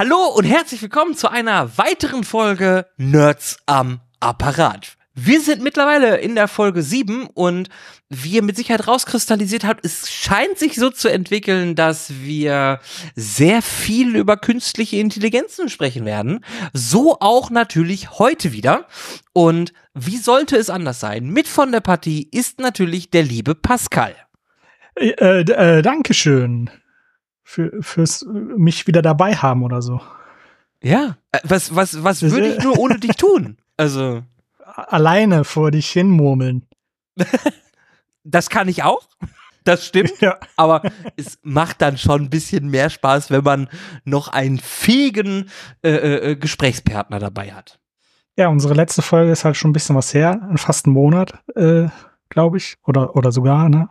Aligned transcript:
Hallo 0.00 0.28
und 0.34 0.44
herzlich 0.44 0.80
willkommen 0.80 1.14
zu 1.14 1.30
einer 1.30 1.76
weiteren 1.76 2.24
Folge 2.24 2.86
Nerds 2.96 3.58
am 3.66 4.00
Apparat. 4.18 4.96
Wir 5.14 5.42
sind 5.42 5.62
mittlerweile 5.62 6.16
in 6.16 6.34
der 6.34 6.48
Folge 6.48 6.80
7 6.80 7.26
und 7.26 7.68
wie 8.08 8.30
ihr 8.30 8.42
mit 8.42 8.56
Sicherheit 8.56 8.88
rauskristallisiert 8.88 9.64
habt, 9.64 9.84
es 9.84 10.10
scheint 10.10 10.58
sich 10.58 10.76
so 10.76 10.88
zu 10.88 11.08
entwickeln, 11.08 11.74
dass 11.74 12.14
wir 12.22 12.80
sehr 13.14 13.60
viel 13.60 14.16
über 14.16 14.38
künstliche 14.38 14.96
Intelligenzen 14.96 15.68
sprechen 15.68 16.06
werden. 16.06 16.42
So 16.72 17.18
auch 17.20 17.50
natürlich 17.50 18.12
heute 18.12 18.54
wieder. 18.54 18.86
Und 19.34 19.74
wie 19.92 20.16
sollte 20.16 20.56
es 20.56 20.70
anders 20.70 20.98
sein? 20.98 21.28
Mit 21.28 21.46
von 21.46 21.72
der 21.72 21.80
Partie 21.80 22.26
ist 22.32 22.58
natürlich 22.58 23.10
der 23.10 23.24
liebe 23.24 23.54
Pascal. 23.54 24.16
Äh, 24.94 25.40
äh, 25.40 25.82
Dankeschön 25.82 26.70
für, 27.50 27.82
fürs 27.82 28.24
mich 28.24 28.86
wieder 28.86 29.02
dabei 29.02 29.34
haben 29.34 29.64
oder 29.64 29.82
so. 29.82 30.00
Ja, 30.82 31.16
äh, 31.32 31.40
was, 31.42 31.74
was, 31.74 32.04
was 32.04 32.22
würde 32.22 32.54
ich 32.54 32.62
nur 32.62 32.78
ohne 32.78 32.98
dich 32.98 33.16
tun? 33.16 33.56
Also. 33.76 34.22
Alleine 34.66 35.44
vor 35.44 35.70
dich 35.70 35.88
hinmurmeln. 35.88 36.68
das 38.24 38.50
kann 38.50 38.68
ich 38.68 38.82
auch. 38.82 39.08
Das 39.64 39.86
stimmt. 39.86 40.12
Ja. 40.20 40.38
Aber 40.58 40.82
es 41.16 41.38
macht 41.42 41.80
dann 41.80 41.96
schon 41.96 42.24
ein 42.24 42.30
bisschen 42.30 42.68
mehr 42.68 42.90
Spaß, 42.90 43.30
wenn 43.30 43.42
man 43.42 43.70
noch 44.04 44.28
einen 44.28 44.58
fähigen 44.58 45.48
äh, 45.82 46.32
äh, 46.32 46.36
Gesprächspartner 46.36 47.18
dabei 47.18 47.54
hat. 47.54 47.80
Ja, 48.36 48.48
unsere 48.48 48.74
letzte 48.74 49.00
Folge 49.00 49.32
ist 49.32 49.46
halt 49.46 49.56
schon 49.56 49.70
ein 49.70 49.72
bisschen 49.72 49.96
was 49.96 50.12
her. 50.12 50.50
Fast 50.56 50.84
einen 50.84 50.92
Monat, 50.92 51.32
äh, 51.56 51.88
glaube 52.28 52.58
ich. 52.58 52.76
Oder, 52.86 53.16
oder 53.16 53.32
sogar, 53.32 53.70
ne? 53.70 53.88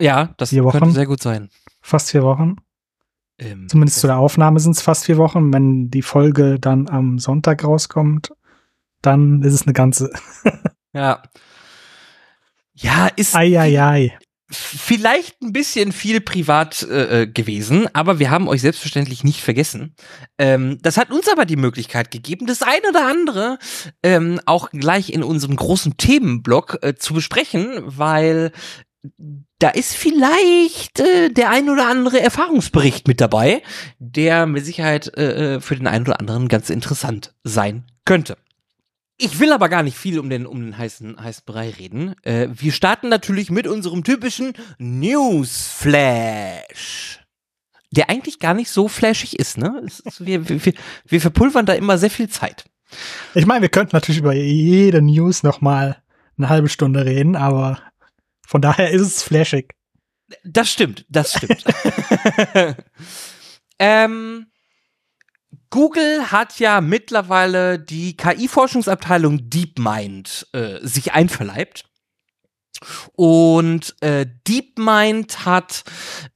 Ja, 0.00 0.34
das 0.36 0.50
vier 0.50 0.62
könnte 0.62 0.92
sehr 0.92 1.06
gut 1.06 1.20
sein. 1.20 1.50
Fast 1.82 2.12
vier 2.12 2.22
Wochen. 2.22 2.58
Ähm, 3.40 3.68
Zumindest 3.68 4.00
zu 4.00 4.06
der 4.06 4.18
Aufnahme 4.18 4.60
sind 4.60 4.76
es 4.76 4.82
fast 4.82 5.06
vier 5.06 5.16
Wochen. 5.16 5.52
Wenn 5.52 5.90
die 5.90 6.02
Folge 6.02 6.58
dann 6.60 6.88
am 6.88 7.18
Sonntag 7.18 7.64
rauskommt, 7.64 8.32
dann 9.02 9.42
ist 9.42 9.54
es 9.54 9.62
eine 9.62 9.72
ganze. 9.72 10.12
ja. 10.92 11.22
Ja, 12.74 13.08
ist. 13.08 13.34
Ei, 13.34 13.58
ei, 13.58 13.82
ei. 13.82 14.18
Vielleicht 14.52 15.40
ein 15.42 15.52
bisschen 15.52 15.92
viel 15.92 16.20
privat 16.20 16.82
äh, 16.82 17.22
äh, 17.22 17.26
gewesen, 17.28 17.86
aber 17.92 18.18
wir 18.18 18.30
haben 18.30 18.48
euch 18.48 18.62
selbstverständlich 18.62 19.22
nicht 19.22 19.42
vergessen. 19.42 19.94
Ähm, 20.38 20.78
das 20.82 20.96
hat 20.96 21.12
uns 21.12 21.28
aber 21.28 21.44
die 21.44 21.56
Möglichkeit 21.56 22.10
gegeben, 22.10 22.46
das 22.46 22.62
eine 22.62 22.88
oder 22.88 23.06
andere 23.06 23.58
ähm, 24.02 24.40
auch 24.46 24.70
gleich 24.72 25.12
in 25.12 25.22
unserem 25.22 25.54
großen 25.54 25.98
Themenblock 25.98 26.78
äh, 26.82 26.96
zu 26.96 27.14
besprechen, 27.14 27.80
weil 27.84 28.50
da 29.58 29.70
ist 29.70 29.94
vielleicht 29.96 31.00
äh, 31.00 31.30
der 31.30 31.50
ein 31.50 31.70
oder 31.70 31.88
andere 31.88 32.20
Erfahrungsbericht 32.20 33.08
mit 33.08 33.20
dabei, 33.20 33.62
der 33.98 34.46
mit 34.46 34.64
Sicherheit 34.64 35.16
äh, 35.16 35.56
äh, 35.56 35.60
für 35.60 35.76
den 35.76 35.86
einen 35.86 36.06
oder 36.06 36.20
anderen 36.20 36.48
ganz 36.48 36.70
interessant 36.70 37.34
sein 37.42 37.84
könnte. 38.04 38.36
Ich 39.22 39.38
will 39.38 39.52
aber 39.52 39.68
gar 39.68 39.82
nicht 39.82 39.98
viel 39.98 40.18
um 40.18 40.30
den, 40.30 40.46
um 40.46 40.60
den 40.62 40.78
heißen, 40.78 41.22
heißen 41.22 41.44
Brei 41.44 41.70
reden. 41.70 42.14
Äh, 42.22 42.48
wir 42.52 42.72
starten 42.72 43.10
natürlich 43.10 43.50
mit 43.50 43.66
unserem 43.66 44.02
typischen 44.02 44.54
Newsflash. 44.78 45.90
Der 47.90 48.08
eigentlich 48.08 48.38
gar 48.38 48.54
nicht 48.54 48.70
so 48.70 48.88
flashig 48.88 49.38
ist, 49.38 49.58
ne? 49.58 49.82
Ist, 49.84 50.24
wir, 50.24 50.48
wir, 50.48 50.72
wir 51.06 51.20
verpulvern 51.20 51.66
da 51.66 51.74
immer 51.74 51.98
sehr 51.98 52.08
viel 52.10 52.30
Zeit. 52.30 52.64
Ich 53.34 53.44
meine, 53.46 53.62
wir 53.62 53.68
könnten 53.68 53.94
natürlich 53.94 54.20
über 54.20 54.32
jede 54.32 55.02
News 55.02 55.42
noch 55.42 55.60
mal 55.60 55.98
eine 56.38 56.48
halbe 56.48 56.68
Stunde 56.68 57.04
reden, 57.04 57.36
aber 57.36 57.78
von 58.50 58.60
daher 58.60 58.90
ist 58.90 59.02
es 59.02 59.22
flashig. 59.22 59.76
Das 60.42 60.68
stimmt, 60.72 61.06
das 61.08 61.34
stimmt. 61.34 61.64
ähm, 63.78 64.50
Google 65.70 66.32
hat 66.32 66.58
ja 66.58 66.80
mittlerweile 66.80 67.78
die 67.78 68.16
KI-Forschungsabteilung 68.16 69.48
DeepMind 69.48 70.48
äh, 70.52 70.80
sich 70.82 71.12
einverleibt. 71.12 71.84
Und 73.12 73.94
äh, 74.00 74.26
DeepMind 74.48 75.44
hat 75.44 75.84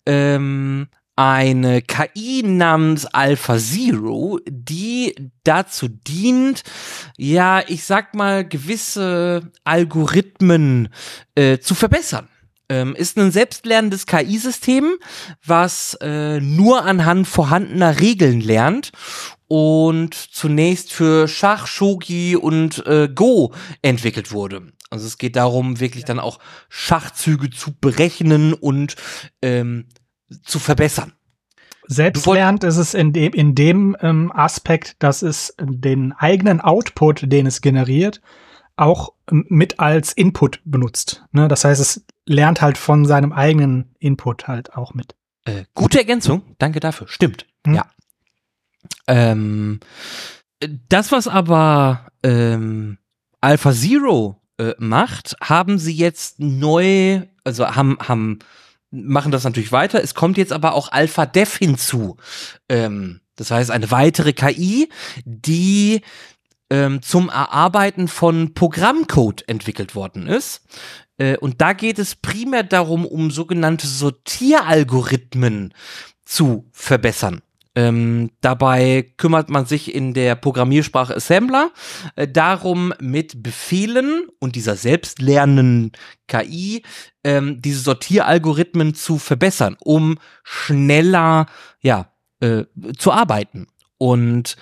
ähm, 0.07 0.87
eine 1.17 1.83
KI 1.83 2.43
namens 2.45 3.07
AlphaZero, 3.07 4.41
die 4.49 5.15
dazu 5.45 5.89
dient, 5.89 6.63
ja, 7.17 7.63
ich 7.67 7.85
sag 7.85 8.15
mal, 8.15 8.47
gewisse 8.47 9.53
Algorithmen 9.65 10.89
äh, 11.35 11.59
zu 11.59 11.75
verbessern. 11.75 12.29
Ähm, 12.71 12.95
ist 12.97 13.19
ein 13.19 13.31
selbstlernendes 13.31 14.07
KI-System, 14.07 14.95
was 15.45 15.99
äh, 16.01 16.41
nur 16.41 16.85
anhand 16.85 17.29
vorhandener 17.29 18.01
Regeln 18.01 18.41
lernt 18.41 18.91
und 19.49 20.15
zunächst 20.15 20.91
für 20.91 21.29
Schach, 21.29 21.67
Shogi 21.67 22.37
und 22.37 22.85
äh, 22.87 23.09
Go 23.15 23.53
entwickelt 23.83 24.33
wurde. 24.33 24.73
Also 24.89 25.07
es 25.07 25.19
geht 25.19 25.37
darum, 25.37 25.79
wirklich 25.79 26.05
dann 26.05 26.21
auch 26.21 26.39
Schachzüge 26.71 27.51
zu 27.51 27.75
berechnen 27.79 28.55
und 28.55 28.97
ähm, 29.43 29.87
zu 30.43 30.59
verbessern. 30.59 31.13
Selbstlernt 31.87 32.65
ist 32.65 32.79
es 32.79 32.95
in 32.95 33.13
dem, 33.13 33.33
in 33.33 33.55
dem 33.55 33.97
ähm, 34.01 34.33
Aspekt, 34.35 35.03
dass 35.03 35.23
es 35.23 35.55
den 35.61 36.13
eigenen 36.13 36.61
Output, 36.61 37.31
den 37.31 37.47
es 37.47 37.61
generiert, 37.61 38.23
auch 38.77 39.13
ähm, 39.31 39.45
mit 39.49 39.81
als 39.81 40.13
Input 40.13 40.61
benutzt. 40.65 41.25
Ne? 41.33 41.47
Das 41.49 41.65
heißt, 41.65 41.81
es 41.81 42.05
lernt 42.27 42.63
halt 42.63 42.79
von 42.79 43.05
seinem 43.05 43.33
eigenen 43.33 43.95
Input 43.99 44.49
halt 44.49 44.75
auch 44.75 44.95
mit. 44.95 45.15
Äh, 45.45 45.65
gute 45.75 45.99
Ergänzung, 45.99 46.43
danke 46.59 46.81
dafür. 46.81 47.07
Stimmt, 47.09 47.47
hm? 47.67 47.75
ja. 47.75 47.87
Ähm, 49.07 49.81
das, 50.89 51.13
was 51.13 51.29
aber 51.29 52.07
ähm, 52.23 52.97
Alpha 53.43 53.73
Zero 53.73 54.41
äh, 54.57 54.73
macht, 54.79 55.37
haben 55.43 55.79
sie 55.79 55.93
jetzt 55.93 56.41
neu, 56.41 57.23
also 57.45 57.67
haben, 57.67 57.99
haben 58.01 58.39
machen 58.95 59.33
das 59.33 59.45
natürlich 59.45 59.73
weiter. 59.73 60.03
Es 60.03 60.15
kommt 60.15 60.39
jetzt 60.39 60.53
aber 60.53 60.75
auch 60.75 60.93
Alpha 60.93 61.27
Dev 61.27 61.59
hinzu. 61.59 62.17
Ähm, 62.69 63.21
das 63.37 63.51
heißt, 63.51 63.71
eine 63.71 63.91
weitere 63.91 64.33
KI, 64.33 64.89
die 65.25 66.01
ähm, 66.71 67.03
zum 67.03 67.29
Erarbeiten 67.29 68.09
von 68.09 68.55
Programmcode 68.55 69.49
entwickelt 69.49 69.95
worden 69.95 70.27
ist. 70.27 70.63
Äh, 71.19 71.37
und 71.37 71.61
da 71.61 71.73
geht 71.73 71.99
es 71.99 72.15
primär 72.15 72.63
darum, 72.63 73.05
um 73.07 73.31
sogenannte 73.31 73.87
Sortieralgorithmen 73.87 75.75
zu 76.25 76.69
verbessern. 76.73 77.43
Ähm, 77.77 78.31
dabei 78.41 79.13
kümmert 79.17 79.51
man 79.51 79.67
sich 79.67 79.93
in 79.95 80.15
der 80.15 80.37
Programmiersprache 80.37 81.17
Assembler 81.17 81.73
äh, 82.15 82.29
darum, 82.29 82.95
mit 83.01 83.43
Befehlen 83.43 84.29
und 84.39 84.55
dieser 84.55 84.77
selbstlernenden 84.77 85.93
KI 86.29 86.85
ähm, 87.25 87.61
diese 87.61 87.81
Sortieralgorithmen 87.81 88.95
zu 88.95 89.19
verbessern, 89.19 89.77
um 89.81 90.19
schneller 90.45 91.47
ja 91.81 92.13
äh, 92.41 92.65
zu 92.97 93.11
arbeiten. 93.11 93.67
Und 93.99 94.57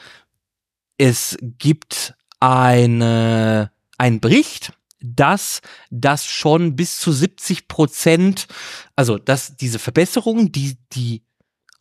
es 0.96 1.36
gibt 1.40 2.14
eine 2.40 3.70
einen 4.02 4.20
Bericht, 4.20 4.72
dass 5.00 5.60
das 5.90 6.26
schon 6.26 6.74
bis 6.74 6.98
zu 6.98 7.12
70 7.12 7.68
Prozent, 7.68 8.48
also 8.96 9.16
dass 9.16 9.56
diese 9.56 9.78
Verbesserungen, 9.78 10.50
die 10.50 10.76
die 10.92 11.22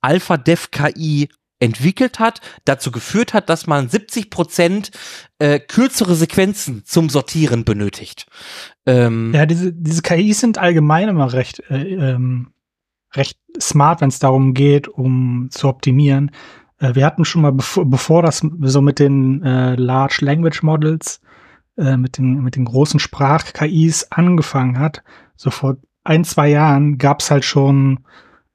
Alpha 0.01 0.37
Dev 0.37 0.67
KI 0.71 1.29
entwickelt 1.61 2.19
hat, 2.19 2.41
dazu 2.65 2.91
geführt 2.91 3.33
hat, 3.33 3.49
dass 3.49 3.67
man 3.67 3.87
70 3.87 4.29
Prozent 4.29 4.91
äh, 5.39 5.59
kürzere 5.59 6.15
Sequenzen 6.15 6.83
zum 6.85 7.09
Sortieren 7.09 7.63
benötigt. 7.63 8.25
Ähm, 8.85 9.31
ja, 9.33 9.45
diese, 9.45 9.71
diese 9.71 10.01
KIs 10.01 10.39
sind 10.39 10.57
allgemein 10.57 11.07
immer 11.07 11.31
recht, 11.33 11.61
äh, 11.69 11.93
ähm, 11.93 12.53
recht 13.13 13.37
smart, 13.59 14.01
wenn 14.01 14.09
es 14.09 14.19
darum 14.19 14.53
geht, 14.53 14.87
um 14.87 15.49
zu 15.51 15.67
optimieren. 15.67 16.31
Äh, 16.79 16.95
wir 16.95 17.05
hatten 17.05 17.25
schon 17.25 17.43
mal, 17.43 17.53
bevor, 17.53 17.85
bevor 17.85 18.23
das 18.23 18.45
so 18.61 18.81
mit 18.81 18.97
den 18.97 19.43
äh, 19.43 19.75
Large 19.75 20.25
Language 20.25 20.63
Models, 20.63 21.21
äh, 21.77 21.95
mit, 21.95 22.17
den, 22.17 22.41
mit 22.43 22.55
den 22.55 22.65
großen 22.65 22.99
Sprach-KIs 22.99 24.11
angefangen 24.11 24.79
hat, 24.79 25.03
so 25.35 25.51
vor 25.51 25.77
ein, 26.03 26.23
zwei 26.23 26.49
Jahren 26.49 26.97
gab 26.97 27.21
es 27.21 27.29
halt 27.29 27.45
schon 27.45 27.99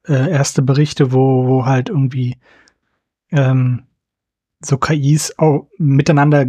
äh, 0.09 0.31
erste 0.31 0.63
Berichte, 0.63 1.13
wo, 1.13 1.47
wo 1.47 1.67
halt 1.67 1.89
irgendwie 1.89 2.39
ähm, 3.31 3.85
so 4.61 4.79
KIs 4.79 5.39
auch 5.39 5.69
miteinander 5.79 6.47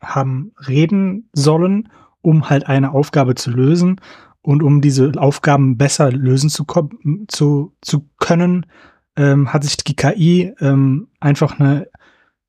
haben 0.00 0.52
reden 0.68 1.28
sollen, 1.32 1.88
um 2.22 2.48
halt 2.48 2.66
eine 2.66 2.92
Aufgabe 2.92 3.34
zu 3.34 3.50
lösen 3.50 4.00
und 4.42 4.62
um 4.62 4.80
diese 4.80 5.12
Aufgaben 5.16 5.76
besser 5.76 6.12
lösen 6.12 6.50
zu, 6.50 6.64
zu, 7.28 7.74
zu 7.80 8.08
können, 8.18 8.66
ähm, 9.16 9.52
hat 9.52 9.64
sich 9.64 9.76
die 9.76 9.96
KI 9.96 10.54
ähm, 10.60 11.08
einfach 11.20 11.58
eine, 11.58 11.88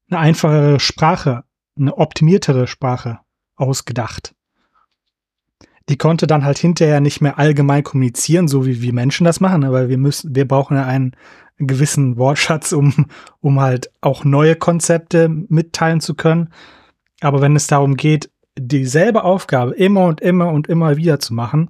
eine 0.10 0.20
einfachere 0.20 0.80
Sprache, 0.80 1.44
eine 1.78 1.98
optimiertere 1.98 2.68
Sprache 2.68 3.20
ausgedacht 3.56 4.36
die 5.90 5.98
konnte 5.98 6.28
dann 6.28 6.44
halt 6.44 6.58
hinterher 6.58 7.00
nicht 7.00 7.22
mehr 7.22 7.40
allgemein 7.40 7.84
kommunizieren, 7.84 8.48
so 8.48 8.66
wie 8.66 8.82
wir 8.82 8.94
Menschen 8.94 9.26
das 9.26 9.40
machen, 9.40 9.64
aber 9.64 9.90
wir 9.90 9.98
müssen, 9.98 10.36
wir 10.36 10.48
brauchen 10.48 10.76
ja 10.76 10.86
ein, 10.86 11.16
einen 11.60 11.68
gewissen 11.68 12.18
Wortschatz, 12.18 12.72
um, 12.74 13.08
um 13.40 13.60
halt 13.60 13.92
auch 14.02 14.26
neue 14.26 14.56
Konzepte 14.56 15.30
mitteilen 15.30 16.02
zu 16.02 16.16
können. 16.16 16.50
Aber 17.22 17.42
wenn 17.42 17.56
es 17.56 17.68
darum 17.68 17.96
geht, 17.96 18.30
dieselbe 18.58 19.24
Aufgabe 19.24 19.72
immer 19.72 20.06
und 20.06 20.22
immer 20.22 20.52
und 20.52 20.68
immer 20.68 20.98
wieder 20.98 21.20
zu 21.20 21.34
machen, 21.34 21.70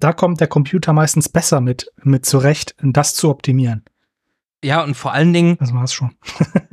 da 0.00 0.12
kommt 0.12 0.40
der 0.40 0.46
Computer 0.46 0.92
meistens 0.92 1.28
besser 1.28 1.60
mit, 1.60 1.92
mit 2.02 2.24
zurecht, 2.24 2.76
das 2.82 3.14
zu 3.14 3.30
optimieren. 3.30 3.84
Ja, 4.62 4.82
und 4.82 4.96
vor 4.96 5.12
allen 5.12 5.32
Dingen. 5.32 5.56
Das 5.58 5.74
war's 5.74 5.92
schon. 5.92 6.12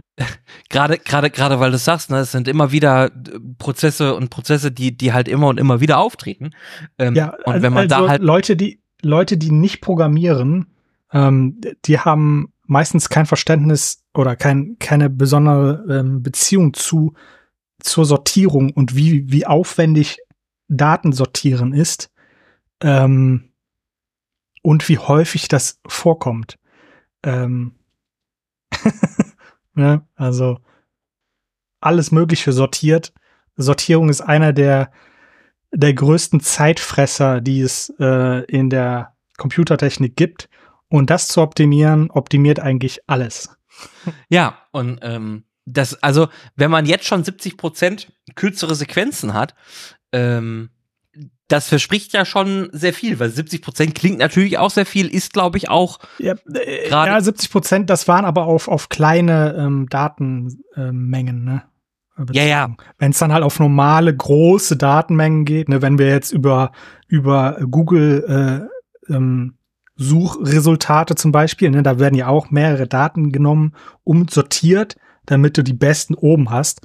gerade, 0.75 0.99
gerade, 0.99 1.29
gerade, 1.29 1.59
weil 1.61 1.71
du 1.71 1.77
sagst, 1.77 2.09
ne, 2.11 2.17
es 2.17 2.33
sind 2.33 2.49
immer 2.49 2.73
wieder 2.73 3.05
äh, 3.05 3.09
Prozesse 3.57 4.13
und 4.13 4.29
Prozesse, 4.29 4.73
die, 4.73 4.95
die 4.95 5.13
halt 5.13 5.29
immer 5.29 5.47
und 5.47 5.57
immer 5.57 5.79
wieder 5.79 5.99
auftreten. 5.99 6.51
Ähm, 6.99 7.15
ja, 7.15 7.33
und 7.45 7.61
wenn 7.61 7.71
man 7.71 7.83
also 7.89 8.03
da 8.03 8.09
halt. 8.09 8.21
Leute, 8.21 8.57
die, 8.57 8.81
Leute, 9.01 9.37
die 9.37 9.51
nicht 9.51 9.79
programmieren, 9.79 10.67
ähm, 11.13 11.61
die 11.85 11.99
haben 11.99 12.51
meistens 12.65 13.07
kein 13.07 13.25
Verständnis 13.25 14.03
oder 14.13 14.35
kein, 14.35 14.75
keine 14.77 15.09
besondere 15.09 15.85
ähm, 15.89 16.21
Beziehung 16.21 16.73
zu, 16.73 17.13
zur 17.79 18.05
Sortierung 18.05 18.71
und 18.71 18.97
wie, 18.97 19.31
wie 19.31 19.45
aufwendig 19.45 20.19
Datensortieren 20.67 21.73
ist 21.73 22.11
ähm, 22.81 23.51
und 24.61 24.89
wie 24.89 24.97
häufig 24.97 25.47
das 25.47 25.79
vorkommt. 25.87 26.57
Ähm, 27.23 27.75
ne? 29.75 30.05
Also 30.15 30.59
alles 31.81 32.11
Mögliche 32.11 32.51
sortiert. 32.51 33.13
Sortierung 33.55 34.09
ist 34.09 34.21
einer 34.21 34.53
der, 34.53 34.91
der 35.71 35.93
größten 35.93 36.39
Zeitfresser, 36.39 37.41
die 37.41 37.61
es 37.61 37.93
äh, 37.99 38.43
in 38.45 38.69
der 38.69 39.13
Computertechnik 39.37 40.15
gibt. 40.15 40.49
Und 40.87 41.09
das 41.09 41.27
zu 41.27 41.41
optimieren, 41.41 42.09
optimiert 42.11 42.59
eigentlich 42.59 43.01
alles. 43.07 43.49
Ja, 44.29 44.59
und 44.71 44.99
ähm, 45.01 45.45
das, 45.65 46.01
also, 46.03 46.29
wenn 46.55 46.71
man 46.71 46.85
jetzt 46.85 47.05
schon 47.05 47.23
70 47.23 47.57
Prozent 47.57 48.13
kürzere 48.35 48.75
Sequenzen 48.75 49.33
hat, 49.33 49.55
ähm, 50.11 50.69
das 51.47 51.67
verspricht 51.67 52.13
ja 52.13 52.25
schon 52.25 52.69
sehr 52.71 52.93
viel, 52.93 53.19
weil 53.19 53.29
70 53.29 53.61
Prozent 53.61 53.95
klingt 53.95 54.17
natürlich 54.17 54.57
auch 54.57 54.71
sehr 54.71 54.85
viel, 54.85 55.07
ist 55.07 55.33
glaube 55.33 55.57
ich 55.57 55.69
auch. 55.69 55.99
Ja, 56.17 56.35
äh, 56.53 56.89
ja 56.89 57.21
70 57.21 57.51
Prozent, 57.51 57.89
das 57.89 58.07
waren 58.07 58.25
aber 58.25 58.45
auf, 58.45 58.67
auf 58.67 58.89
kleine 58.89 59.55
ähm, 59.57 59.87
Datenmengen, 59.89 61.47
äh, 61.47 61.51
ne? 61.51 61.63
Ja, 62.31 62.43
ja. 62.43 62.75
Wenn 62.97 63.11
es 63.11 63.19
dann 63.19 63.33
halt 63.33 63.43
auf 63.43 63.59
normale, 63.59 64.15
große 64.15 64.77
Datenmengen 64.77 65.43
geht, 65.43 65.67
ne, 65.67 65.81
wenn 65.81 65.99
wir 65.99 66.07
jetzt 66.07 66.31
über, 66.31 66.71
über 67.07 67.57
Google 67.69 68.69
äh, 69.09 69.13
ähm, 69.13 69.57
Suchresultate 69.97 71.15
zum 71.15 71.31
Beispiel, 71.31 71.71
ne, 71.71 71.83
da 71.83 71.99
werden 71.99 72.15
ja 72.15 72.27
auch 72.27 72.51
mehrere 72.51 72.87
Daten 72.87 73.31
genommen 73.31 73.73
und 74.03 74.31
sortiert, 74.31 74.95
damit 75.25 75.57
du 75.57 75.63
die 75.63 75.73
besten 75.73 76.15
oben 76.15 76.49
hast. 76.51 76.81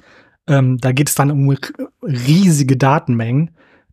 Ähm, 0.47 0.77
da 0.79 0.91
geht 0.91 1.09
es 1.09 1.15
dann 1.15 1.31
um 1.31 1.55
riesige 2.03 2.75
Datenmengen. 2.75 3.51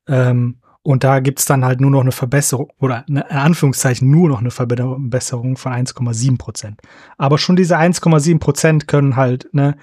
Ähm, 0.08 0.60
und 0.82 1.04
da 1.04 1.20
gibt's 1.20 1.44
dann 1.44 1.64
halt 1.64 1.80
nur 1.80 1.90
noch 1.90 2.00
eine 2.00 2.12
Verbesserung 2.12 2.72
oder 2.78 3.04
eine, 3.08 3.20
in 3.28 3.36
Anführungszeichen 3.36 4.10
nur 4.10 4.28
noch 4.28 4.38
eine 4.38 4.50
Verbesserung 4.50 5.56
von 5.56 5.72
1,7 5.72 6.38
Prozent. 6.38 6.80
Aber 7.18 7.38
schon 7.38 7.56
diese 7.56 7.76
1,7 7.76 8.38
Prozent 8.38 8.88
können 8.88 9.16
halt 9.16 9.52
ne, 9.52 9.76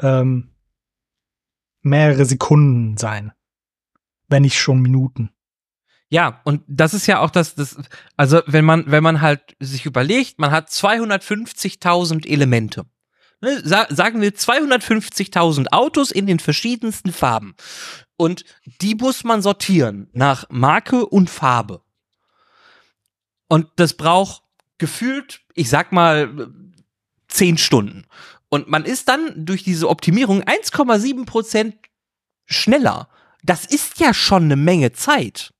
ähm, 0.00 0.50
mehrere 1.82 2.24
Sekunden 2.24 2.96
sein, 2.96 3.32
wenn 4.28 4.42
nicht 4.42 4.60
schon 4.60 4.80
Minuten. 4.80 5.30
Ja, 6.08 6.40
und 6.44 6.62
das 6.68 6.94
ist 6.94 7.06
ja 7.08 7.18
auch 7.18 7.30
das, 7.30 7.56
das, 7.56 7.76
also 8.16 8.40
wenn 8.46 8.64
man, 8.64 8.84
wenn 8.86 9.02
man 9.02 9.20
halt 9.20 9.56
sich 9.58 9.86
überlegt, 9.86 10.38
man 10.38 10.52
hat 10.52 10.68
250.000 10.68 12.26
Elemente. 12.28 12.84
Ne, 13.40 13.60
sagen 13.64 14.20
wir 14.20 14.32
250.000 14.32 15.72
Autos 15.72 16.10
in 16.10 16.26
den 16.26 16.38
verschiedensten 16.38 17.12
Farben. 17.12 17.56
Und 18.24 18.46
die 18.80 18.94
muss 18.94 19.22
man 19.22 19.42
sortieren 19.42 20.08
nach 20.14 20.46
Marke 20.48 21.04
und 21.04 21.28
Farbe. 21.28 21.82
Und 23.48 23.66
das 23.76 23.92
braucht 23.92 24.42
gefühlt, 24.78 25.42
ich 25.52 25.68
sag 25.68 25.92
mal, 25.92 26.48
zehn 27.28 27.58
Stunden. 27.58 28.06
Und 28.48 28.66
man 28.70 28.86
ist 28.86 29.10
dann 29.10 29.44
durch 29.44 29.62
diese 29.62 29.90
Optimierung 29.90 30.42
1,7 30.42 31.26
Prozent 31.26 31.76
schneller. 32.46 33.10
Das 33.42 33.66
ist 33.66 34.00
ja 34.00 34.14
schon 34.14 34.44
eine 34.44 34.56
Menge 34.56 34.92
Zeit. 34.92 35.52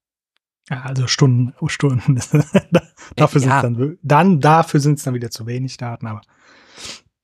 Ja, 0.71 0.85
also 0.85 1.07
Stunden, 1.07 1.53
oh, 1.61 1.69
Stunden. 1.69 2.15
dafür 3.17 3.43
ja. 3.43 3.61
sind 3.61 3.79
dann, 3.79 3.99
dann 4.03 4.41
dafür 4.41 4.81
sind 4.81 4.97
es 4.97 5.05
dann 5.05 5.13
wieder 5.13 5.31
zu 5.31 5.47
wenig 5.47 5.77
Daten, 5.77 6.07
aber 6.07 6.23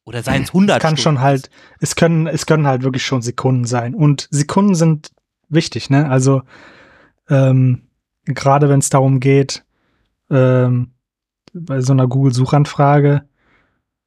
oder 0.05 0.23
seien 0.23 0.43
es 0.43 0.49
100 0.51 0.77
es 0.77 0.83
kann 0.83 0.97
Stunden. 0.97 1.03
schon 1.03 1.21
halt, 1.25 1.51
es 1.79 1.97
können, 1.97 2.27
es 2.27 2.45
können 2.45 2.67
halt 2.67 2.83
wirklich 2.83 3.07
schon 3.07 3.23
Sekunden 3.23 3.65
sein. 3.65 3.95
Und 3.95 4.29
Sekunden 4.31 4.75
sind 4.75 5.13
wichtig, 5.51 5.91
ne? 5.91 6.09
Also, 6.09 6.43
ähm, 7.29 7.83
gerade 8.25 8.69
wenn 8.69 8.81
es 8.81 8.91
darum 8.91 9.21
geht, 9.21 9.65
ähm, 10.31 10.93
bei 11.53 11.81
so 11.81 11.93
einer 11.93 12.07
Google-Suchanfrage, 12.07 13.23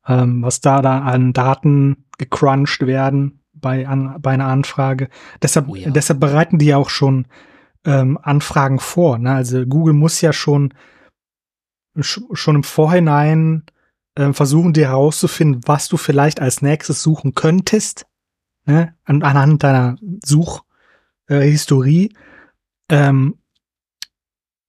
ähm, 0.07 0.41
was 0.41 0.61
da 0.61 0.81
da 0.81 0.99
an 0.99 1.33
Daten 1.33 2.05
gecrunched 2.17 2.87
werden 2.87 3.39
bei, 3.53 3.87
an, 3.87 4.21
bei 4.21 4.31
einer 4.31 4.47
Anfrage. 4.47 5.09
Deshalb, 5.41 5.67
oh 5.69 5.75
ja. 5.75 5.89
deshalb 5.89 6.19
bereiten 6.19 6.57
die 6.59 6.67
ja 6.67 6.77
auch 6.77 6.89
schon 6.89 7.27
ähm, 7.85 8.17
Anfragen 8.21 8.79
vor. 8.79 9.17
Ne? 9.17 9.33
Also 9.33 9.65
Google 9.65 9.93
muss 9.93 10.21
ja 10.21 10.33
schon, 10.33 10.73
schon 11.99 12.55
im 12.55 12.63
Vorhinein 12.63 13.63
äh, 14.15 14.31
versuchen 14.33 14.73
dir 14.73 14.87
herauszufinden, 14.89 15.61
was 15.65 15.87
du 15.87 15.97
vielleicht 15.97 16.39
als 16.39 16.61
nächstes 16.61 17.01
suchen 17.01 17.33
könntest, 17.33 18.05
ne? 18.65 18.95
An, 19.05 19.23
anhand 19.23 19.63
deiner 19.63 19.95
Suchhistorie, 20.23 20.63
äh, 21.41 22.09
ähm, 22.89 23.37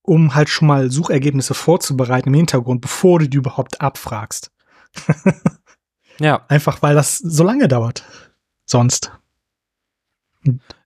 um 0.03 0.35
halt 0.35 0.49
schon 0.49 0.69
mal 0.69 0.91
Suchergebnisse 0.91 1.55
vorzubereiten 1.55 2.29
im 2.29 2.35
Hintergrund, 2.35 2.81
bevor 2.81 3.19
du 3.19 3.29
die 3.29 3.39
überhaupt 3.39 3.81
abfragst. 3.81 4.51
ja. 6.21 6.45
Einfach 6.49 6.83
weil 6.83 6.95
das 6.95 7.19
so 7.19 7.43
lange 7.43 7.69
dauert. 7.69 8.05
Sonst. 8.67 9.13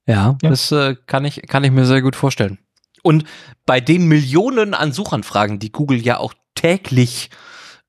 Ja, 0.05 0.37
ja. 0.41 0.49
das 0.49 0.71
äh, 0.71 0.95
kann 1.05 1.25
ich 1.25 1.41
kann 1.47 1.63
ich 1.63 1.71
mir 1.71 1.85
sehr 1.85 2.01
gut 2.01 2.15
vorstellen. 2.15 2.57
Und 3.03 3.25
bei 3.65 3.79
den 3.81 4.07
Millionen 4.07 4.73
an 4.73 4.91
Suchanfragen, 4.91 5.59
die 5.59 5.71
Google 5.71 5.99
ja 5.99 6.17
auch 6.17 6.33
täglich 6.55 7.29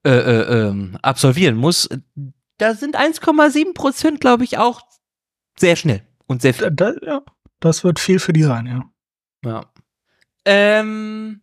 äh, 0.04 0.10
äh, 0.10 0.68
ähm, 0.68 0.98
absolvieren 1.02 1.56
muss, 1.56 1.88
da 2.58 2.74
sind 2.74 2.96
1,7 2.96 3.74
Prozent, 3.74 4.20
glaube 4.20 4.44
ich, 4.44 4.58
auch 4.58 4.82
sehr 5.58 5.76
schnell 5.76 6.02
und 6.26 6.42
sehr 6.42 6.54
viel. 6.54 6.70
Da, 6.70 6.92
ja, 7.02 7.22
das 7.60 7.84
wird 7.84 7.98
viel 7.98 8.18
für 8.18 8.32
die 8.32 8.42
sein, 8.42 8.66
ja. 8.66 8.84
Ja. 9.44 9.64
Ähm, 10.44 11.42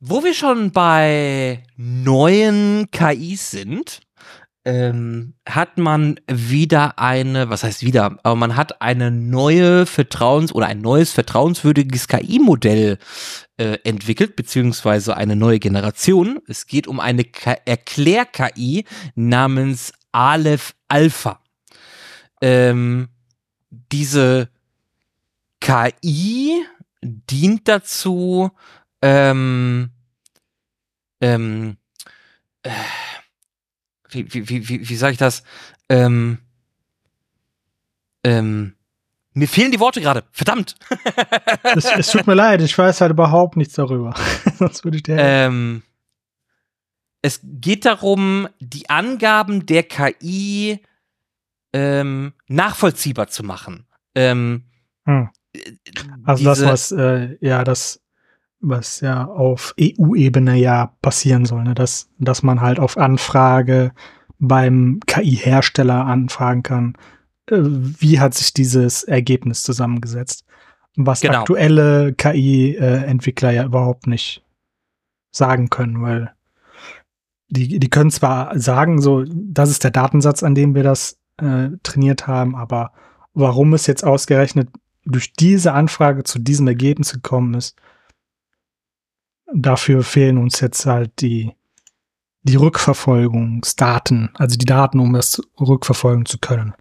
wo 0.00 0.24
wir 0.24 0.34
schon 0.34 0.72
bei 0.72 1.62
neuen 1.76 2.90
KIs 2.90 3.50
sind, 3.50 4.00
ähm, 4.64 5.34
hat 5.48 5.78
man 5.78 6.20
wieder 6.28 6.98
eine, 6.98 7.50
was 7.50 7.64
heißt 7.64 7.82
wieder, 7.82 8.18
aber 8.22 8.36
man 8.36 8.56
hat 8.56 8.80
eine 8.80 9.10
neue 9.10 9.86
Vertrauens- 9.86 10.52
oder 10.52 10.66
ein 10.66 10.80
neues 10.80 11.12
vertrauenswürdiges 11.12 12.06
KI-Modell 12.06 12.98
äh, 13.56 13.78
entwickelt, 13.84 14.36
beziehungsweise 14.36 15.16
eine 15.16 15.34
neue 15.34 15.58
Generation. 15.58 16.40
Es 16.46 16.66
geht 16.66 16.86
um 16.86 17.00
eine 17.00 17.24
Erklär-KI 17.64 18.84
namens 19.14 19.92
Aleph 20.12 20.74
Alpha. 20.88 21.40
Ähm, 22.40 23.08
diese 23.70 24.51
KI 25.62 26.66
dient 27.02 27.68
dazu, 27.68 28.50
ähm, 29.00 29.90
ähm, 31.20 31.76
äh, 32.64 32.70
wie, 34.10 34.34
wie, 34.34 34.48
wie, 34.48 34.68
wie, 34.68 34.88
wie 34.88 34.96
sage 34.96 35.12
ich 35.12 35.18
das? 35.18 35.44
Ähm, 35.88 36.38
ähm, 38.24 38.74
mir 39.34 39.48
fehlen 39.48 39.70
die 39.70 39.78
Worte 39.78 40.00
gerade. 40.00 40.24
Verdammt. 40.32 40.74
es, 41.62 41.84
es, 41.84 42.10
tut 42.10 42.26
mir 42.26 42.34
leid, 42.34 42.60
ich 42.60 42.76
weiß 42.76 43.00
halt 43.00 43.12
überhaupt 43.12 43.56
nichts 43.56 43.74
darüber. 43.74 44.14
Sonst 44.58 44.84
würde 44.84 44.96
ich 44.96 45.04
dir. 45.04 45.16
Ähm, 45.16 45.82
es 47.22 47.40
geht 47.44 47.84
darum, 47.84 48.48
die 48.58 48.90
Angaben 48.90 49.64
der 49.64 49.84
KI 49.84 50.80
ähm, 51.72 52.32
nachvollziehbar 52.48 53.28
zu 53.28 53.44
machen. 53.44 53.86
Ähm, 54.16 54.64
hm. 55.04 55.30
Also 56.24 56.44
das, 56.44 56.64
was 56.64 56.92
äh, 56.92 57.36
ja 57.40 57.64
das 57.64 58.02
was 58.62 59.00
ja 59.00 59.26
auf 59.26 59.74
EU-Ebene 59.78 60.56
ja 60.56 60.94
passieren 61.02 61.44
soll, 61.44 61.64
ne? 61.64 61.74
dass, 61.74 62.08
dass 62.18 62.42
man 62.42 62.60
halt 62.60 62.78
auf 62.78 62.96
Anfrage 62.96 63.92
beim 64.38 65.00
KI-Hersteller 65.06 66.06
anfragen 66.06 66.62
kann, 66.62 66.94
äh, 67.50 67.58
wie 67.60 68.20
hat 68.20 68.34
sich 68.34 68.54
dieses 68.54 69.02
Ergebnis 69.02 69.64
zusammengesetzt. 69.64 70.44
Was 70.96 71.20
genau. 71.20 71.40
aktuelle 71.40 72.12
KI-Entwickler 72.12 73.50
ja 73.50 73.64
überhaupt 73.64 74.06
nicht 74.06 74.44
sagen 75.30 75.70
können, 75.70 76.02
weil 76.02 76.32
die, 77.48 77.78
die 77.78 77.90
können 77.90 78.10
zwar 78.10 78.58
sagen, 78.58 79.00
so, 79.00 79.24
das 79.26 79.70
ist 79.70 79.84
der 79.84 79.90
Datensatz, 79.90 80.42
an 80.42 80.54
dem 80.54 80.74
wir 80.74 80.82
das 80.82 81.18
äh, 81.38 81.68
trainiert 81.82 82.26
haben, 82.26 82.54
aber 82.54 82.92
warum 83.34 83.74
es 83.74 83.86
jetzt 83.86 84.04
ausgerechnet 84.04 84.68
durch 85.04 85.32
diese 85.32 85.72
Anfrage 85.72 86.24
zu 86.24 86.38
diesem 86.38 86.68
Ergebnis 86.68 87.12
gekommen 87.12 87.54
ist, 87.54 87.76
dafür 89.52 90.02
fehlen 90.02 90.38
uns 90.38 90.60
jetzt 90.60 90.86
halt 90.86 91.20
die, 91.20 91.52
die 92.42 92.56
Rückverfolgungsdaten, 92.56 94.30
also 94.34 94.56
die 94.56 94.64
Daten, 94.64 95.00
um 95.00 95.12
das 95.12 95.42
rückverfolgen 95.60 96.26
zu 96.26 96.38
können. 96.38 96.74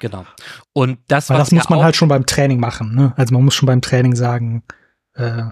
Genau. 0.00 0.26
Und 0.72 0.98
das, 1.08 1.30
Weil 1.30 1.38
das 1.38 1.52
muss 1.52 1.68
man 1.68 1.82
halt 1.82 1.96
schon 1.96 2.08
beim 2.08 2.26
Training 2.26 2.60
machen. 2.60 2.94
Ne? 2.94 3.14
Also 3.16 3.32
man 3.34 3.44
muss 3.44 3.54
schon 3.54 3.66
beim 3.66 3.80
Training 3.80 4.14
sagen, 4.16 4.62
äh, 5.14 5.44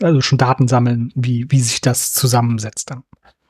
also 0.00 0.20
schon 0.20 0.38
Daten 0.38 0.68
sammeln, 0.68 1.12
wie, 1.14 1.50
wie 1.50 1.60
sich 1.60 1.80
das 1.80 2.12
zusammensetzt 2.12 2.90
dann. 2.90 3.04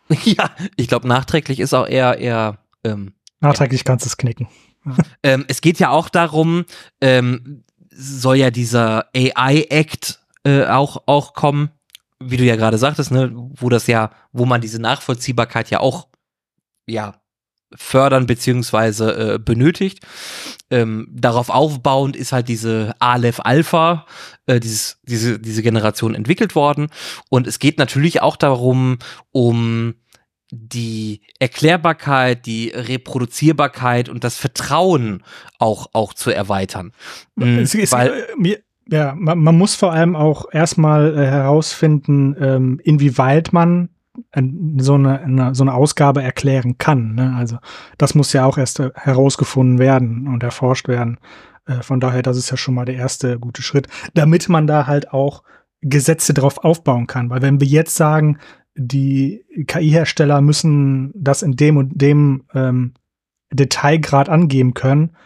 Ja, 0.25 0.51
ich 0.77 0.89
glaube, 0.89 1.07
nachträglich 1.07 1.61
ist 1.61 1.75
auch 1.75 1.87
eher, 1.87 2.19
eher 2.19 2.59
ähm, 2.83 3.13
Nachträglich 3.41 3.81
ja. 3.81 3.85
kannst 3.85 4.05
du 4.05 4.09
es 4.09 4.17
knicken. 4.17 4.49
Ja. 4.85 4.97
Ähm, 5.23 5.45
es 5.49 5.61
geht 5.61 5.79
ja 5.79 5.91
auch 5.91 6.09
darum, 6.09 6.65
ähm, 7.01 7.65
soll 7.99 8.37
ja 8.37 8.51
dieser 8.51 9.07
AI-Act 9.15 10.21
äh, 10.45 10.65
auch, 10.67 11.03
auch 11.07 11.35
kommen, 11.35 11.71
wie 12.21 12.37
du 12.37 12.45
ja 12.45 12.57
gerade 12.57 12.79
sagtest, 12.79 13.11
ne, 13.11 13.33
wo 13.35 13.69
das 13.69 13.89
ja, 13.89 14.11
wo 14.33 14.47
man 14.47 14.61
diese 14.61 14.81
Nachvollziehbarkeit 14.81 15.71
ja 15.71 15.81
auch, 15.81 16.09
ja, 16.87 17.21
fördern 17.75 18.27
beziehungsweise 18.27 19.35
äh, 19.35 19.39
benötigt. 19.39 20.01
Ähm, 20.71 21.09
darauf 21.11 21.51
aufbauend 21.51 22.17
ist 22.17 22.33
halt 22.33 22.49
diese 22.49 22.95
Aleph 22.99 23.41
Alpha, 23.41 24.07
äh, 24.47 24.61
dieses, 24.61 24.99
diese, 25.03 25.39
diese 25.39 25.63
Generation 25.63 26.15
entwickelt 26.15 26.55
worden. 26.55 26.89
Und 27.29 27.47
es 27.47 27.59
geht 27.59 27.79
natürlich 27.79 28.23
auch 28.23 28.37
darum, 28.37 28.99
um 29.33 29.97
die 30.51 31.21
Erklärbarkeit, 31.39 32.47
die 32.47 32.73
Reproduzierbarkeit 32.75 34.09
und 34.09 34.25
das 34.25 34.37
Vertrauen 34.37 35.23
auch, 35.59 35.89
auch 35.93 36.15
zu 36.15 36.31
erweitern. 36.31 36.93
Es, 37.39 37.75
es, 37.75 37.93
Weil, 37.93 38.09
äh, 38.09 38.23
mir, 38.37 38.59
ja, 38.87 39.15
man, 39.15 39.39
man, 39.39 39.59
muss 39.59 39.75
vor 39.75 39.93
allem 39.93 40.17
auch 40.17 40.47
erstmal 40.51 41.17
äh, 41.17 41.27
herausfinden, 41.27 42.35
ähm, 42.41 42.81
inwieweit 42.83 43.53
man 43.53 43.91
äh, 44.33 44.43
so 44.79 44.95
eine, 44.95 45.21
eine, 45.21 45.55
so 45.55 45.65
eine 45.65 45.75
Ausgabe 45.75 46.23
erklären 46.23 46.79
kann. 46.79 47.15
Ne? 47.15 47.35
Also 47.37 47.59
das 47.99 48.15
muss 48.15 48.33
ja 48.33 48.47
auch 48.47 48.57
erst 48.57 48.81
äh, 48.81 48.91
herausgefunden 48.95 49.79
werden 49.79 50.27
und 50.29 50.43
erforscht 50.43 50.89
werden. 50.89 51.19
Von 51.83 52.01
daher, 52.01 52.23
das 52.23 52.39
ist 52.39 52.51
ja 52.51 52.57
schon 52.57 52.73
mal 52.73 52.87
der 52.87 52.95
erste 52.95 53.39
gute 53.39 53.61
Schritt, 53.61 53.89
damit 54.15 54.49
man 54.49 54.67
da 54.67 54.87
halt 54.87 55.13
auch 55.13 55.43
Gesetze 55.83 56.33
drauf 56.33 56.65
aufbauen 56.65 57.07
kann. 57.07 57.29
Weil 57.29 57.43
wenn 57.43 57.61
wir 57.61 57.67
jetzt 57.67 57.95
sagen, 57.95 58.39
die 58.79 59.45
KI-Hersteller 59.67 60.41
müssen 60.41 61.13
das 61.15 61.43
in 61.43 61.57
dem 61.57 61.77
und 61.77 62.01
dem 62.01 62.45
ähm, 62.55 62.95
Detailgrad 63.53 64.29
angeben 64.29 64.75
können, 64.75 65.17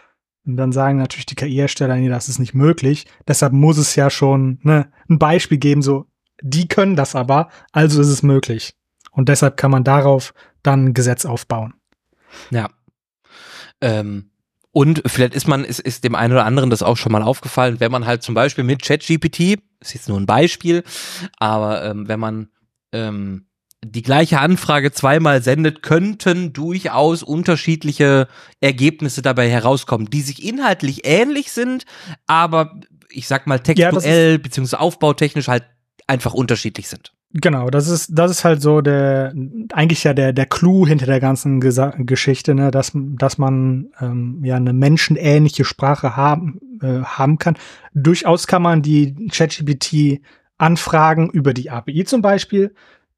und 0.45 0.57
dann 0.57 0.71
sagen 0.71 0.97
natürlich 0.97 1.25
die 1.25 1.35
KI-Hersteller, 1.35 1.95
nee, 1.95 2.09
das 2.09 2.27
ist 2.27 2.39
nicht 2.39 2.53
möglich. 2.53 3.05
Deshalb 3.27 3.53
muss 3.53 3.77
es 3.77 3.95
ja 3.95 4.09
schon 4.09 4.59
ne, 4.63 4.91
ein 5.09 5.17
Beispiel 5.17 5.57
geben, 5.57 5.81
so, 5.81 6.05
die 6.41 6.67
können 6.67 6.95
das 6.95 7.15
aber, 7.15 7.49
also 7.71 8.01
ist 8.01 8.09
es 8.09 8.23
möglich. 8.23 8.75
Und 9.11 9.29
deshalb 9.29 9.57
kann 9.57 9.71
man 9.71 9.83
darauf 9.83 10.33
dann 10.61 10.85
ein 10.87 10.93
Gesetz 10.93 11.25
aufbauen. 11.25 11.75
Ja. 12.49 12.69
Ähm, 13.79 14.31
und 14.71 15.03
vielleicht 15.05 15.35
ist 15.35 15.47
man, 15.47 15.63
ist, 15.63 15.79
ist 15.79 16.03
dem 16.03 16.15
einen 16.15 16.33
oder 16.33 16.45
anderen 16.45 16.69
das 16.69 16.83
auch 16.83 16.97
schon 16.97 17.11
mal 17.11 17.21
aufgefallen, 17.21 17.79
wenn 17.79 17.91
man 17.91 18.05
halt 18.05 18.23
zum 18.23 18.35
Beispiel 18.35 18.63
mit 18.63 18.81
ChatGPT, 18.81 19.61
ist 19.79 19.93
jetzt 19.93 20.09
nur 20.09 20.19
ein 20.19 20.25
Beispiel, 20.25 20.83
aber 21.37 21.85
ähm, 21.85 22.07
wenn 22.07 22.19
man 22.19 22.49
ähm, 22.93 23.47
die 23.83 24.01
gleiche 24.01 24.39
Anfrage 24.39 24.91
zweimal 24.91 25.41
sendet, 25.41 25.83
könnten 25.83 26.53
durchaus 26.53 27.21
unterschiedliche 27.21 28.27
Ergebnisse 28.61 29.21
dabei 29.21 29.49
herauskommen, 29.49 30.09
die 30.09 30.21
sich 30.21 30.45
inhaltlich 30.45 31.05
ähnlich 31.05 31.51
sind, 31.51 31.85
aber 32.25 32.79
ich 33.09 33.27
sag 33.27 33.45
mal 33.45 33.59
textuell 33.59 34.31
ja, 34.33 34.37
beziehungsweise 34.37 34.79
aufbautechnisch 34.79 35.47
halt 35.47 35.65
einfach 36.07 36.33
unterschiedlich 36.33 36.87
sind. 36.87 37.11
Genau, 37.35 37.71
das 37.71 37.87
ist, 37.87 38.11
das 38.13 38.29
ist 38.29 38.45
halt 38.45 38.61
so 38.61 38.81
der, 38.81 39.33
eigentlich 39.73 40.03
ja 40.03 40.13
der, 40.13 40.33
der 40.33 40.45
Clou 40.45 40.85
hinter 40.85 41.07
der 41.07 41.19
ganzen 41.19 41.61
Gesa 41.61 41.95
Geschichte, 41.97 42.53
ne, 42.53 42.69
dass, 42.69 42.91
dass 42.93 43.39
man 43.39 43.89
ähm, 43.99 44.41
ja 44.43 44.55
eine 44.55 44.71
menschenähnliche 44.71 45.65
Sprache 45.65 46.15
haben, 46.15 46.59
äh, 46.81 47.01
haben 47.01 47.39
kann. 47.39 47.57
Durchaus 47.95 48.45
kann 48.45 48.61
man 48.61 48.83
die 48.83 49.27
ChatGPT 49.31 50.21
Anfragen 50.63 51.29
über 51.29 51.53
die 51.53 51.69
API 51.69 52.05
zum 52.05 52.21
Beispiel 52.21 52.73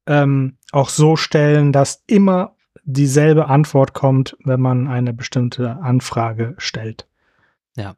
ähm, 0.06 0.56
auch 0.72 0.88
so 0.88 1.16
stellen, 1.16 1.72
dass 1.72 2.02
immer 2.06 2.56
dieselbe 2.84 3.46
Antwort 3.46 3.94
kommt, 3.94 4.36
wenn 4.44 4.60
man 4.60 4.88
eine 4.88 5.12
bestimmte 5.12 5.76
Anfrage 5.76 6.54
stellt. 6.58 7.06
Ja. 7.76 7.96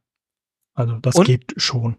Also 0.75 0.99
das 0.99 1.17
Und 1.17 1.25
geht 1.25 1.55
schon. 1.57 1.97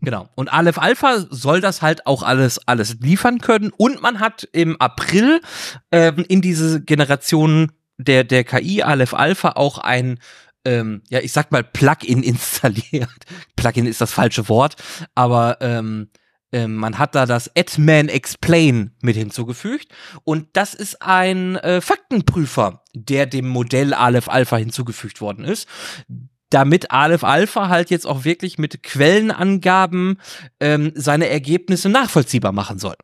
Genau. 0.00 0.28
Und 0.36 0.52
Aleph 0.52 0.78
Alpha 0.78 1.26
soll 1.30 1.60
das 1.60 1.82
halt 1.82 2.06
auch 2.06 2.22
alles, 2.22 2.66
alles 2.66 2.98
liefern 3.00 3.40
können. 3.40 3.72
Und 3.76 4.00
man 4.00 4.20
hat 4.20 4.48
im 4.52 4.80
April 4.80 5.40
ähm, 5.90 6.24
in 6.28 6.40
diese 6.40 6.82
Generation 6.82 7.72
der, 7.98 8.24
der 8.24 8.44
KI 8.44 8.82
Aleph 8.82 9.14
Alpha 9.14 9.52
auch 9.52 9.78
ein 9.78 10.18
ähm, 10.64 11.02
ja, 11.08 11.18
ich 11.18 11.32
sag 11.32 11.50
mal 11.50 11.64
Plugin 11.64 12.22
installiert. 12.22 13.26
Plugin 13.56 13.86
ist 13.86 14.00
das 14.00 14.12
falsche 14.12 14.48
Wort, 14.48 14.76
aber 15.14 15.58
ähm, 15.60 16.08
ähm, 16.52 16.76
man 16.76 16.98
hat 16.98 17.14
da 17.14 17.26
das 17.26 17.50
Adman 17.56 18.08
Explain 18.08 18.92
mit 19.00 19.16
hinzugefügt 19.16 19.92
und 20.24 20.48
das 20.52 20.74
ist 20.74 21.02
ein 21.02 21.56
äh, 21.56 21.80
Faktenprüfer, 21.80 22.82
der 22.94 23.26
dem 23.26 23.48
Modell 23.48 23.94
Aleph 23.94 24.28
Alpha 24.28 24.56
hinzugefügt 24.56 25.20
worden 25.20 25.44
ist 25.44 25.68
damit 26.50 26.90
Aleph 26.90 27.24
Alpha 27.24 27.68
halt 27.68 27.90
jetzt 27.90 28.06
auch 28.06 28.24
wirklich 28.24 28.58
mit 28.58 28.82
Quellenangaben 28.82 30.18
ähm, 30.60 30.92
seine 30.94 31.28
Ergebnisse 31.28 31.88
nachvollziehbar 31.88 32.52
machen 32.52 32.78
soll. 32.78 32.94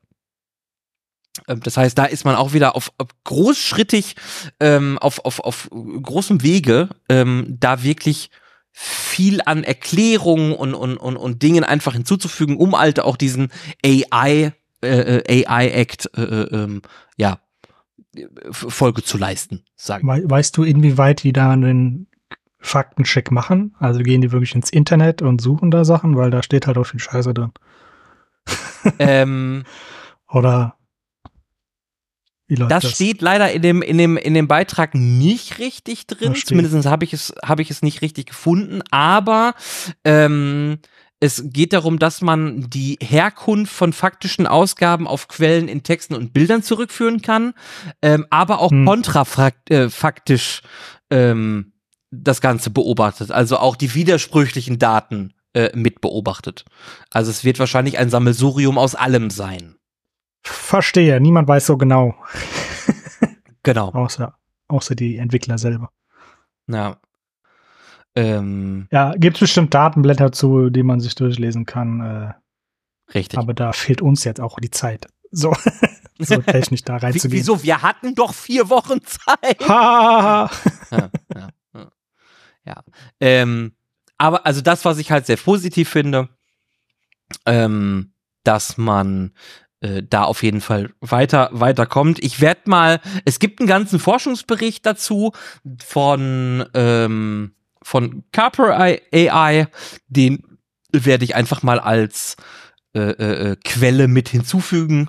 Ähm, 1.47 1.61
das 1.61 1.77
heißt, 1.77 1.97
da 1.97 2.05
ist 2.05 2.25
man 2.25 2.35
auch 2.35 2.53
wieder 2.53 2.77
auf, 2.77 2.93
auf 2.99 3.09
großschrittig, 3.25 4.17
ähm, 4.61 4.99
auf, 4.99 5.25
auf, 5.25 5.41
auf 5.41 5.69
großem 5.71 6.43
Wege, 6.43 6.89
ähm, 7.09 7.57
da 7.59 7.83
wirklich 7.83 8.31
viel 8.73 9.41
an 9.45 9.65
Erklärungen 9.65 10.53
und, 10.53 10.75
und, 10.75 10.97
und, 10.97 11.17
und 11.17 11.43
Dingen 11.43 11.65
einfach 11.65 11.95
hinzuzufügen, 11.95 12.57
um 12.57 12.79
halt 12.79 13.01
auch 13.01 13.17
diesen 13.17 13.51
AI, 13.85 14.53
äh, 14.83 14.87
äh 14.87 15.47
AI-Act, 15.47 16.11
äh, 16.17 16.23
äh, 16.23 16.55
ähm, 16.55 16.83
ja, 17.17 17.39
Folge 18.51 19.03
zu 19.03 19.19
leisten, 19.19 19.65
sagen. 19.77 20.09
Weißt 20.09 20.57
du, 20.57 20.65
inwieweit 20.65 21.23
die 21.23 21.33
da 21.33 21.53
einen 21.53 22.07
Faktencheck 22.59 23.31
machen? 23.31 23.75
Also 23.79 24.01
gehen 24.01 24.21
die 24.21 24.33
wirklich 24.33 24.55
ins 24.55 24.71
Internet 24.71 25.23
und 25.23 25.41
suchen 25.41 25.71
da 25.71 25.85
Sachen, 25.85 26.17
weil 26.17 26.31
da 26.31 26.43
steht 26.43 26.67
halt 26.67 26.79
auch 26.79 26.85
viel 26.85 27.01
Scheiße 27.01 27.35
drin. 27.35 27.53
ähm, 28.99 29.65
Oder 30.29 30.77
das, 32.49 32.69
das, 32.69 32.93
steht 32.93 33.21
leider 33.21 33.53
in 33.53 33.63
dem, 33.63 33.83
in 33.83 33.99
dem, 33.99 34.17
in 34.17 34.35
dem 34.35 34.49
Beitrag 34.49 34.95
nicht 34.95 35.59
richtig 35.59 36.07
drin. 36.07 36.35
Zumindest 36.35 36.87
habe 36.87 37.05
ich 37.05 37.13
es, 37.13 37.35
habe 37.45 37.63
ich 37.63 37.71
es 37.71 37.83
nicht 37.83 38.01
richtig 38.01 38.27
gefunden. 38.27 38.81
Aber 38.91 39.55
ähm, 40.05 40.79
es 41.21 41.43
geht 41.47 41.73
darum, 41.73 41.99
dass 41.99 42.23
man 42.23 42.71
die 42.71 42.99
Herkunft 43.03 43.73
von 43.73 43.93
faktischen 43.93 44.47
Ausgaben 44.47 45.07
auf 45.07 45.29
Quellen 45.29 45.69
in 45.69 45.83
Texten 45.83 46.15
und 46.15 46.33
Bildern 46.33 46.63
zurückführen 46.63 47.23
kann, 47.23 47.55
ähm, 48.03 48.27
aber 48.31 48.61
auch 48.61 48.71
hm. 48.71 48.87
kontrafaktisch 48.87 50.63
äh, 51.11 51.31
ähm, 51.31 51.73
das 52.11 52.41
Ganze 52.41 52.71
beobachtet. 52.71 53.31
Also 53.31 53.59
auch 53.59 53.77
die 53.77 53.95
widersprüchlichen 53.95 54.79
Daten 54.79 55.35
äh, 55.55 55.71
mit 55.75 56.01
beobachtet. 56.01 56.65
Also 57.11 57.31
es 57.31 57.45
wird 57.45 57.59
wahrscheinlich 57.59 57.99
ein 57.99 58.11
Sammelsurium 58.11 58.79
aus 58.79 58.95
allem 58.95 59.31
sein. 59.31 59.78
Verstehe, 60.49 61.21
niemand 61.21 61.49
weiß 61.49 61.67
so 61.67 61.77
genau. 61.77 62.15
genau. 63.63 63.91
außer, 63.91 64.37
außer 64.69 64.95
die 64.95 65.19
Entwickler 65.19 65.59
selber. 65.59 65.91
Ja. 66.67 66.97
Ähm, 68.15 68.89
ja, 68.91 69.13
gibt 69.17 69.37
es 69.37 69.41
bestimmt 69.41 69.75
Datenblätter 69.75 70.33
zu, 70.33 70.71
die 70.71 70.83
man 70.83 71.01
sich 71.01 71.15
durchlesen 71.15 71.67
kann. 71.67 72.01
Äh, 72.01 72.33
richtig. 73.15 73.39
Aber 73.39 73.55
da 73.55 73.73
fehlt 73.73 74.03
uns 74.03 74.25
jetzt 74.25 74.41
auch 74.41 74.59
die 74.59 74.71
Zeit. 74.71 75.07
So, 75.31 75.55
so 76.19 76.39
technisch 76.39 76.83
da 76.83 76.97
reinzugehen. 76.99 77.33
Wieso? 77.33 77.63
Wir 77.63 77.83
hatten 77.83 78.15
doch 78.15 78.35
vier 78.35 78.71
Wochen 78.71 78.99
Zeit. 79.05 79.69
Ha! 79.69 80.51
ja, 80.91 81.11
ja, 81.35 81.49
ja. 81.75 81.91
ja. 82.65 82.85
Ähm, 83.21 83.73
aber 84.17 84.45
also 84.45 84.61
das, 84.61 84.85
was 84.85 84.99
ich 84.99 85.11
halt 85.11 85.27
sehr 85.27 85.37
positiv 85.37 85.89
finde, 85.89 86.29
ähm, 87.47 88.13
dass 88.43 88.79
man 88.79 89.33
äh, 89.81 90.03
da 90.09 90.25
auf 90.25 90.43
jeden 90.43 90.61
Fall 90.61 90.91
weiter 91.01 91.51
weiterkommt. 91.53 92.23
Ich 92.23 92.41
werde 92.41 92.63
mal, 92.67 93.01
es 93.25 93.39
gibt 93.39 93.61
einen 93.61 93.69
ganzen 93.69 93.99
Forschungsbericht 93.99 94.85
dazu 94.85 95.33
von 95.85 96.65
ähm, 96.75 97.55
von 97.83 98.25
Carper 98.33 98.77
AI, 98.77 99.69
den 100.09 100.43
werde 100.93 101.25
ich 101.25 101.35
einfach 101.35 101.63
mal 101.63 101.79
als 101.79 102.37
äh, 102.95 103.01
äh, 103.01 103.51
äh, 103.53 103.57
Quelle 103.65 104.09
mit 104.09 104.29
hinzufügen. 104.29 105.09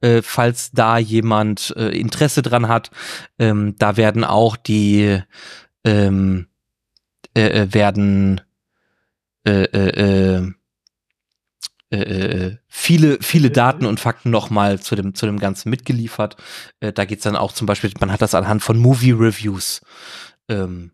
äh, 0.00 0.22
falls 0.22 0.70
da 0.72 0.98
jemand 0.98 1.74
äh, 1.76 1.88
Interesse 1.88 2.42
dran 2.42 2.68
hat. 2.68 2.90
Ähm, 3.38 3.74
da 3.78 3.96
werden 3.96 4.24
auch 4.24 4.56
die 4.56 5.20
ähm, 5.84 6.46
äh, 7.36 7.62
äh 7.62 7.74
werden 7.74 8.40
äh, 9.44 9.64
äh, 9.64 10.52
äh, 11.90 11.96
äh, 11.96 12.56
viele, 12.66 13.18
viele 13.22 13.50
Daten 13.50 13.86
und 13.86 13.98
Fakten 13.98 14.30
nochmal 14.30 14.78
zu 14.78 14.94
dem, 14.94 15.14
zu 15.14 15.24
dem 15.24 15.38
Ganzen 15.38 15.70
mitgeliefert. 15.70 16.36
Äh, 16.80 16.92
da 16.92 17.06
geht's 17.06 17.22
dann 17.22 17.36
auch 17.36 17.52
zum 17.52 17.66
Beispiel, 17.66 17.90
man 18.00 18.12
hat 18.12 18.20
das 18.20 18.34
anhand 18.34 18.62
von 18.62 18.78
Movie 18.78 19.12
Reviews 19.12 19.80
ähm, 20.48 20.92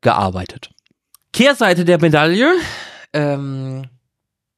gearbeitet. 0.00 0.70
Kehrseite 1.32 1.84
der 1.84 2.00
Medaille. 2.00 2.54
Ähm, 3.12 3.86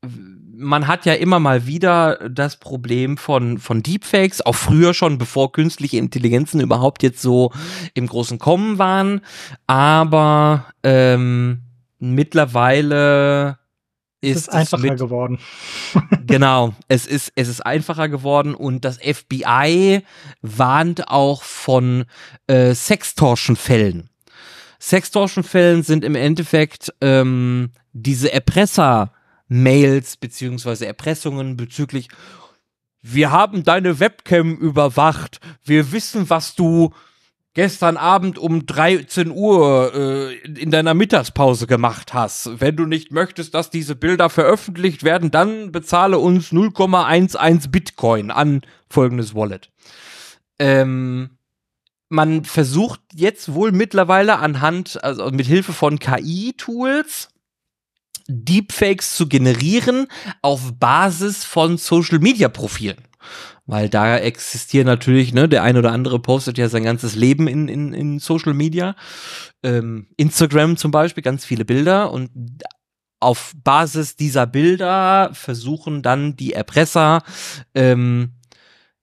man 0.02 0.87
hat 0.87 1.06
ja 1.06 1.14
immer 1.14 1.40
mal 1.40 1.66
wieder 1.66 2.28
das 2.28 2.59
Problem 2.59 3.16
von, 3.16 3.59
von 3.59 3.82
Deepfakes, 3.82 4.42
auch 4.42 4.54
früher 4.54 4.92
schon, 4.92 5.16
bevor 5.16 5.52
künstliche 5.52 5.97
Intelligenzen 5.97 6.61
überhaupt 6.61 7.02
jetzt 7.02 7.23
so 7.23 7.50
im 7.94 8.06
großen 8.06 8.38
Kommen 8.38 8.78
waren. 8.78 9.23
Aber 9.66 10.66
ähm, 10.82 11.62
mittlerweile 11.99 13.60
ist 14.21 14.37
es 14.37 14.43
ist 14.43 14.49
einfacher 14.50 14.83
mit, 14.83 14.99
geworden. 14.99 15.39
genau, 16.27 16.75
es 16.89 17.07
ist 17.07 17.33
es 17.37 17.49
ist 17.49 17.61
einfacher 17.65 18.09
geworden 18.09 18.55
und 18.55 18.85
das 18.85 18.99
FBI 18.99 20.03
warnt 20.43 21.09
auch 21.09 21.43
von 21.43 22.05
äh, 22.47 22.75
Sextortion-Fällen. 22.75 24.11
Sextortion-Fällen 24.81 25.83
sind 25.83 26.05
im 26.05 26.15
Endeffekt 26.15 26.93
ähm, 27.00 27.71
diese 27.93 28.33
Erpresser-Mails 28.33 30.17
beziehungsweise 30.17 30.87
Erpressungen 30.87 31.57
bezüglich 31.57 32.09
wir 33.03 33.31
haben 33.31 33.65
deine 33.65 33.99
Webcam 33.99 34.57
überwacht. 34.57 35.41
Wir 35.65 35.93
wissen, 35.93 36.29
was 36.29 36.55
du 36.55 36.93
gestern 37.54 37.97
Abend 37.97 38.38
um 38.38 38.66
13 38.66 39.30
Uhr 39.30 39.92
äh, 39.95 40.35
in 40.50 40.71
deiner 40.71 40.95
Mittagspause 40.95 41.66
gemacht 41.66 42.14
hast. 42.14 42.61
Wenn 42.61 42.76
du 42.76 42.87
nicht 42.87 43.11
möchtest, 43.12 43.54
dass 43.54 43.71
diese 43.71 43.97
Bilder 43.97 44.30
veröffentlicht 44.30 45.02
werden, 45.02 45.30
dann 45.30 45.73
bezahle 45.73 46.19
uns 46.19 46.52
0,11 46.52 47.71
Bitcoin 47.71 48.30
an 48.30 48.62
folgendes 48.88 49.35
Wallet. 49.35 49.71
Ähm, 50.59 51.30
man 52.09 52.45
versucht 52.45 53.00
jetzt 53.14 53.54
wohl 53.54 53.73
mittlerweile 53.73 54.38
anhand, 54.38 55.02
also 55.02 55.30
mit 55.30 55.47
Hilfe 55.47 55.73
von 55.73 55.99
KI-Tools, 55.99 57.28
Deepfakes 58.28 59.16
zu 59.16 59.26
generieren 59.28 60.07
auf 60.42 60.78
Basis 60.78 61.45
von 61.45 61.78
Social-Media-Profilen 61.78 63.10
weil 63.67 63.89
da 63.89 64.17
existieren 64.17 64.87
natürlich, 64.87 65.33
ne, 65.33 65.49
der 65.49 65.62
ein 65.62 65.77
oder 65.77 65.93
andere 65.93 66.19
postet 66.19 66.59
ja 66.59 66.69
sein 66.69 66.85
ganzes 66.85 67.15
Leben 67.15 67.47
in, 67.49 67.69
in, 67.69 67.93
in 67.93 68.19
Social 68.19 68.55
Media. 68.55 68.97
Ähm, 69.62 70.09
Instagram 70.17 70.77
zum 70.77 70.91
Beispiel, 70.91 71.23
ganz 71.23 71.45
viele 71.45 71.65
Bilder 71.65 72.12
und 72.12 72.31
auf 73.21 73.53
Basis 73.62 74.17
dieser 74.17 74.47
Bilder 74.47 75.31
versuchen 75.35 76.03
dann 76.03 76.37
die 76.37 76.55
Erpresser 76.55 77.23
ähm, 77.75 78.33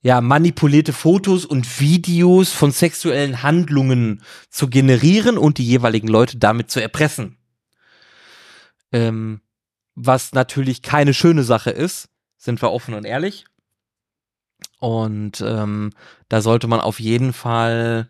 ja 0.02 0.22
manipulierte 0.22 0.94
Fotos 0.94 1.46
und 1.46 1.80
Videos 1.80 2.52
von 2.52 2.72
sexuellen 2.72 3.44
Handlungen 3.44 4.24
zu 4.50 4.70
generieren 4.70 5.38
und 5.38 5.60
die 5.60 5.66
jeweiligen 5.66 6.08
Leute 6.08 6.38
damit 6.38 6.72
zu 6.72 6.82
erpressen. 6.82 7.38
Ähm, 8.92 9.42
was 9.96 10.34
natürlich 10.34 10.82
keine 10.82 11.14
schöne 11.14 11.44
Sache 11.44 11.72
ist, 11.72 12.10
sind 12.38 12.62
wir 12.62 12.72
offen 12.72 12.94
und 12.94 13.06
ehrlich. 13.06 13.46
Und 14.80 15.42
ähm, 15.42 15.92
da 16.30 16.42
sollte 16.42 16.68
man 16.68 16.80
auf 16.80 17.00
jeden 17.00 17.34
Fall 17.34 18.10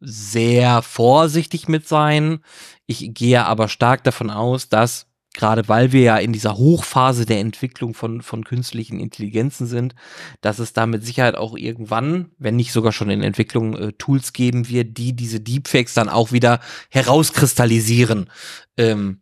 sehr 0.00 0.82
vorsichtig 0.82 1.68
mit 1.68 1.88
sein. 1.88 2.40
Ich 2.86 3.14
gehe 3.14 3.44
aber 3.44 3.68
stark 3.68 4.04
davon 4.04 4.30
aus, 4.30 4.68
dass 4.68 5.06
gerade 5.36 5.68
weil 5.68 5.92
wir 5.92 6.00
ja 6.00 6.16
in 6.16 6.32
dieser 6.32 6.56
Hochphase 6.56 7.26
der 7.26 7.40
Entwicklung 7.40 7.94
von, 7.94 8.22
von 8.22 8.44
künstlichen 8.44 8.98
Intelligenzen 8.98 9.66
sind, 9.66 9.94
dass 10.40 10.58
es 10.58 10.72
da 10.72 10.86
mit 10.86 11.04
Sicherheit 11.04 11.36
auch 11.36 11.56
irgendwann, 11.56 12.30
wenn 12.38 12.56
nicht 12.56 12.72
sogar 12.72 12.92
schon 12.92 13.10
in 13.10 13.22
Entwicklung, 13.22 13.76
äh, 13.76 13.92
Tools 13.92 14.32
geben 14.32 14.68
wird, 14.68 14.96
die 14.96 15.14
diese 15.14 15.40
Deepfakes 15.40 15.94
dann 15.94 16.08
auch 16.08 16.32
wieder 16.32 16.60
herauskristallisieren 16.90 18.30
ähm, 18.78 19.20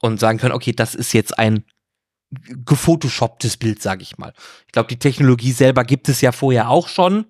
und 0.00 0.18
sagen 0.18 0.38
können, 0.38 0.54
okay, 0.54 0.72
das 0.72 0.94
ist 0.94 1.12
jetzt 1.12 1.38
ein 1.38 1.64
gefotoshopptes 2.64 3.56
Bild, 3.56 3.82
sage 3.82 4.02
ich 4.02 4.18
mal. 4.18 4.32
Ich 4.66 4.72
glaube, 4.72 4.88
die 4.88 4.98
Technologie 4.98 5.52
selber 5.52 5.84
gibt 5.84 6.08
es 6.08 6.20
ja 6.20 6.32
vorher 6.32 6.70
auch 6.70 6.88
schon, 6.88 7.26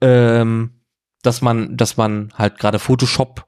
ähm, 0.00 0.80
dass 1.22 1.42
man, 1.42 1.76
dass 1.76 1.96
man 1.96 2.32
halt 2.36 2.58
gerade 2.58 2.78
Photoshop 2.78 3.46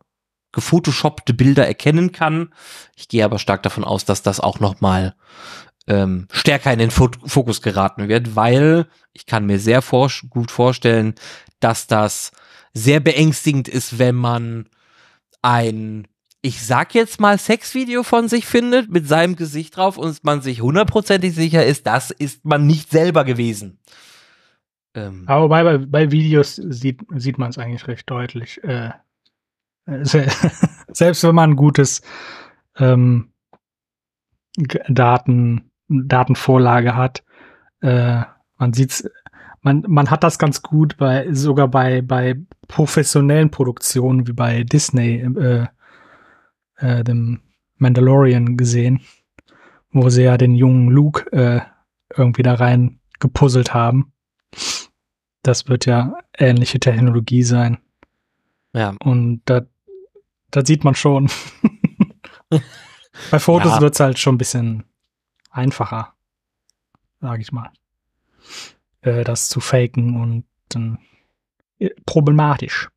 gefotoshoppte 0.53 1.33
Bilder 1.33 1.67
erkennen 1.67 2.13
kann. 2.13 2.53
Ich 2.95 3.09
gehe 3.09 3.25
aber 3.25 3.39
stark 3.39 3.63
davon 3.63 3.85
aus, 3.85 4.05
dass 4.05 4.23
das 4.23 4.39
auch 4.39 4.61
noch 4.61 4.81
mal 4.81 5.15
ähm, 5.87 6.29
stärker 6.31 6.73
in 6.73 6.79
den 6.79 6.91
Fokus 6.91 7.63
geraten 7.63 8.09
wird, 8.09 8.37
weil 8.37 8.87
ich 9.13 9.27
kann 9.27 9.47
mir 9.47 9.59
sehr 9.59 9.83
vor 9.83 10.11
gut 10.29 10.51
vorstellen, 10.51 11.15
dass 11.61 11.87
das 11.87 12.33
sehr 12.75 13.01
beängstigend 13.01 13.69
ist, 13.69 13.99
wenn 13.99 14.15
man 14.15 14.69
ein 15.41 16.07
ich 16.43 16.67
sag 16.67 16.95
jetzt 16.95 17.21
mal, 17.21 17.39
Sexvideo 17.39 18.03
von 18.03 18.29
sich 18.29 18.47
findet 18.47 18.91
mit 18.91 19.07
seinem 19.07 19.37
Gesicht 19.37 19.77
drauf 19.77 19.97
und 19.97 20.25
man 20.25 20.43
sich 20.43 20.61
hundertprozentig 20.61 21.35
sicher 21.35 21.65
ist, 21.65 21.87
das 21.87 22.11
ist 22.11 22.45
man 22.45 22.67
nicht 22.67 22.91
selber 22.91 23.25
gewesen. 23.25 23.79
Ähm. 24.95 25.23
Aber 25.27 25.49
bei, 25.49 25.79
bei, 25.79 26.11
Videos 26.11 26.57
sieht, 26.57 27.01
sieht 27.15 27.39
man 27.39 27.51
es 27.51 27.59
eigentlich 27.59 27.87
recht 27.87 28.11
deutlich. 28.11 28.63
Äh 28.65 28.91
selbst 30.05 31.25
wenn 31.25 31.35
man 31.35 31.51
ein 31.51 31.57
gutes 31.57 32.03
ähm, 32.77 33.33
Daten, 34.89 35.71
Datenvorlage 35.89 36.95
hat, 36.95 37.25
äh, 37.81 38.23
man 38.59 38.73
sieht's, 38.73 39.09
man, 39.61 39.85
man 39.89 40.11
hat 40.11 40.23
das 40.23 40.39
ganz 40.39 40.63
gut 40.63 40.97
bei, 40.99 41.33
sogar 41.33 41.69
bei, 41.69 42.01
bei 42.03 42.37
professionellen 42.69 43.51
Produktionen 43.51 44.27
wie 44.29 44.33
bei 44.33 44.63
Disney, 44.63 45.17
äh, 45.17 45.67
äh, 46.83 47.05
dem 47.05 47.41
Mandalorian 47.77 48.57
gesehen, 48.57 49.01
wo 49.91 50.09
sie 50.11 50.25
ja 50.25 50.37
den 50.37 50.55
jungen 50.55 50.89
Luke 50.89 51.31
äh, 51.33 51.61
irgendwie 52.15 52.43
da 52.43 52.55
rein 52.55 53.01
gepuzzelt 53.19 53.73
haben. 53.73 54.13
Das 55.43 55.69
wird 55.69 55.87
ja 55.87 56.15
ähnliche 56.37 56.81
Technologie 56.81 57.43
sein. 57.43 57.79
Ja. 58.73 58.95
Und 59.01 59.43
da, 59.45 59.63
da 60.51 60.65
sieht 60.65 60.85
man 60.85 60.95
schon. 60.95 61.31
Bei 63.31 63.39
Fotos 63.39 63.73
ja. 63.73 63.81
wird 63.81 63.95
es 63.95 64.01
halt 64.01 64.19
schon 64.19 64.37
ein 64.37 64.39
bisschen 64.39 64.85
einfacher, 65.51 66.15
sage 67.21 67.43
ich 67.43 67.53
mal. 67.53 67.71
Äh, 69.03 69.25
das 69.25 69.49
zu 69.49 69.61
faken 69.61 70.21
und 70.21 70.45
dann 70.69 70.99
äh, 71.79 71.91
problematisch. 72.07 72.89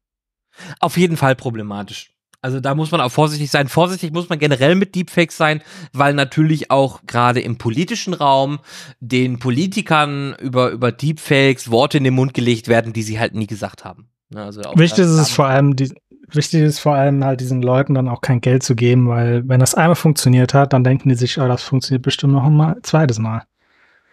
Auf 0.79 0.97
jeden 0.97 1.17
Fall 1.17 1.35
problematisch. 1.35 2.14
Also 2.45 2.59
da 2.59 2.75
muss 2.75 2.91
man 2.91 3.01
auch 3.01 3.09
vorsichtig 3.09 3.49
sein. 3.49 3.67
Vorsichtig 3.67 4.13
muss 4.13 4.29
man 4.29 4.37
generell 4.37 4.75
mit 4.75 4.93
Deepfakes 4.93 5.35
sein, 5.35 5.63
weil 5.93 6.13
natürlich 6.13 6.69
auch 6.69 7.01
gerade 7.07 7.39
im 7.39 7.57
politischen 7.57 8.13
Raum 8.13 8.59
den 8.99 9.39
Politikern 9.39 10.35
über, 10.39 10.69
über 10.69 10.91
Deepfakes 10.91 11.71
Worte 11.71 11.97
in 11.97 12.03
den 12.03 12.13
Mund 12.13 12.35
gelegt 12.35 12.67
werden, 12.67 12.93
die 12.93 13.01
sie 13.01 13.19
halt 13.19 13.33
nie 13.33 13.47
gesagt 13.47 13.83
haben. 13.83 14.09
Ne, 14.29 14.43
also 14.43 14.61
wichtig 14.75 15.05
ist 15.05 15.09
es 15.09 15.31
vor 15.31 15.47
allem, 15.47 15.75
die, 15.75 15.91
wichtig 16.27 16.61
ist 16.61 16.77
vor 16.77 16.93
allem 16.93 17.25
halt 17.25 17.41
diesen 17.41 17.63
Leuten 17.63 17.95
dann 17.95 18.07
auch 18.07 18.21
kein 18.21 18.41
Geld 18.41 18.61
zu 18.61 18.75
geben, 18.75 19.07
weil 19.07 19.41
wenn 19.49 19.59
das 19.59 19.73
einmal 19.73 19.95
funktioniert 19.95 20.53
hat, 20.53 20.71
dann 20.73 20.83
denken 20.83 21.09
die 21.09 21.15
sich, 21.15 21.39
oh, 21.39 21.47
das 21.47 21.63
funktioniert 21.63 22.03
bestimmt 22.03 22.33
noch 22.33 22.45
ein 22.45 22.75
zweites 22.83 23.17
Mal. 23.17 23.41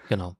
Genau. 0.08 0.36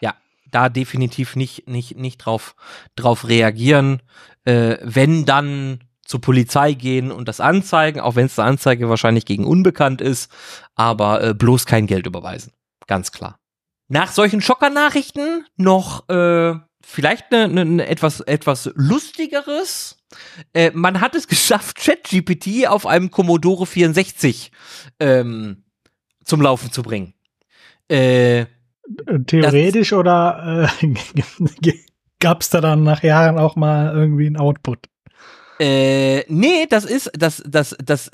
Ja, 0.00 0.14
da 0.52 0.68
definitiv 0.68 1.34
nicht, 1.34 1.66
nicht, 1.66 1.96
nicht 1.96 2.18
drauf, 2.18 2.54
drauf 2.94 3.26
reagieren. 3.26 4.02
Äh, 4.44 4.76
wenn 4.84 5.24
dann 5.24 5.80
zur 6.06 6.20
Polizei 6.20 6.72
gehen 6.72 7.10
und 7.10 7.28
das 7.28 7.40
anzeigen, 7.40 8.00
auch 8.00 8.14
wenn 8.14 8.26
es 8.26 8.38
eine 8.38 8.48
Anzeige 8.48 8.88
wahrscheinlich 8.88 9.26
gegen 9.26 9.44
unbekannt 9.44 10.00
ist, 10.00 10.30
aber 10.74 11.22
äh, 11.22 11.34
bloß 11.34 11.66
kein 11.66 11.86
Geld 11.86 12.06
überweisen. 12.06 12.52
Ganz 12.86 13.12
klar. 13.12 13.38
Nach 13.88 14.10
solchen 14.10 14.40
Schockernachrichten 14.40 15.44
noch 15.56 16.08
äh, 16.08 16.54
vielleicht 16.84 17.32
eine, 17.32 17.44
eine, 17.44 17.60
eine 17.60 17.86
etwas 17.86 18.20
etwas 18.20 18.70
lustigeres. 18.74 19.98
Äh, 20.54 20.70
man 20.74 21.00
hat 21.00 21.14
es 21.14 21.28
geschafft, 21.28 21.76
ChatGPT 21.76 22.66
auf 22.68 22.86
einem 22.86 23.10
Commodore 23.10 23.66
64 23.66 24.50
ähm, 25.00 25.64
zum 26.24 26.40
Laufen 26.40 26.72
zu 26.72 26.82
bringen. 26.82 27.14
Äh, 27.88 28.46
Theoretisch 29.26 29.92
oder 29.92 30.68
äh, 30.80 31.72
gab 32.20 32.42
es 32.42 32.50
da 32.50 32.60
dann 32.60 32.84
nach 32.84 33.02
Jahren 33.02 33.38
auch 33.38 33.56
mal 33.56 33.92
irgendwie 33.92 34.26
ein 34.26 34.36
Output? 34.36 34.88
Äh, 35.58 36.24
nee, 36.28 36.66
das 36.68 36.84
ist, 36.84 37.10
das, 37.14 37.42
das, 37.46 37.76
das, 37.82 38.10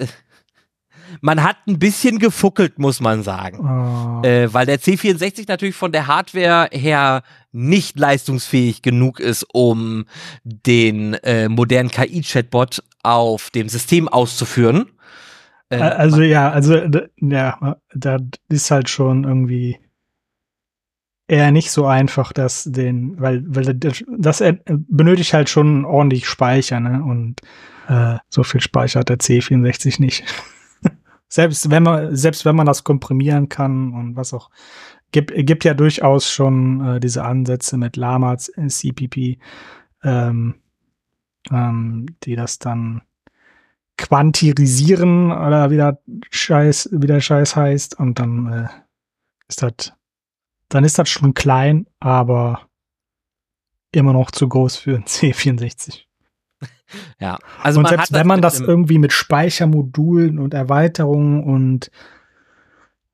man 1.20 1.42
hat 1.42 1.56
ein 1.66 1.78
bisschen 1.78 2.18
gefuckelt, 2.18 2.78
muss 2.78 3.00
man 3.00 3.22
sagen. 3.22 3.58
Oh. 3.60 4.26
Äh, 4.26 4.52
weil 4.52 4.66
der 4.66 4.80
C64 4.80 5.44
natürlich 5.48 5.74
von 5.74 5.92
der 5.92 6.06
Hardware 6.06 6.68
her 6.72 7.22
nicht 7.52 7.98
leistungsfähig 7.98 8.82
genug 8.82 9.20
ist, 9.20 9.46
um 9.52 10.06
den 10.44 11.14
äh, 11.14 11.48
modernen 11.48 11.90
KI-Chatbot 11.90 12.82
auf 13.02 13.50
dem 13.50 13.68
System 13.68 14.08
auszuführen. 14.08 14.86
Äh, 15.68 15.76
also 15.76 16.22
ja, 16.22 16.50
also 16.50 16.80
ja, 17.20 17.76
da 17.94 18.18
ist 18.48 18.70
halt 18.70 18.88
schon 18.88 19.24
irgendwie 19.24 19.78
eher 21.28 21.50
nicht 21.50 21.70
so 21.70 21.86
einfach, 21.86 22.32
dass 22.32 22.64
den, 22.64 23.20
weil, 23.20 23.42
weil 23.46 23.74
das, 23.74 24.42
benötigt 24.66 25.32
halt 25.34 25.48
schon 25.48 25.84
ordentlich 25.84 26.26
Speicher, 26.26 26.80
ne? 26.80 27.02
Und 27.02 27.40
äh, 27.88 28.18
so 28.28 28.42
viel 28.42 28.60
Speicher 28.60 29.00
hat 29.00 29.08
der 29.08 29.18
C64 29.18 30.00
nicht. 30.00 30.24
selbst 31.28 31.70
wenn 31.70 31.82
man, 31.82 32.14
selbst 32.16 32.44
wenn 32.44 32.56
man 32.56 32.66
das 32.66 32.84
komprimieren 32.84 33.48
kann 33.48 33.92
und 33.92 34.16
was 34.16 34.32
auch, 34.32 34.50
gibt, 35.12 35.32
gibt 35.34 35.64
ja 35.64 35.74
durchaus 35.74 36.30
schon 36.30 36.86
äh, 36.86 37.00
diese 37.00 37.24
Ansätze 37.24 37.76
mit 37.76 37.96
Lama 37.96 38.36
CPP, 38.36 39.38
ähm, 40.02 40.54
ähm, 41.50 42.06
die 42.24 42.36
das 42.36 42.58
dann 42.58 43.02
quantisieren 43.96 45.30
oder 45.30 45.70
wie 45.70 45.76
der 45.76 46.00
Scheiß, 46.30 46.88
wie 46.92 47.06
der 47.06 47.20
Scheiß 47.20 47.56
heißt 47.56 47.98
und 47.98 48.18
dann 48.18 48.52
äh, 48.52 48.68
ist 49.48 49.62
das, 49.62 49.92
dann 50.74 50.84
ist 50.84 50.98
das 50.98 51.08
schon 51.08 51.34
klein, 51.34 51.86
aber 52.00 52.68
immer 53.92 54.12
noch 54.12 54.30
zu 54.30 54.48
groß 54.48 54.76
für 54.76 54.96
ein 54.96 55.04
C64. 55.06 56.04
Ja, 57.18 57.38
also 57.62 57.80
und 57.80 57.88
selbst 57.88 58.12
wenn 58.12 58.26
man 58.26 58.42
das 58.42 58.60
irgendwie 58.60 58.98
mit 58.98 59.12
Speichermodulen 59.12 60.38
und 60.38 60.52
Erweiterungen 60.52 61.42
und 61.42 61.90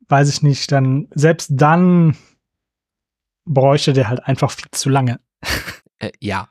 weiß 0.09 0.29
ich 0.29 0.43
nicht, 0.43 0.73
dann 0.73 1.09
selbst 1.15 1.51
dann 1.53 2.17
bräuchte 3.45 3.93
der 3.93 4.09
halt 4.09 4.25
einfach 4.25 4.51
viel 4.51 4.71
zu 4.73 4.89
lange. 4.89 5.21
Äh, 6.01 6.13
ja. 6.21 6.49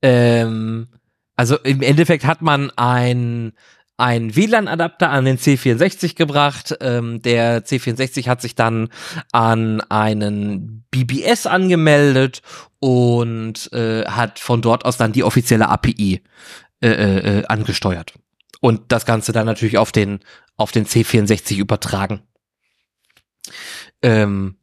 Ähm, 0.00 0.88
also 1.36 1.56
im 1.58 1.82
Endeffekt 1.82 2.24
hat 2.24 2.42
man 2.42 2.70
ein 2.76 3.52
ein 4.00 4.34
WLAN-Adapter 4.34 5.10
an 5.10 5.26
den 5.26 5.38
C64 5.38 6.16
gebracht. 6.16 6.76
Ähm, 6.80 7.20
der 7.22 7.64
C64 7.64 8.26
hat 8.26 8.40
sich 8.40 8.54
dann 8.54 8.88
an 9.30 9.80
einen 9.82 10.84
BBS 10.90 11.46
angemeldet 11.46 12.42
und 12.80 13.70
äh, 13.72 14.06
hat 14.06 14.38
von 14.38 14.62
dort 14.62 14.84
aus 14.84 14.96
dann 14.96 15.12
die 15.12 15.22
offizielle 15.22 15.68
API 15.68 16.22
äh, 16.82 16.88
äh, 16.88 17.38
äh, 17.40 17.46
angesteuert. 17.46 18.14
Und 18.60 18.90
das 18.90 19.04
Ganze 19.04 19.32
dann 19.32 19.46
natürlich 19.46 19.78
auf 19.78 19.92
den, 19.92 20.20
auf 20.56 20.72
den 20.72 20.86
C64 20.86 21.58
übertragen. 21.58 22.22
Ähm, 24.02 24.56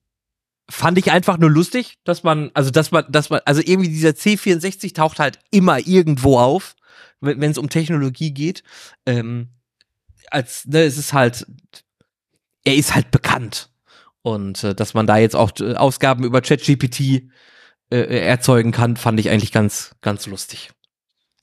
fand 0.70 0.98
ich 0.98 1.12
einfach 1.12 1.38
nur 1.38 1.52
lustig, 1.52 1.98
dass 2.04 2.24
man, 2.24 2.52
also 2.54 2.72
dass 2.72 2.92
man, 2.92 3.06
dass 3.10 3.30
man, 3.30 3.42
also 3.46 3.62
irgendwie 3.64 3.90
dieser 3.90 4.10
C64 4.10 4.96
taucht 4.96 5.20
halt 5.20 5.40
immer 5.52 5.80
irgendwo 5.80 6.40
auf 6.40 6.76
wenn 7.22 7.52
es 7.52 7.58
um 7.58 7.70
Technologie 7.70 8.34
geht. 8.34 8.64
Ähm, 9.06 9.50
als, 10.30 10.66
ne, 10.66 10.84
es 10.84 10.98
ist 10.98 11.14
halt, 11.14 11.46
er 12.64 12.76
ist 12.76 12.96
halt 12.96 13.12
bekannt. 13.12 13.70
Und 14.22 14.64
äh, 14.64 14.76
dass 14.76 14.94
man 14.94 15.08
da 15.08 15.18
jetzt 15.18 15.36
auch 15.36 15.52
äh, 15.60 15.76
Ausgaben 15.76 16.24
über 16.24 16.42
ChatGPT 16.42 17.30
äh, 17.90 18.26
erzeugen 18.26 18.72
kann, 18.72 18.98
fand 18.98 19.20
ich 19.20 19.30
eigentlich 19.30 19.52
ganz, 19.52 19.96
ganz 20.02 20.26
lustig. 20.26 20.72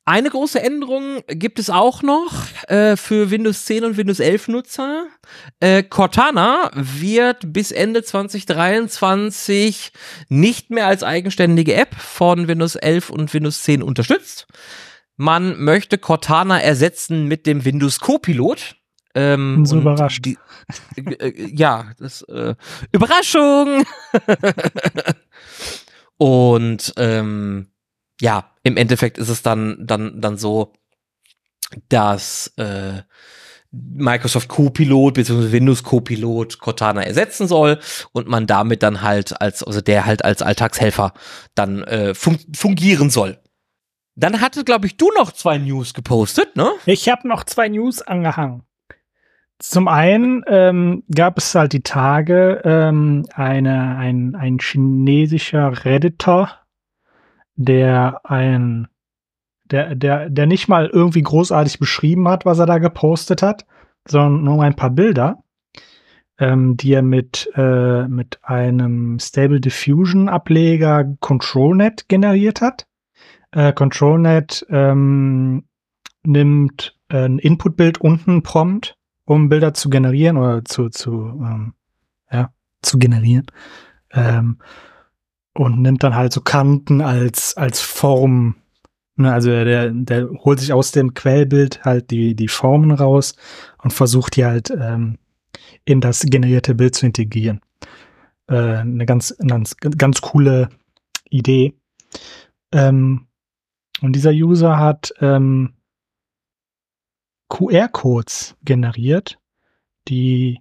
Eine 0.07 0.29
große 0.29 0.61
Änderung 0.61 1.23
gibt 1.29 1.59
es 1.59 1.71
auch 1.71 2.03
noch 2.03 2.35
äh, 2.69 2.95
für 2.95 3.31
Windows 3.31 3.65
10 3.65 3.87
und 3.87 3.97
Windows 3.97 4.21
11 4.21 4.49
Nutzer. 4.49 5.07
Äh, 5.61 5.83
Cortana 5.83 6.71
wird 6.75 7.55
bis 7.55 7.73
Ende 7.73 8.03
2023 8.03 9.93
nicht 10.29 10.69
mehr 10.69 10.89
als 10.89 11.03
eigenständige 11.03 11.73
App 11.73 11.95
von 11.95 12.49
Windows 12.49 12.77
11 12.77 13.09
und 13.09 13.33
Windows 13.33 13.63
10 13.63 13.83
unterstützt. 13.83 14.47
Man 15.17 15.63
möchte 15.63 15.99
Cortana 15.99 16.61
ersetzen 16.61 17.27
mit 17.27 17.47
dem 17.47 17.65
Windows 17.65 18.01
Copilot. 18.01 18.77
Ähm, 19.15 19.65
so 19.65 19.79
überrascht. 19.79 20.25
Die, 20.25 20.39
äh, 20.97 21.51
ja, 21.55 21.93
das 21.99 22.23
äh, 22.23 22.57
Überraschung. 22.91 23.85
und 26.17 26.93
ähm, 26.97 27.69
ja, 28.21 28.51
im 28.65 28.77
Endeffekt 28.77 29.19
ist 29.19 29.29
es 29.29 29.43
dann 29.43 29.87
dann 29.87 30.21
dann 30.21 30.37
so, 30.37 30.73
dass 31.89 32.53
äh, 32.57 33.03
Microsoft 33.71 34.49
Copilot 34.49 35.15
bzw. 35.15 35.53
Windows 35.53 35.83
Copilot 35.83 36.59
Cortana 36.59 37.03
ersetzen 37.03 37.47
soll 37.47 37.79
und 38.13 38.29
man 38.29 38.47
damit 38.47 38.83
dann 38.83 39.03
halt 39.03 39.41
als 39.41 39.63
also 39.63 39.81
der 39.81 40.07
halt 40.07 40.25
als 40.25 40.43
Alltagshelfer 40.43 41.13
dann 41.55 41.83
äh, 41.85 42.15
fun 42.15 42.39
fungieren 42.55 43.11
soll. 43.11 43.39
Dann 44.17 44.41
hatte, 44.41 44.65
glaube 44.65 44.87
ich, 44.87 44.97
du 44.97 45.11
noch 45.17 45.33
zwei 45.33 45.59
News 45.59 45.93
gepostet, 45.93 46.57
ne? 46.57 46.71
Ich 46.87 47.09
habe 47.09 47.27
noch 47.27 47.45
zwei 47.45 47.69
News 47.69 48.01
angehangen. 48.01 48.63
Zum 49.59 49.89
einen 49.89 50.43
ähm, 50.47 51.05
gab 51.13 51.39
es 51.39 51.55
halt 51.55 51.73
die 51.73 51.83
Tage 51.83 52.61
ähm, 52.65 53.25
eine, 53.35 53.97
ein, 53.97 54.35
ein 54.35 54.59
chinesischer 54.61 55.85
Redditor, 55.85 56.51
der 57.57 58.21
ein, 58.25 58.89
der, 59.65 59.95
der, 59.95 60.29
der 60.29 60.47
nicht 60.47 60.69
mal 60.69 60.87
irgendwie 60.93 61.23
großartig 61.23 61.79
beschrieben 61.79 62.29
hat, 62.29 62.45
was 62.45 62.59
er 62.59 62.67
da 62.67 62.79
gepostet 62.79 63.43
hat, 63.43 63.65
sondern 64.07 64.45
nur 64.45 64.63
ein 64.63 64.77
paar 64.77 64.91
Bilder, 64.91 65.43
ähm, 66.39 66.77
die 66.77 66.93
er 66.93 67.03
mit, 67.03 67.49
äh, 67.55 68.07
mit 68.09 68.41
einem 68.43 69.19
Stable 69.19 69.61
Diffusion 69.61 70.29
Ableger 70.29 71.05
ControlNet 71.21 72.09
generiert 72.09 72.61
hat. 72.61 72.87
Äh, 73.55 73.73
ControlNet 73.73 74.67
ähm, 74.69 75.65
nimmt 76.25 76.99
ein 77.09 77.39
Inputbild 77.39 78.01
unten 78.01 78.43
Prompt, 78.43 78.99
um 79.27 79.49
Bilder 79.49 79.75
zu 79.75 79.91
generieren 79.91 80.37
oder 80.37 80.65
zu, 80.65 80.89
zu, 80.89 81.13
ähm, 81.13 81.75
ja, 82.33 82.53
zu 82.83 82.99
generieren. 82.99 83.47
Ähm, 84.13 84.59
und 85.53 85.83
nimmt 85.83 86.03
dann 86.03 86.17
halt 86.17 86.33
so 86.33 86.41
Kanten 86.41 87.01
als, 87.01 87.57
als 87.57 87.81
Form. 87.81 88.57
Ne, 89.15 89.33
also 89.33 89.51
der, 89.51 89.91
der 89.91 90.29
holt 90.31 90.59
sich 90.59 90.73
aus 90.73 90.91
dem 90.91 91.15
Quellbild 91.15 91.85
halt 91.85 92.11
die, 92.11 92.35
die 92.35 92.49
Formen 92.49 92.91
raus 92.91 93.37
und 93.81 93.93
versucht 93.93 94.35
die 94.35 94.45
halt 94.45 94.71
ähm, 94.71 95.19
in 95.85 96.01
das 96.01 96.23
generierte 96.23 96.75
Bild 96.75 96.97
zu 96.97 97.07
integrieren. 97.07 97.61
Äh, 98.49 98.79
eine 98.79 99.07
ganz, 99.07 99.37
ganz, 99.47 99.77
ganz 99.77 100.21
coole 100.21 100.71
Idee. 101.31 101.75
Ähm, 102.73 103.29
und 104.01 104.15
dieser 104.15 104.33
User 104.33 104.79
hat 104.79 105.15
ähm, 105.21 105.75
QR-Codes 107.49 108.57
generiert, 108.65 109.39
die, 110.09 110.61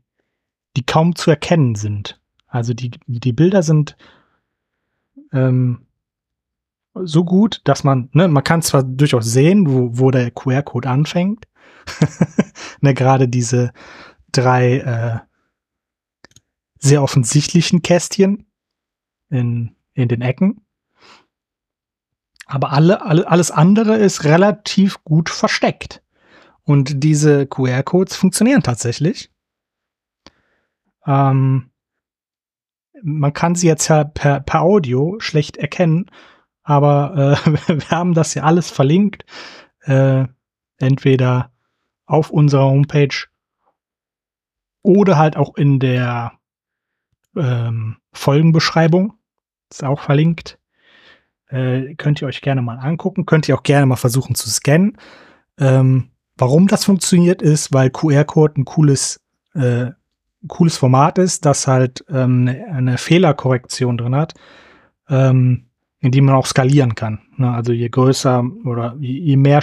die 0.78 0.86
kaum 0.86 1.16
zu 1.16 1.32
erkennen 1.32 1.76
sind. 1.76 2.20
Also 2.48 2.74
die, 2.74 2.92
die 3.08 3.34
Bilder 3.34 3.64
sind 3.64 3.98
ähm, 5.32 5.88
so 6.94 7.24
gut, 7.24 7.62
dass 7.64 7.84
man, 7.84 8.10
ne, 8.14 8.28
man 8.28 8.44
kann 8.44 8.62
zwar 8.62 8.84
durchaus 8.84 9.26
sehen, 9.26 9.68
wo, 9.68 9.98
wo 9.98 10.12
der 10.12 10.30
QR-Code 10.32 10.90
anfängt. 10.90 11.48
ne, 12.82 12.94
gerade 12.94 13.28
diese 13.28 13.74
drei 14.32 14.78
äh, 14.78 15.20
sehr 16.80 17.02
offensichtlichen 17.02 17.82
Kästchen 17.82 18.46
in, 19.30 19.76
in 19.94 20.08
den 20.08 20.22
Ecken. 20.22 20.62
Aber 22.54 22.72
alle, 22.72 23.02
alle, 23.02 23.28
alles 23.28 23.50
andere 23.50 23.96
ist 23.96 24.26
relativ 24.26 25.04
gut 25.04 25.32
versteckt. 25.32 26.04
Und 26.62 27.04
diese 27.04 27.48
QR-Codes 27.48 28.16
funktionieren 28.16 28.62
tatsächlich. 28.62 29.32
Ähm, 31.08 31.72
man 33.02 33.34
kann 33.34 33.56
sie 33.56 33.66
jetzt 33.66 33.88
ja 33.88 34.04
per, 34.04 34.40
per 34.40 34.62
Audio 34.62 35.20
schlecht 35.20 35.58
erkennen, 35.58 36.12
aber 36.62 37.40
äh, 37.44 37.52
wir 37.80 37.90
haben 37.90 38.14
das 38.14 38.36
ja 38.36 38.44
alles 38.44 38.70
verlinkt. 38.70 39.26
Äh, 39.82 40.28
entweder 40.78 41.52
auf 42.06 42.30
unserer 42.30 42.66
Homepage 42.66 43.26
oder 44.84 45.18
halt 45.18 45.38
auch 45.38 45.56
in 45.58 45.80
der 45.80 46.34
ähm, 47.36 47.98
Folgenbeschreibung. 48.12 49.18
Ist 49.72 49.84
auch 49.84 50.02
verlinkt. 50.02 50.60
Äh, 51.54 51.94
könnt 51.96 52.20
ihr 52.20 52.28
euch 52.28 52.42
gerne 52.42 52.64
mal 52.64 52.80
angucken. 52.80 53.28
Könnt 53.28 53.48
ihr 53.48 53.56
auch 53.56 53.62
gerne 53.62 53.86
mal 53.86 53.96
versuchen 53.96 54.34
zu 54.34 54.50
scannen. 54.50 54.98
Ähm, 55.60 56.10
warum 56.36 56.68
das 56.68 56.84
funktioniert 56.84 57.44
ist, 57.44 57.72
weil 57.72 57.92
QR-Code 57.92 58.62
ein 58.62 58.66
cooles, 58.66 59.22
äh, 59.54 59.92
cooles 60.48 60.78
Format 60.78 61.20
ist, 61.20 61.46
das 61.46 61.68
halt 61.68 62.04
ähm, 62.10 62.48
eine, 62.48 62.68
eine 62.70 62.98
Fehlerkorrektion 62.98 64.00
drin 64.00 64.16
hat, 64.16 64.34
ähm, 65.10 65.68
in 66.00 66.12
die 66.12 66.22
man 66.22 66.34
auch 66.34 66.48
skalieren 66.48 66.96
kann. 66.96 67.20
Ne? 67.38 67.54
Also 67.54 67.72
je 67.72 67.88
größer 67.88 68.44
oder 68.66 68.96
je, 69.00 69.20
je 69.20 69.38
mehr 69.38 69.62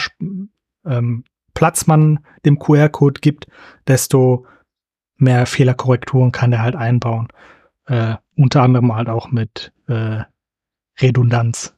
ähm, 0.86 1.24
Platz 1.54 1.88
man 1.88 2.20
dem 2.44 2.60
QR-Code 2.60 3.20
gibt, 3.20 3.48
desto 3.88 4.46
mehr 5.16 5.44
Fehlerkorrekturen 5.44 6.30
kann 6.30 6.52
er 6.52 6.62
halt 6.62 6.76
einbauen. 6.76 7.26
Äh, 7.86 8.14
unter 8.36 8.62
anderem 8.62 8.94
halt 8.94 9.08
auch 9.08 9.32
mit 9.32 9.72
äh, 9.88 10.20
Redundanz. 11.00 11.74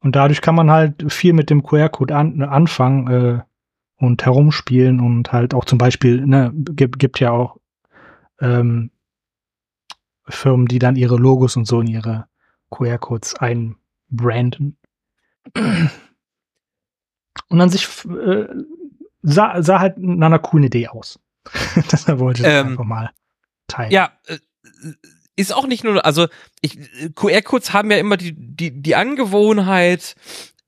Und 0.00 0.16
dadurch 0.16 0.40
kann 0.40 0.54
man 0.54 0.70
halt 0.70 1.12
viel 1.12 1.32
mit 1.32 1.50
dem 1.50 1.62
QR-Code 1.62 2.14
an, 2.14 2.42
anfangen 2.42 3.08
äh, 3.08 3.40
und 3.96 4.24
herumspielen 4.24 5.00
und 5.00 5.32
halt 5.32 5.54
auch 5.54 5.64
zum 5.64 5.78
Beispiel, 5.78 6.26
ne, 6.26 6.52
gibt, 6.54 6.98
gibt 6.98 7.18
ja 7.18 7.30
auch 7.30 7.56
ähm, 8.40 8.90
Firmen, 10.28 10.66
die 10.66 10.78
dann 10.78 10.96
ihre 10.96 11.16
Logos 11.16 11.56
und 11.56 11.66
so 11.66 11.80
in 11.80 11.86
ihre 11.86 12.26
QR-Codes 12.70 13.36
einbranden. 13.36 14.76
Und 17.48 17.60
an 17.60 17.68
sich 17.70 17.86
äh, 18.04 18.46
sah, 19.22 19.62
sah 19.62 19.80
halt 19.80 19.98
nach 19.98 20.26
einer 20.26 20.38
coolen 20.38 20.64
Idee 20.64 20.88
aus. 20.88 21.20
Deshalb 21.92 22.18
wollte 22.18 22.42
ich 22.42 22.48
ähm, 22.48 22.68
einfach 22.68 22.84
mal 22.84 23.10
teilen. 23.68 23.92
Ja, 23.92 24.12
äh, 24.26 24.38
ist 25.36 25.54
auch 25.54 25.66
nicht 25.66 25.84
nur, 25.84 26.04
also 26.04 26.28
ich, 26.62 26.78
QR-Codes 27.14 27.72
haben 27.72 27.90
ja 27.90 27.98
immer 27.98 28.16
die, 28.16 28.34
die, 28.34 28.70
die 28.70 28.94
Angewohnheit, 28.96 30.16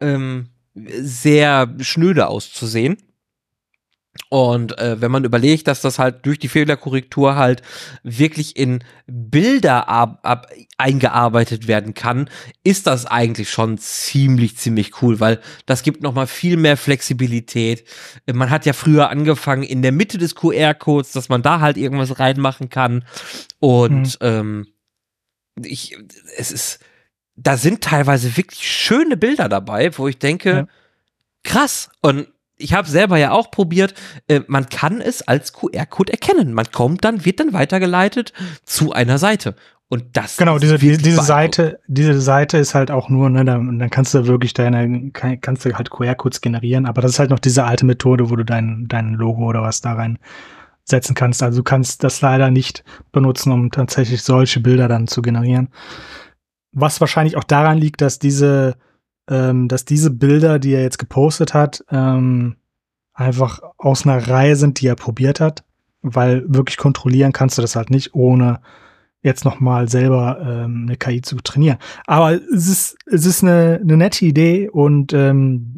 ähm, 0.01 0.49
sehr 0.75 1.75
schnöde 1.81 2.29
auszusehen. 2.29 2.99
Und 4.31 4.77
äh, 4.79 5.01
wenn 5.01 5.11
man 5.11 5.25
überlegt, 5.25 5.69
dass 5.69 5.81
das 5.81 5.99
halt 5.99 6.27
durch 6.27 6.39
die 6.39 6.49
Fehlerkorrektur 6.49 7.37
halt 7.37 7.63
wirklich 8.03 8.57
in 8.57 8.85
Bilder 9.07 9.89
ab, 9.89 10.21
ab, 10.23 10.51
eingearbeitet 10.77 11.67
werden 11.67 11.95
kann, 11.95 12.29
ist 12.63 12.87
das 12.87 13.07
eigentlich 13.07 13.51
schon 13.51 13.79
ziemlich, 13.79 14.57
ziemlich 14.59 15.01
cool, 15.01 15.19
weil 15.21 15.41
das 15.65 15.83
gibt 15.83 16.03
nochmal 16.03 16.27
viel 16.27 16.59
mehr 16.59 16.77
Flexibilität. 16.77 17.85
Man 18.31 18.51
hat 18.51 18.67
ja 18.67 18.75
früher 18.75 19.09
angefangen 19.09 19.63
in 19.63 19.81
der 19.81 19.93
Mitte 19.93 20.19
des 20.19 20.35
QR-Codes, 20.35 21.13
dass 21.13 21.31
man 21.31 21.43
da 21.43 21.61
halt 21.61 21.79
irgendwas 21.79 22.19
reinmachen 22.19 22.69
kann. 22.69 23.05
Und 23.61 24.21
mhm. 24.21 24.27
ähm, 24.27 24.67
ich, 25.65 25.97
es 26.37 26.53
ist, 26.53 26.81
da 27.35 27.57
sind 27.57 27.83
teilweise 27.83 28.37
wirklich 28.37 28.69
schöne 28.69 29.17
Bilder 29.17 29.49
dabei, 29.49 29.97
wo 29.97 30.07
ich 30.07 30.19
denke, 30.19 30.51
ja. 30.51 30.67
krass. 31.45 31.91
Und 32.03 32.29
ich 32.59 32.75
habe 32.75 32.89
selber 32.89 33.17
ja 33.17 33.31
auch 33.31 33.51
probiert, 33.51 33.95
äh, 34.27 34.41
man 34.47 34.69
kann 34.69 35.01
es 35.01 35.27
als 35.27 35.53
QR-Code 35.53 36.13
erkennen. 36.13 36.53
Man 36.53 36.71
kommt 36.71 37.05
dann, 37.05 37.25
wird 37.25 37.41
dann 37.41 37.53
weitergeleitet 37.53 38.33
zu 38.65 38.93
einer 38.93 39.19
Seite. 39.19 39.55
Und 39.91 40.05
das 40.19 40.37
genau 40.37 40.59
diese 40.59 40.77
diese, 40.77 41.23
Seite 41.23 41.81
diese 41.87 42.21
Seite 42.21 42.59
ist 42.59 42.75
halt 42.75 42.91
auch 42.91 43.09
nur 43.09 43.31
ne 43.31 43.43
dann, 43.47 43.79
dann 43.79 43.89
kannst 43.89 44.13
du 44.13 44.27
wirklich 44.27 44.53
deine 44.53 45.11
kannst 45.13 45.65
du 45.65 45.73
halt 45.73 45.91
QR-Codes 45.91 46.43
generieren 46.43 46.85
aber 46.85 47.01
das 47.01 47.13
ist 47.13 47.19
halt 47.19 47.31
noch 47.31 47.39
diese 47.39 47.65
alte 47.65 47.87
Methode 47.87 48.29
wo 48.29 48.37
du 48.37 48.45
dein 48.45 48.85
dein 48.87 49.15
Logo 49.15 49.47
oder 49.47 49.63
was 49.63 49.81
da 49.81 49.95
rein 49.95 50.19
setzen 50.85 51.15
kannst 51.15 51.43
also 51.43 51.61
du 51.61 51.63
kannst 51.63 52.05
das 52.05 52.21
leider 52.21 52.51
nicht 52.51 52.85
benutzen 53.13 53.51
um 53.51 53.71
tatsächlich 53.71 54.23
solche 54.23 54.61
Bilder 54.61 54.89
dann 54.89 55.07
zu 55.07 55.23
generieren 55.23 55.69
was 56.73 57.01
wahrscheinlich 57.01 57.39
auch 57.39 57.45
daran 57.45 57.79
liegt 57.79 58.03
dass 58.03 58.19
diese 58.19 58.77
ähm, 59.29 59.69
dass 59.69 59.85
diese 59.85 60.11
Bilder, 60.11 60.59
die 60.59 60.73
er 60.73 60.83
jetzt 60.83 60.99
gepostet 60.99 61.55
hat, 61.55 61.85
ähm, 61.91 62.57
einfach 63.13 63.61
aus 63.77 64.07
einer 64.07 64.29
Reihe 64.29 64.57
sind, 64.57 64.81
die 64.81 64.87
er 64.87 64.95
probiert 64.95 65.41
hat, 65.41 65.65
weil 66.03 66.45
wirklich 66.47 66.77
kontrollieren 66.77 67.33
kannst 67.33 67.59
du 67.59 67.63
das 67.63 67.77
halt 67.77 67.91
nicht, 67.91 68.15
ohne 68.15 68.61
jetzt 69.23 69.45
noch 69.45 69.61
mal 69.61 69.89
selber 69.89 70.39
ähm, 70.41 70.87
eine 70.87 70.97
KI 70.97 71.21
zu 71.23 71.37
trainieren. 71.37 71.79
Aber 72.07 72.33
es 72.33 72.69
ist 72.69 72.97
es 73.07 73.27
ist 73.27 73.43
eine, 73.43 73.81
eine 73.83 73.97
nette 73.97 74.25
Idee 74.25 74.69
und 74.69 75.13
ähm, 75.13 75.77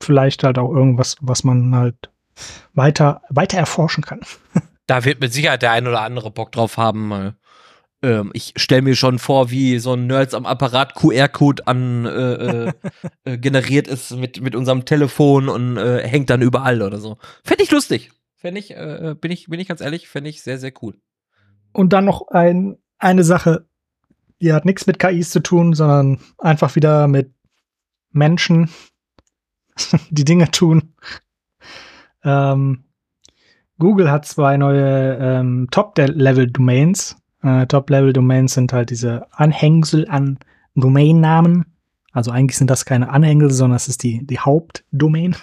vielleicht 0.00 0.44
halt 0.44 0.58
auch 0.58 0.70
irgendwas, 0.70 1.16
was 1.20 1.44
man 1.44 1.74
halt 1.74 2.10
weiter 2.74 3.22
weiter 3.28 3.58
erforschen 3.58 4.04
kann. 4.04 4.20
Da 4.90 5.04
wird 5.04 5.20
mit 5.20 5.34
Sicherheit 5.34 5.60
der 5.60 5.72
ein 5.72 5.86
oder 5.86 6.00
andere 6.00 6.30
Bock 6.30 6.50
drauf 6.50 6.78
haben, 6.78 7.08
mal 7.08 7.36
ähm, 8.02 8.30
ich 8.32 8.54
stelle 8.56 8.82
mir 8.82 8.94
schon 8.94 9.18
vor, 9.18 9.50
wie 9.50 9.78
so 9.78 9.94
ein 9.94 10.06
Nerds 10.06 10.34
am 10.34 10.46
Apparat 10.46 10.94
QR-Code 10.94 11.66
an 11.66 12.06
äh, 12.06 12.32
äh, 12.32 12.72
äh, 13.24 13.38
generiert 13.38 13.88
ist 13.88 14.12
mit 14.16 14.40
mit 14.40 14.54
unserem 14.54 14.84
Telefon 14.84 15.48
und 15.48 15.76
äh, 15.76 16.06
hängt 16.06 16.30
dann 16.30 16.42
überall 16.42 16.82
oder 16.82 16.98
so. 16.98 17.18
Fände 17.44 17.64
ich 17.64 17.70
lustig. 17.70 18.10
Fände 18.36 18.60
ich, 18.60 18.70
äh, 18.70 19.16
bin 19.20 19.32
ich, 19.32 19.48
bin 19.48 19.58
ich 19.58 19.66
ganz 19.66 19.80
ehrlich, 19.80 20.08
fände 20.08 20.30
ich 20.30 20.42
sehr, 20.42 20.58
sehr 20.58 20.72
cool. 20.80 20.94
Und 21.72 21.92
dann 21.92 22.04
noch 22.04 22.28
ein, 22.28 22.78
eine 22.98 23.24
Sache, 23.24 23.66
die 24.40 24.52
hat 24.52 24.64
nichts 24.64 24.86
mit 24.86 25.00
KIs 25.00 25.30
zu 25.30 25.40
tun, 25.40 25.72
sondern 25.72 26.20
einfach 26.38 26.76
wieder 26.76 27.08
mit 27.08 27.32
Menschen, 28.12 28.70
die 30.10 30.24
Dinge 30.24 30.52
tun. 30.52 30.94
Ähm, 32.22 32.84
Google 33.78 34.10
hat 34.10 34.24
zwei 34.24 34.56
neue 34.56 35.18
ähm, 35.20 35.66
Top-Level-Domains 35.72 37.16
äh, 37.42 37.66
Top-Level-Domains 37.66 38.54
sind 38.54 38.72
halt 38.72 38.90
diese 38.90 39.26
Anhängsel 39.32 40.08
an 40.08 40.38
Domainnamen. 40.74 41.66
Also 42.12 42.30
eigentlich 42.30 42.56
sind 42.56 42.70
das 42.70 42.84
keine 42.84 43.10
Anhängsel, 43.10 43.50
sondern 43.50 43.76
es 43.76 43.88
ist 43.88 44.02
die, 44.02 44.26
die 44.26 44.38
Hauptdomain. 44.38 45.36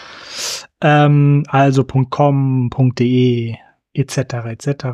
ähm, 0.80 1.44
also 1.48 1.84
.com, 1.84 2.70
.de, 2.98 3.56
etc., 3.92 4.18
etc. 4.46 4.86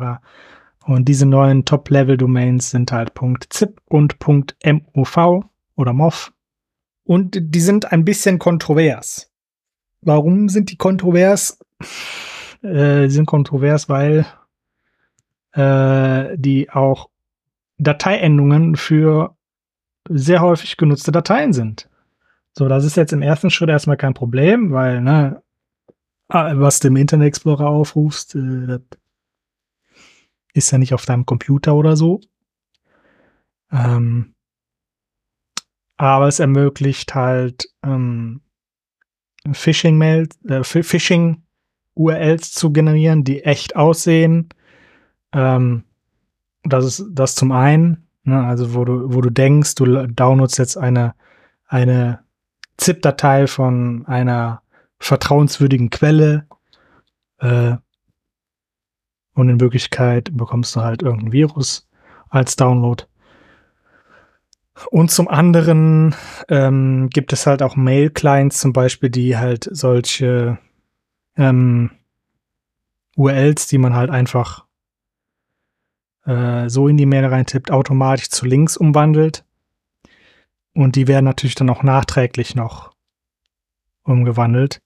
Und 0.85 1.07
diese 1.07 1.25
neuen 1.25 1.65
Top-Level-Domains 1.65 2.71
sind 2.71 2.91
halt 2.91 3.13
.zip 3.49 3.81
und 3.85 4.17
.mov 4.25 5.17
oder 5.75 5.93
MOV. 5.93 6.31
Und 7.03 7.37
die 7.39 7.59
sind 7.59 7.91
ein 7.91 8.05
bisschen 8.05 8.39
kontrovers. 8.39 9.31
Warum 10.01 10.49
sind 10.49 10.71
die 10.71 10.77
kontrovers? 10.77 11.59
Äh, 12.63 13.07
die 13.07 13.09
sind 13.09 13.25
kontrovers, 13.25 13.89
weil 13.89 14.23
äh, 15.53 16.37
die 16.37 16.69
auch 16.69 17.09
Dateiendungen 17.77 18.75
für 18.75 19.35
sehr 20.09 20.41
häufig 20.41 20.77
genutzte 20.77 21.11
Dateien 21.11 21.53
sind. 21.53 21.89
So, 22.53 22.67
das 22.67 22.85
ist 22.85 22.97
jetzt 22.97 23.13
im 23.13 23.21
ersten 23.21 23.49
Schritt 23.49 23.69
erstmal 23.69 23.97
kein 23.97 24.13
Problem, 24.13 24.71
weil, 24.71 25.01
ne, 25.01 25.41
ah, 26.27 26.53
was 26.55 26.79
du 26.79 26.89
im 26.89 26.97
Internet 26.97 27.27
Explorer 27.27 27.67
aufrufst, 27.67 28.35
äh, 28.35 28.67
das 28.67 28.81
ist 30.53 30.71
ja 30.71 30.77
nicht 30.77 30.93
auf 30.93 31.05
deinem 31.05 31.25
Computer 31.25 31.75
oder 31.75 31.95
so. 31.95 32.19
Ähm, 33.71 34.35
aber 35.97 36.27
es 36.27 36.39
ermöglicht 36.39 37.15
halt 37.15 37.69
ähm, 37.83 38.41
Phishing-Mails, 39.49 40.39
äh, 40.45 40.63
Phishing-URLs 40.63 42.51
zu 42.51 42.71
generieren, 42.73 43.23
die 43.23 43.43
echt 43.43 43.75
aussehen, 43.75 44.49
ähm, 45.33 45.83
das 46.63 46.85
ist 46.85 47.05
das 47.11 47.35
zum 47.35 47.51
einen, 47.51 48.07
ne, 48.23 48.43
also 48.45 48.73
wo 48.73 48.85
du, 48.85 49.13
wo 49.13 49.21
du 49.21 49.29
denkst, 49.29 49.75
du 49.75 50.07
downloadst 50.07 50.57
jetzt 50.57 50.77
eine, 50.77 51.15
eine 51.67 52.19
ZIP-Datei 52.77 53.47
von 53.47 54.05
einer 54.07 54.61
vertrauenswürdigen 54.99 55.89
Quelle 55.89 56.45
äh, 57.39 57.75
und 59.33 59.49
in 59.49 59.59
Wirklichkeit 59.59 60.29
bekommst 60.35 60.75
du 60.75 60.81
halt 60.81 61.01
irgendein 61.01 61.31
Virus 61.31 61.87
als 62.29 62.55
Download. 62.55 63.05
Und 64.89 65.11
zum 65.11 65.27
anderen 65.27 66.15
ähm, 66.47 67.09
gibt 67.09 67.33
es 67.33 67.45
halt 67.45 67.61
auch 67.61 67.75
Mail-Clients 67.75 68.59
zum 68.59 68.73
Beispiel, 68.73 69.09
die 69.09 69.37
halt 69.37 69.69
solche 69.71 70.57
ähm, 71.35 71.91
URLs, 73.15 73.67
die 73.67 73.77
man 73.77 73.95
halt 73.95 74.09
einfach 74.09 74.65
äh, 76.25 76.69
so 76.69 76.87
in 76.87 76.97
die 76.97 77.05
Mail 77.05 77.25
reintippt, 77.25 77.71
automatisch 77.71 78.29
zu 78.29 78.45
Links 78.45 78.77
umwandelt. 78.77 79.43
Und 80.73 80.95
die 80.95 81.07
werden 81.07 81.25
natürlich 81.25 81.55
dann 81.55 81.69
auch 81.69 81.83
nachträglich 81.83 82.55
noch 82.55 82.93
umgewandelt. 84.03 84.81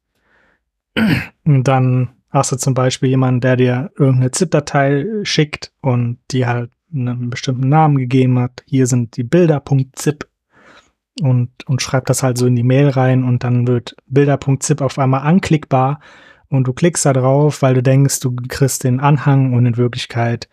Und 1.43 1.63
dann 1.67 2.10
hast 2.30 2.52
du 2.52 2.58
zum 2.58 2.74
Beispiel 2.74 3.10
jemanden, 3.10 3.41
der 3.41 3.56
dir 3.56 3.91
irgendeine 3.98 4.32
ZIP-Datei 4.32 5.06
schickt 5.24 5.71
und 5.82 6.17
die 6.32 6.45
halt 6.45 6.71
einen 6.93 7.30
bestimmten 7.30 7.69
Namen 7.69 7.98
gegeben 7.98 8.39
hat. 8.39 8.63
Hier 8.65 8.88
sind 8.88 9.17
die 9.17 9.24
Bilder.zip 9.24 10.28
und, 11.21 11.50
und 11.65 11.82
schreibt 11.82 12.10
das 12.10 12.24
halt 12.24 12.38
so 12.38 12.45
in 12.45 12.56
die 12.56 12.63
Mail 12.63 12.89
rein 12.89 13.24
und 13.24 13.43
dann 13.43 13.67
wird 13.67 13.95
Bilder.zip 14.08 14.82
auf 14.82 15.00
einmal 15.00 15.21
anklickbar 15.21 16.00
und 16.50 16.67
du 16.67 16.74
klickst 16.74 17.06
da 17.06 17.13
drauf, 17.13 17.62
weil 17.62 17.74
du 17.74 17.84
denkst, 17.84 18.19
du 18.19 18.36
kriegst 18.36 18.84
den 18.84 19.00
Anhang 19.00 19.54
und 19.54 19.65
in 19.65 19.78
Wirklichkeit 19.78 20.50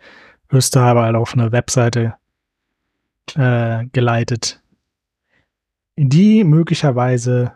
wirst 0.53 0.75
du 0.75 0.79
aber 0.79 1.03
halt 1.03 1.15
auf 1.15 1.33
eine 1.33 1.51
Webseite 1.51 2.15
äh, 3.35 3.85
geleitet, 3.87 4.61
die 5.97 6.43
möglicherweise 6.43 7.53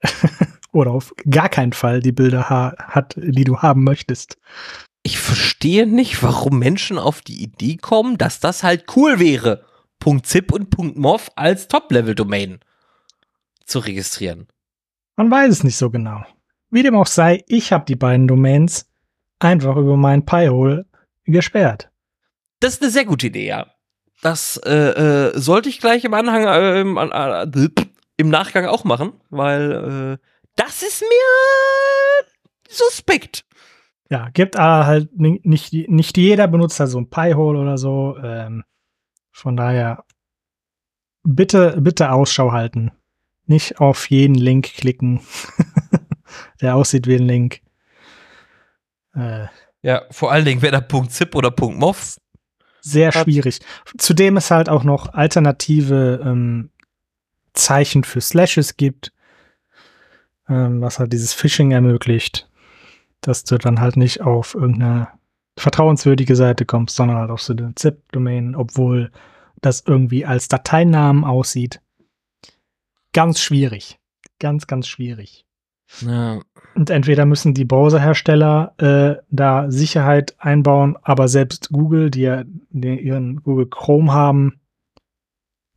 oder 0.72 0.92
auf 0.92 1.12
gar 1.28 1.48
keinen 1.48 1.72
Fall 1.72 2.00
die 2.00 2.12
Bilder 2.12 2.48
hat, 2.48 3.14
die 3.16 3.44
du 3.44 3.58
haben 3.58 3.84
möchtest. 3.84 4.38
Ich 5.02 5.18
verstehe 5.18 5.86
nicht, 5.86 6.22
warum 6.22 6.58
Menschen 6.58 6.98
auf 6.98 7.20
die 7.20 7.42
Idee 7.42 7.76
kommen, 7.76 8.18
dass 8.18 8.40
das 8.40 8.62
halt 8.62 8.84
cool 8.96 9.18
wäre. 9.18 9.64
.zip 10.22 10.52
und 10.52 10.76
.mov 10.96 11.32
als 11.34 11.66
Top-Level-Domain. 11.68 12.60
zu 13.64 13.80
registrieren. 13.80 14.46
Man 15.16 15.28
weiß 15.28 15.50
es 15.50 15.64
nicht 15.64 15.76
so 15.76 15.90
genau. 15.90 16.24
Wie 16.70 16.84
dem 16.84 16.94
auch 16.94 17.08
sei, 17.08 17.42
ich 17.48 17.72
habe 17.72 17.84
die 17.84 17.96
beiden 17.96 18.28
Domains 18.28 18.88
einfach 19.40 19.76
über 19.76 19.96
mein 19.96 20.24
Pi-Hole 20.24 20.86
gesperrt. 21.26 21.90
Das 22.60 22.74
ist 22.74 22.82
eine 22.82 22.90
sehr 22.90 23.04
gute 23.04 23.26
Idee, 23.26 23.46
ja. 23.46 23.66
Das 24.22 24.56
äh, 24.64 24.72
äh, 24.72 25.38
sollte 25.38 25.68
ich 25.68 25.80
gleich 25.80 26.04
im 26.04 26.14
Anhang, 26.14 26.46
äh, 26.46 26.80
im, 26.80 26.96
äh, 26.96 27.68
im, 28.16 28.28
Nachgang 28.30 28.66
auch 28.66 28.84
machen, 28.84 29.12
weil 29.28 30.18
äh, 30.18 30.26
das 30.56 30.82
ist 30.82 31.02
mir 31.02 32.26
suspekt. 32.68 33.44
Ja, 34.08 34.30
gibt 34.30 34.56
aber 34.56 34.86
halt 34.86 35.18
nicht, 35.18 35.72
nicht 35.72 36.16
jeder 36.16 36.48
benutzt 36.48 36.80
da 36.80 36.86
so 36.86 36.98
ein 36.98 37.10
Pi-Hole 37.10 37.58
oder 37.58 37.76
so. 37.76 38.16
Ähm, 38.22 38.64
von 39.32 39.56
daher 39.56 40.04
bitte, 41.24 41.76
bitte 41.80 42.10
Ausschau 42.12 42.52
halten. 42.52 42.92
Nicht 43.44 43.80
auf 43.80 44.10
jeden 44.10 44.34
Link 44.34 44.72
klicken, 44.74 45.20
der 46.60 46.76
aussieht 46.76 47.06
wie 47.06 47.16
ein 47.16 47.26
Link. 47.26 47.60
Äh, 49.14 49.46
ja, 49.86 50.02
vor 50.10 50.32
allen 50.32 50.44
Dingen, 50.44 50.62
wer 50.62 50.72
da 50.72 51.06
.zip 51.08 51.36
oder 51.36 51.54
.mov 51.56 52.16
sehr 52.80 53.12
schwierig. 53.12 53.60
Zudem 53.98 54.36
es 54.36 54.50
halt 54.50 54.68
auch 54.68 54.82
noch 54.82 55.14
alternative 55.14 56.20
ähm, 56.24 56.70
Zeichen 57.52 58.02
für 58.02 58.20
Slashes 58.20 58.76
gibt, 58.76 59.12
ähm, 60.48 60.80
was 60.80 60.98
halt 60.98 61.12
dieses 61.12 61.32
Phishing 61.32 61.70
ermöglicht, 61.70 62.50
dass 63.20 63.44
du 63.44 63.58
dann 63.58 63.80
halt 63.80 63.96
nicht 63.96 64.22
auf 64.22 64.56
irgendeine 64.56 65.08
vertrauenswürdige 65.56 66.34
Seite 66.34 66.64
kommst, 66.64 66.96
sondern 66.96 67.18
halt 67.18 67.30
auf 67.30 67.42
so 67.42 67.52
eine 67.52 67.72
ZIP-Domain, 67.76 68.56
obwohl 68.56 69.12
das 69.60 69.84
irgendwie 69.86 70.26
als 70.26 70.48
Dateinamen 70.48 71.22
aussieht. 71.22 71.80
Ganz 73.12 73.40
schwierig. 73.40 74.00
Ganz, 74.40 74.66
ganz 74.66 74.88
schwierig. 74.88 75.44
Ja. 76.00 76.40
Und 76.76 76.90
entweder 76.90 77.24
müssen 77.24 77.54
die 77.54 77.64
Browserhersteller 77.64 78.74
äh, 78.76 79.22
da 79.30 79.70
Sicherheit 79.70 80.36
einbauen, 80.38 80.98
aber 81.00 81.26
selbst 81.26 81.70
Google, 81.70 82.10
die 82.10 82.20
ja 82.20 82.44
die 82.68 83.00
ihren 83.00 83.42
Google 83.42 83.66
Chrome 83.66 84.12
haben, 84.12 84.60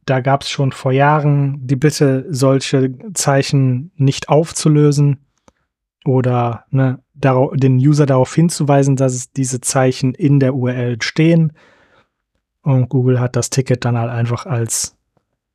da 0.06 0.20
gab 0.20 0.44
es 0.44 0.50
schon 0.50 0.74
vor 0.74 0.92
Jahren 0.92 1.66
die 1.66 1.78
Bitte, 1.78 2.26
solche 2.30 2.94
Zeichen 3.14 3.92
nicht 3.96 4.28
aufzulösen 4.28 5.20
oder 6.04 6.66
ne, 6.70 7.00
den 7.14 7.78
User 7.78 8.06
darauf 8.06 8.36
hinzuweisen, 8.36 8.98
dass 8.98 9.32
diese 9.32 9.62
Zeichen 9.62 10.14
in 10.14 10.42
der 10.42 10.54
URL 10.54 11.02
stehen. 11.02 11.54
Und 12.62 12.90
Google 12.90 13.22
hat 13.22 13.38
das 13.38 13.50
Ticket 13.50 13.86
dann 13.86 13.98
halt 13.98 14.12
einfach 14.12 14.46
als 14.46 14.98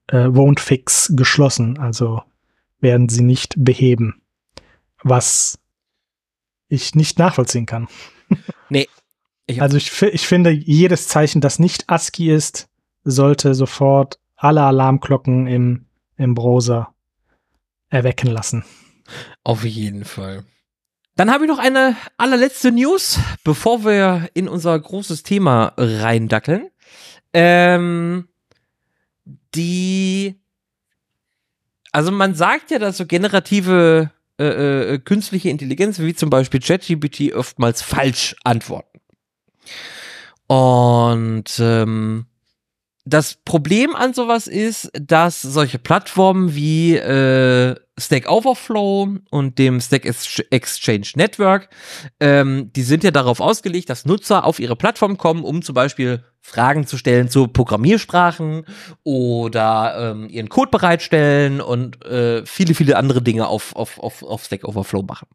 äh, 0.06 0.24
won't 0.24 0.60
fix 0.60 1.12
geschlossen, 1.14 1.78
also 1.78 2.22
werden 2.80 3.10
sie 3.10 3.22
nicht 3.22 3.56
beheben 3.58 4.22
was 5.04 5.60
ich 6.68 6.96
nicht 6.96 7.18
nachvollziehen 7.18 7.66
kann. 7.66 7.86
Nee. 8.70 8.88
Ich 9.46 9.60
also 9.60 9.76
ich, 9.76 10.00
ich 10.02 10.26
finde, 10.26 10.50
jedes 10.50 11.06
Zeichen, 11.06 11.42
das 11.42 11.58
nicht 11.58 11.90
ASCII 11.90 12.30
ist, 12.30 12.68
sollte 13.04 13.54
sofort 13.54 14.18
alle 14.36 14.62
Alarmglocken 14.62 15.46
im, 15.46 15.84
im 16.16 16.34
Browser 16.34 16.94
erwecken 17.90 18.28
lassen. 18.28 18.64
Auf 19.44 19.64
jeden 19.64 20.06
Fall. 20.06 20.44
Dann 21.14 21.30
habe 21.30 21.44
ich 21.44 21.48
noch 21.48 21.58
eine 21.58 21.94
allerletzte 22.16 22.72
News, 22.72 23.20
bevor 23.44 23.84
wir 23.84 24.30
in 24.32 24.48
unser 24.48 24.76
großes 24.78 25.22
Thema 25.22 25.74
reindackeln. 25.76 26.70
Ähm, 27.34 28.28
die, 29.54 30.40
also 31.92 32.10
man 32.10 32.34
sagt 32.34 32.70
ja, 32.70 32.78
dass 32.78 32.96
so 32.96 33.06
generative 33.06 34.10
äh, 34.38 34.94
äh, 34.94 34.98
künstliche 34.98 35.50
Intelligenz, 35.50 35.98
wie 35.98 36.14
zum 36.14 36.30
Beispiel 36.30 36.60
ChatGPT, 36.60 37.32
oftmals 37.34 37.82
falsch 37.82 38.34
antworten. 38.44 39.00
Und 40.46 41.44
ähm, 41.60 42.26
das 43.04 43.34
Problem 43.44 43.94
an 43.94 44.14
sowas 44.14 44.46
ist, 44.46 44.90
dass 44.94 45.42
solche 45.42 45.78
Plattformen 45.78 46.54
wie 46.54 46.96
äh, 46.96 47.76
Stack 47.98 48.28
Overflow 48.28 49.18
und 49.30 49.58
dem 49.58 49.80
Stack 49.80 50.04
Exchange 50.04 51.06
Network, 51.14 51.68
ähm, 52.18 52.72
die 52.74 52.82
sind 52.82 53.04
ja 53.04 53.12
darauf 53.12 53.40
ausgelegt, 53.40 53.88
dass 53.88 54.04
Nutzer 54.04 54.44
auf 54.44 54.58
ihre 54.58 54.74
Plattform 54.74 55.16
kommen, 55.16 55.44
um 55.44 55.62
zum 55.62 55.74
Beispiel 55.74 56.24
Fragen 56.40 56.86
zu 56.86 56.98
stellen 56.98 57.28
zu 57.28 57.48
Programmiersprachen 57.48 58.66
oder 59.02 60.12
ähm, 60.12 60.28
ihren 60.28 60.48
Code 60.48 60.70
bereitstellen 60.70 61.60
und 61.60 62.04
äh, 62.04 62.44
viele, 62.44 62.74
viele 62.74 62.96
andere 62.96 63.22
Dinge 63.22 63.46
auf, 63.46 63.74
auf, 63.76 63.98
auf, 63.98 64.22
auf 64.22 64.44
Stack 64.44 64.64
Overflow 64.64 65.02
machen. 65.02 65.28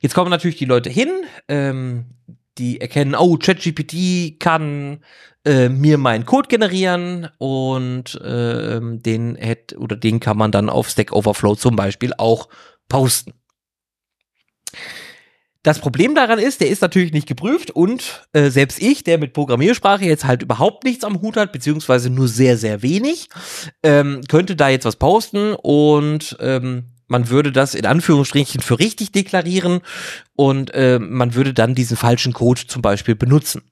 Jetzt 0.00 0.14
kommen 0.14 0.30
natürlich 0.30 0.56
die 0.56 0.66
Leute 0.66 0.90
hin, 0.90 1.10
ähm, 1.48 2.06
die 2.58 2.80
erkennen, 2.80 3.14
oh, 3.14 3.36
ChatGPT 3.38 4.38
kann 4.38 5.00
äh, 5.46 5.68
mir 5.68 5.96
meinen 5.96 6.26
Code 6.26 6.48
generieren 6.48 7.28
und 7.38 8.20
äh, 8.20 8.80
den 8.82 9.36
hätte 9.36 9.78
oder 9.78 9.96
den 9.96 10.20
kann 10.20 10.36
man 10.36 10.50
dann 10.50 10.68
auf 10.68 10.88
Stack 10.88 11.12
Overflow 11.12 11.54
zum 11.54 11.76
Beispiel 11.76 12.12
auch 12.18 12.48
posten. 12.88 13.32
Das 15.62 15.78
Problem 15.80 16.14
daran 16.14 16.38
ist, 16.38 16.60
der 16.60 16.68
ist 16.68 16.82
natürlich 16.82 17.12
nicht 17.12 17.26
geprüft 17.26 17.70
und 17.70 18.28
äh, 18.32 18.50
selbst 18.50 18.80
ich, 18.80 19.02
der 19.02 19.18
mit 19.18 19.32
Programmiersprache 19.32 20.04
jetzt 20.04 20.24
halt 20.24 20.42
überhaupt 20.42 20.84
nichts 20.84 21.04
am 21.04 21.20
Hut 21.20 21.36
hat, 21.36 21.52
beziehungsweise 21.52 22.10
nur 22.10 22.28
sehr, 22.28 22.56
sehr 22.56 22.82
wenig, 22.82 23.28
ähm, 23.82 24.20
könnte 24.28 24.54
da 24.54 24.68
jetzt 24.68 24.84
was 24.84 24.96
posten 24.96 25.54
und 25.54 26.36
ähm, 26.40 26.92
man 27.08 27.30
würde 27.30 27.52
das 27.52 27.74
in 27.74 27.86
Anführungsstrichen 27.86 28.60
für 28.60 28.78
richtig 28.78 29.12
deklarieren 29.12 29.80
und 30.34 30.72
äh, 30.74 30.98
man 30.98 31.34
würde 31.34 31.54
dann 31.54 31.74
diesen 31.74 31.96
falschen 31.96 32.32
Code 32.32 32.66
zum 32.66 32.82
Beispiel 32.82 33.14
benutzen. 33.14 33.62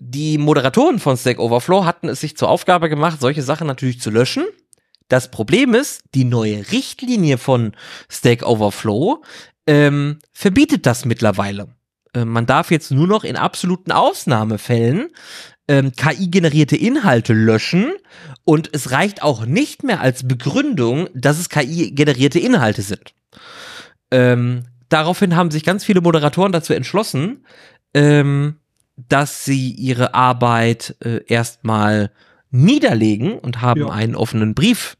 Die 0.00 0.38
Moderatoren 0.38 0.98
von 0.98 1.16
Stack 1.16 1.38
Overflow 1.38 1.84
hatten 1.84 2.08
es 2.08 2.20
sich 2.20 2.36
zur 2.36 2.48
Aufgabe 2.48 2.88
gemacht, 2.88 3.20
solche 3.20 3.42
Sachen 3.42 3.66
natürlich 3.66 4.00
zu 4.00 4.10
löschen. 4.10 4.44
Das 5.08 5.30
Problem 5.30 5.74
ist, 5.74 6.02
die 6.14 6.24
neue 6.24 6.70
Richtlinie 6.70 7.38
von 7.38 7.72
Stack 8.08 8.46
Overflow 8.46 9.22
ähm, 9.66 10.18
verbietet 10.32 10.86
das 10.86 11.04
mittlerweile. 11.04 11.68
Äh, 12.14 12.24
man 12.24 12.46
darf 12.46 12.70
jetzt 12.70 12.90
nur 12.90 13.06
noch 13.06 13.24
in 13.24 13.36
absoluten 13.36 13.92
Ausnahmefällen 13.92 15.08
ähm, 15.66 15.92
KI-generierte 15.92 16.76
Inhalte 16.76 17.34
löschen 17.34 17.92
und 18.44 18.70
es 18.72 18.90
reicht 18.90 19.22
auch 19.22 19.44
nicht 19.46 19.82
mehr 19.82 20.00
als 20.00 20.26
Begründung, 20.26 21.08
dass 21.14 21.38
es 21.38 21.48
KI-generierte 21.48 22.38
Inhalte 22.38 22.82
sind. 22.82 23.14
Ähm, 24.10 24.64
daraufhin 24.88 25.36
haben 25.36 25.50
sich 25.50 25.64
ganz 25.64 25.84
viele 25.84 26.00
Moderatoren 26.00 26.52
dazu 26.52 26.72
entschlossen, 26.72 27.44
ähm, 27.94 28.56
dass 29.08 29.44
sie 29.44 29.70
ihre 29.70 30.14
Arbeit 30.14 30.96
äh, 31.04 31.24
erstmal 31.26 32.10
niederlegen 32.50 33.38
und 33.38 33.60
haben 33.60 33.82
ja. 33.82 33.90
einen 33.90 34.14
offenen 34.14 34.54
Brief 34.54 34.96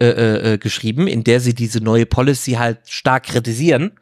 äh, 0.00 0.06
äh, 0.06 0.52
äh, 0.52 0.58
geschrieben, 0.58 1.06
in 1.06 1.24
der 1.24 1.40
sie 1.40 1.54
diese 1.54 1.80
neue 1.80 2.06
Policy 2.06 2.52
halt 2.52 2.88
stark 2.88 3.24
kritisieren. 3.24 3.92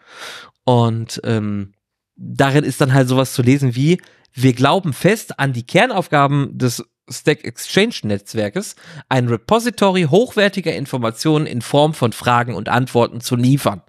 Und 0.65 1.21
ähm, 1.25 1.73
darin 2.17 2.65
ist 2.65 2.81
dann 2.81 2.93
halt 2.93 3.09
sowas 3.09 3.33
zu 3.33 3.43
lesen 3.43 3.75
wie, 3.75 4.01
wir 4.35 4.53
glauben 4.53 4.93
fest 4.93 5.39
an 5.39 5.53
die 5.53 5.65
Kernaufgaben 5.65 6.57
des 6.57 6.85
Stack 7.11 7.45
Exchange 7.45 7.95
Netzwerkes, 8.05 8.77
ein 9.09 9.29
Repository 9.29 10.05
hochwertiger 10.05 10.75
Informationen 10.75 11.47
in 11.47 11.63
Form 11.63 11.95
von 11.95 12.13
Fragen 12.13 12.55
und 12.55 12.69
Antworten 12.69 13.21
zu 13.21 13.37
liefern. 13.37 13.83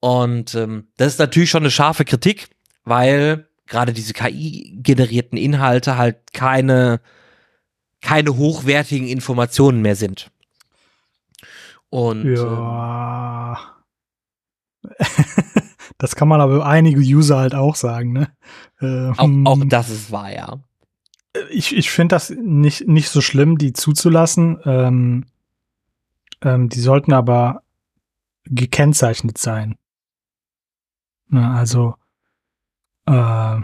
Und 0.00 0.54
ähm, 0.54 0.88
das 0.96 1.14
ist 1.14 1.18
natürlich 1.18 1.50
schon 1.50 1.62
eine 1.62 1.70
scharfe 1.70 2.04
Kritik, 2.04 2.48
weil 2.84 3.48
gerade 3.66 3.92
diese 3.92 4.12
KI-generierten 4.12 5.38
Inhalte 5.38 5.96
halt 5.96 6.32
keine, 6.32 7.00
keine 8.00 8.36
hochwertigen 8.36 9.08
Informationen 9.08 9.82
mehr 9.82 9.96
sind. 9.96 10.30
Und 11.90 12.34
ja. 12.34 13.58
Das 15.98 16.16
kann 16.16 16.28
man 16.28 16.40
aber 16.40 16.56
über 16.56 16.66
einige 16.66 17.00
User 17.00 17.38
halt 17.38 17.54
auch 17.54 17.76
sagen, 17.76 18.12
ne? 18.12 18.28
Ähm, 18.80 19.46
auch, 19.46 19.52
auch 19.52 19.64
das 19.66 19.90
ist 19.90 20.10
wahr, 20.10 20.32
ja. 20.32 20.58
Ich, 21.50 21.74
ich 21.74 21.90
finde 21.90 22.16
das 22.16 22.30
nicht, 22.30 22.86
nicht 22.86 23.08
so 23.08 23.20
schlimm, 23.20 23.58
die 23.58 23.72
zuzulassen. 23.72 24.58
Ähm, 24.64 25.24
ähm, 26.42 26.68
die 26.68 26.80
sollten 26.80 27.12
aber 27.12 27.62
gekennzeichnet 28.44 29.38
sein. 29.38 29.76
Na, 31.28 31.56
also, 31.56 31.94
äh, 33.06 33.60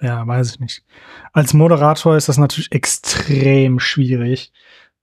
ja, 0.00 0.26
weiß 0.26 0.52
ich 0.52 0.60
nicht. 0.60 0.84
Als 1.32 1.54
Moderator 1.54 2.16
ist 2.16 2.28
das 2.28 2.38
natürlich 2.38 2.72
extrem 2.72 3.80
schwierig, 3.80 4.52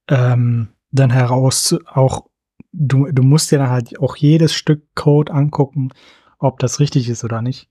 ähm, 0.07 0.69
dann 0.91 1.09
heraus 1.09 1.75
auch, 1.85 2.27
du, 2.71 3.11
du 3.11 3.23
musst 3.23 3.51
dir 3.51 3.59
dann 3.59 3.69
halt 3.69 3.99
auch 3.99 4.15
jedes 4.15 4.53
Stück 4.53 4.83
Code 4.95 5.33
angucken, 5.33 5.89
ob 6.39 6.59
das 6.59 6.79
richtig 6.79 7.09
ist 7.09 7.23
oder 7.23 7.41
nicht. 7.41 7.69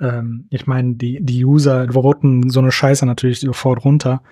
Ähm, 0.00 0.46
ich 0.50 0.66
meine, 0.66 0.94
die, 0.94 1.18
die 1.22 1.44
User 1.44 1.92
voten 1.92 2.50
so 2.50 2.60
eine 2.60 2.72
Scheiße 2.72 3.06
natürlich 3.06 3.40
sofort 3.40 3.84
runter. 3.84 4.22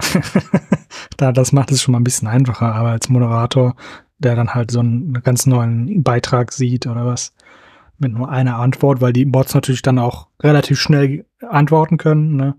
da, 1.16 1.32
das 1.32 1.52
macht 1.52 1.70
es 1.70 1.82
schon 1.82 1.92
mal 1.92 2.00
ein 2.00 2.04
bisschen 2.04 2.28
einfacher, 2.28 2.74
aber 2.74 2.90
als 2.90 3.08
Moderator, 3.08 3.76
der 4.18 4.34
dann 4.34 4.54
halt 4.54 4.70
so 4.70 4.80
einen 4.80 5.12
ganz 5.22 5.46
neuen 5.46 6.02
Beitrag 6.02 6.52
sieht 6.52 6.86
oder 6.86 7.06
was, 7.06 7.32
mit 7.98 8.12
nur 8.12 8.28
einer 8.28 8.56
Antwort, 8.56 9.00
weil 9.00 9.12
die 9.12 9.24
Bots 9.24 9.54
natürlich 9.54 9.82
dann 9.82 9.98
auch 9.98 10.28
relativ 10.42 10.80
schnell 10.80 11.26
antworten 11.40 11.96
können, 11.96 12.36
ne? 12.36 12.56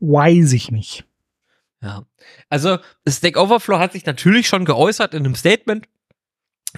Weiß 0.00 0.52
ich 0.52 0.70
nicht. 0.70 1.04
Ja. 1.82 2.02
Also, 2.48 2.78
Stack 3.08 3.36
Overflow 3.36 3.78
hat 3.78 3.92
sich 3.92 4.04
natürlich 4.06 4.48
schon 4.48 4.64
geäußert 4.64 5.14
in 5.14 5.24
einem 5.24 5.34
Statement, 5.34 5.86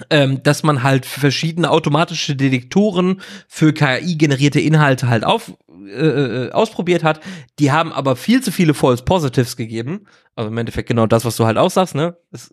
ähm, 0.09 0.41
dass 0.43 0.63
man 0.63 0.83
halt 0.83 1.05
verschiedene 1.05 1.69
automatische 1.69 2.35
Detektoren 2.35 3.21
für 3.47 3.73
KI-generierte 3.73 4.59
Inhalte 4.59 5.09
halt 5.09 5.23
auf, 5.23 5.53
äh, 5.85 6.45
äh, 6.47 6.51
ausprobiert 6.51 7.03
hat. 7.03 7.19
Die 7.59 7.71
haben 7.71 7.91
aber 7.91 8.15
viel 8.15 8.41
zu 8.41 8.51
viele 8.51 8.73
False 8.73 9.03
Positives 9.03 9.57
gegeben. 9.57 10.07
Also 10.35 10.49
im 10.49 10.57
Endeffekt 10.57 10.87
genau 10.87 11.07
das, 11.07 11.25
was 11.25 11.35
du 11.35 11.45
halt 11.45 11.57
auch 11.57 11.71
sagst, 11.71 11.95
ne? 11.95 12.17
Das, 12.31 12.51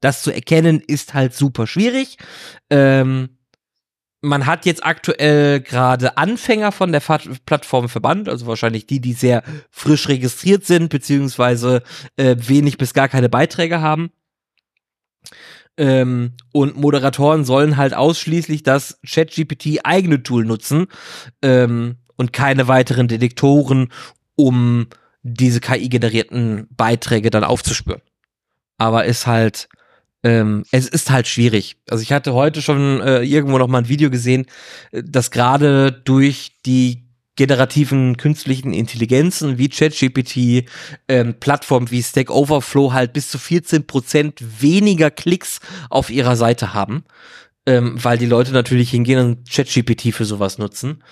das 0.00 0.22
zu 0.22 0.30
erkennen 0.30 0.80
ist 0.80 1.14
halt 1.14 1.34
super 1.34 1.66
schwierig. 1.66 2.18
Ähm, 2.70 3.38
man 4.24 4.46
hat 4.46 4.64
jetzt 4.64 4.84
aktuell 4.84 5.60
gerade 5.60 6.16
Anfänger 6.16 6.72
von 6.72 6.92
der 6.92 7.00
Plattform 7.00 7.88
verbannt, 7.90 8.28
also 8.28 8.46
wahrscheinlich 8.46 8.86
die, 8.86 9.00
die 9.00 9.12
sehr 9.12 9.42
frisch 9.70 10.08
registriert 10.08 10.64
sind, 10.64 10.88
beziehungsweise 10.88 11.82
äh, 12.16 12.34
wenig 12.38 12.78
bis 12.78 12.94
gar 12.94 13.08
keine 13.08 13.28
Beiträge 13.28 13.82
haben. 13.82 14.10
Ähm, 15.76 16.32
und 16.52 16.76
Moderatoren 16.76 17.44
sollen 17.44 17.76
halt 17.76 17.94
ausschließlich 17.94 18.62
das 18.62 18.98
ChatGPT 19.06 19.80
eigene 19.84 20.22
Tool 20.22 20.44
nutzen 20.44 20.86
ähm, 21.42 21.96
und 22.16 22.32
keine 22.32 22.66
weiteren 22.66 23.08
Detektoren, 23.08 23.92
um 24.36 24.86
diese 25.22 25.60
KI-generierten 25.60 26.68
Beiträge 26.70 27.30
dann 27.30 27.44
aufzuspüren. 27.44 28.02
Aber 28.78 29.04
ist 29.04 29.26
halt, 29.26 29.68
ähm, 30.22 30.64
es 30.70 30.88
ist 30.88 31.10
halt 31.10 31.28
schwierig. 31.28 31.76
Also 31.88 32.02
ich 32.02 32.12
hatte 32.12 32.34
heute 32.34 32.62
schon 32.62 33.00
äh, 33.00 33.22
irgendwo 33.22 33.58
noch 33.58 33.68
mal 33.68 33.78
ein 33.78 33.88
Video 33.88 34.10
gesehen, 34.10 34.46
äh, 34.90 35.02
dass 35.04 35.30
gerade 35.30 35.92
durch 35.92 36.52
die 36.66 37.04
generativen 37.36 38.16
künstlichen 38.16 38.72
Intelligenzen 38.72 39.58
wie 39.58 39.68
ChatGPT, 39.68 40.68
ähm, 41.08 41.34
Plattformen 41.40 41.90
wie 41.90 42.02
Stack 42.02 42.30
Overflow 42.30 42.92
halt 42.92 43.12
bis 43.12 43.28
zu 43.28 43.38
14 43.38 43.86
Prozent 43.86 44.40
weniger 44.60 45.10
Klicks 45.10 45.60
auf 45.90 46.10
ihrer 46.10 46.36
Seite 46.36 46.74
haben, 46.74 47.04
ähm, 47.66 47.96
weil 48.02 48.18
die 48.18 48.26
Leute 48.26 48.52
natürlich 48.52 48.90
hingehen 48.90 49.18
und 49.18 49.50
ChatGPT 49.50 50.14
für 50.14 50.24
sowas 50.24 50.58
nutzen, 50.58 51.02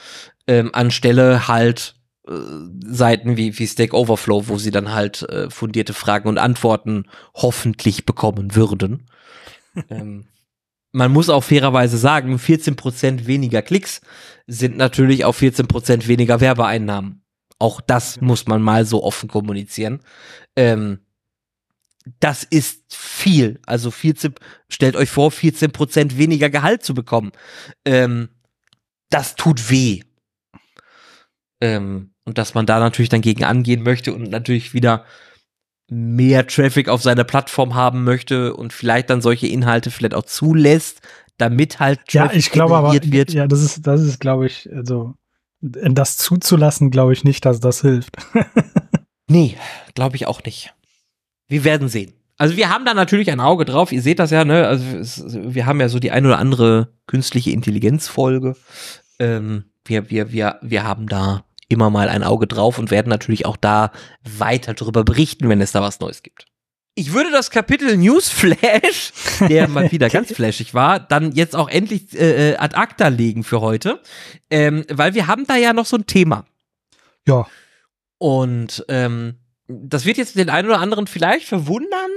ähm, 0.47 0.71
anstelle 0.73 1.49
halt 1.49 1.97
Seiten 2.25 3.37
wie, 3.37 3.59
wie 3.59 3.67
Stack 3.67 3.95
Overflow, 3.95 4.49
wo 4.49 4.59
sie 4.59 4.71
dann 4.71 4.93
halt 4.93 5.23
äh, 5.23 5.51
fundierte 5.51 5.93
Fragen 5.93 6.29
und 6.29 6.39
Antworten 6.39 7.05
hoffentlich 7.35 8.07
bekommen 8.07 8.55
würden. 8.55 9.09
ähm, 9.91 10.27
man 10.93 11.11
muss 11.11 11.31
auch 11.31 11.43
fairerweise 11.43 11.97
sagen, 11.97 12.37
14% 12.37 13.27
weniger 13.27 13.63
Klicks 13.63 14.03
sind 14.47 14.77
natürlich 14.77 15.25
auch 15.25 15.35
14% 15.35 16.07
weniger 16.07 16.41
Werbeeinnahmen. 16.41 17.25
Auch 17.59 17.81
das 17.81 18.21
muss 18.21 18.47
man 18.47 18.63
mal 18.63 18.85
so 18.85 19.03
offen 19.03 19.29
kommunizieren. 19.29 20.01
Ähm, 20.55 21.01
das 22.21 22.45
ist 22.45 22.95
viel. 22.95 23.61
Also 23.67 23.91
14, 23.91 24.35
stellt 24.69 24.97
euch 24.97 25.11
vor, 25.11 25.31
14% 25.31 26.19
weniger 26.19 26.51
Gehalt 26.51 26.85
zu 26.85 26.95
bekommen. 26.95 27.33
Ähm, 27.85 28.29
das 29.11 29.35
tut 29.35 29.71
weh. 29.71 30.03
Ähm, 31.61 32.12
und 32.25 32.39
dass 32.39 32.55
man 32.55 32.67
da 32.67 32.79
natürlich 32.79 33.09
dann 33.09 33.21
gegen 33.21 33.45
angehen 33.45 33.83
möchte 33.83 34.15
und 34.15 34.31
natürlich 34.31 34.75
wieder 34.75 35.05
mehr 35.89 36.47
Traffic 36.47 36.89
auf 36.89 37.03
seiner 37.03 37.25
Plattform 37.25 37.75
haben 37.75 38.05
möchte 38.05 38.55
und 38.55 38.73
vielleicht 38.73 39.11
dann 39.11 39.21
solche 39.21 39.47
Inhalte 39.47 39.91
vielleicht 39.91 40.15
auch 40.15 40.25
zulässt, 40.25 41.01
damit 41.37 41.81
halt 41.81 42.01
Traffic 42.07 42.33
ja, 42.33 42.39
ich 42.39 42.51
glaube 42.51 42.77
aber, 42.77 42.93
wird. 42.93 43.33
Ja, 43.33 43.47
das 43.47 43.63
ist, 43.63 43.87
das 43.87 44.01
ist, 44.01 44.21
glaube 44.21 44.47
ich, 44.47 44.69
also 44.73 45.15
das 45.61 46.17
zuzulassen, 46.17 46.91
glaube 46.91 47.13
ich 47.13 47.25
nicht, 47.25 47.45
dass 47.45 47.61
das 47.61 47.83
hilft. 47.83 48.17
nee, 49.29 49.57
glaube 49.95 50.17
ich 50.17 50.27
auch 50.27 50.43
nicht. 50.45 50.75
Wir 51.49 51.65
werden 51.65 51.89
sehen. 51.89 52.13
Also 52.39 52.57
wir 52.57 52.71
haben 52.71 52.85
da 52.85 52.95
natürlich 52.95 53.31
ein 53.31 53.41
Auge 53.41 53.65
drauf. 53.65 53.93
Ihr 53.93 54.03
seht 54.03 54.19
das 54.19 54.31
ja, 54.31 54.45
ne? 54.45 54.67
Also 54.67 54.85
es, 54.97 55.25
wir 55.29 55.67
haben 55.67 55.81
ja 55.81 55.89
so 55.89 55.99
die 55.99 56.11
ein 56.11 56.27
oder 56.27 56.39
andere 56.39 56.95
künstliche 57.07 57.51
Intelligenz-Folge. 57.51 58.57
Ähm, 59.19 59.65
wir, 59.85 60.11
wir, 60.11 60.33
wir, 60.33 60.59
wir 60.63 60.83
haben 60.83 61.07
da 61.07 61.45
immer 61.73 61.91
mal 61.91 62.09
ein 62.09 62.23
Auge 62.23 62.47
drauf 62.47 62.79
und 62.79 62.91
werden 62.91 63.09
natürlich 63.09 63.47
auch 63.47 63.57
da 63.57 63.93
weiter 64.23 64.75
darüber 64.75 65.05
berichten, 65.05 65.49
wenn 65.49 65.61
es 65.61 65.73
da 65.73 65.83
was 65.83 66.01
Neues 66.01 66.23
gibt. 66.23 66.47
Ich 66.95 67.15
würde 67.15 67.31
das 67.31 67.51
Kapitel 67.51 67.97
Newsflash, 67.97 69.13
der 69.49 69.67
mal 69.69 69.91
wieder 69.91 70.11
ganz 70.11 70.33
flashig 70.33 70.75
war, 70.75 71.01
dann 71.01 71.33
jetzt 71.33 71.57
auch 71.57 71.71
endlich 71.71 72.13
äh, 72.15 72.51
äh, 72.51 72.57
ad 72.57 72.77
acta 72.77 73.09
legen 73.09 73.45
für 73.45 73.63
heute, 73.63 74.01
ähm, 74.51 74.85
weil 74.91 75.15
wir 75.15 75.27
haben 75.27 75.47
da 75.47 75.57
ja 75.57 75.73
noch 75.73 75.87
so 75.87 75.97
ein 75.97 76.07
Thema. 76.07 76.45
Ja. 77.27 77.47
Und 78.19 78.85
ähm, 78.89 79.39
das 79.69 80.05
wird 80.05 80.19
jetzt 80.19 80.37
den 80.37 80.51
einen 80.51 80.69
oder 80.69 80.81
anderen 80.81 81.07
vielleicht 81.07 81.47
verwundern, 81.47 82.11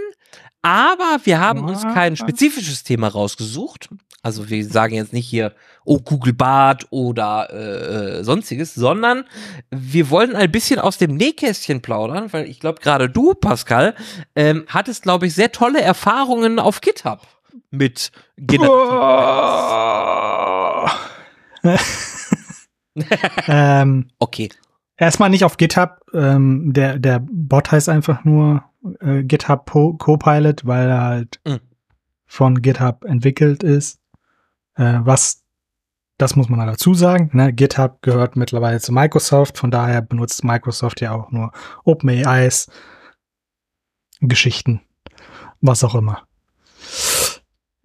aber 0.62 1.20
wir 1.24 1.40
haben 1.40 1.64
uns 1.64 1.84
kein 1.84 2.18
spezifisches 2.18 2.84
Thema 2.84 3.08
rausgesucht. 3.08 3.90
Also 4.26 4.50
wir 4.50 4.66
sagen 4.66 4.96
jetzt 4.96 5.14
nicht 5.14 5.28
hier, 5.28 5.54
oh 5.84 6.00
Google 6.00 6.34
Bart 6.34 6.88
oder 6.90 7.48
äh, 7.52 8.18
äh, 8.22 8.24
sonstiges, 8.24 8.74
sondern 8.74 9.26
wir 9.70 10.10
wollen 10.10 10.36
ein 10.36 10.52
bisschen 10.52 10.80
aus 10.80 10.98
dem 10.98 11.16
Nähkästchen 11.16 11.84
plaudern, 11.84 12.34
weil 12.34 12.50
ich 12.50 12.60
glaube 12.60 12.82
gerade 12.82 13.08
du, 13.08 13.36
Pascal, 13.36 13.94
ähm, 14.36 14.66
hattest 14.68 15.04
glaube 15.04 15.28
ich 15.28 15.36
sehr 15.36 15.52
tolle 15.52 15.80
Erfahrungen 15.80 16.58
auf 16.58 16.82
GitHub 16.82 17.22
mit 17.70 18.12
ähm, 23.48 24.08
okay. 24.18 24.50
Erstmal 24.98 25.30
nicht 25.30 25.44
auf 25.44 25.58
GitHub. 25.58 26.00
Ähm, 26.16 26.74
der, 26.74 26.98
der 26.98 27.22
Bot 27.30 27.72
heißt 27.72 27.90
einfach 27.90 28.24
nur 28.24 28.64
äh, 29.02 29.22
GitHub 29.22 29.70
Copilot, 30.00 30.66
weil 30.66 30.90
er 30.90 31.04
halt 31.04 31.40
mhm. 31.46 31.60
von 32.26 32.64
GitHub 32.64 33.06
entwickelt 33.06 33.62
ist. 33.62 34.00
Äh, 34.76 35.00
was, 35.02 35.44
das 36.18 36.36
muss 36.36 36.50
man 36.50 36.60
halt 36.60 36.72
dazu 36.72 36.94
sagen, 36.94 37.30
ne? 37.34 37.54
GitHub 37.54 38.02
gehört 38.02 38.36
mittlerweile 38.36 38.80
zu 38.80 38.94
Microsoft, 38.94 39.58
von 39.58 39.72
daher 39.72 40.02
benutzt 40.02 40.44
Microsoft 40.44 41.02
ja 41.02 41.14
auch 41.14 41.32
nur 41.32 41.52
OpenAIs 41.84 42.68
Geschichten, 44.22 44.82
was 45.62 45.84
auch 45.84 45.96
immer. 45.96 46.24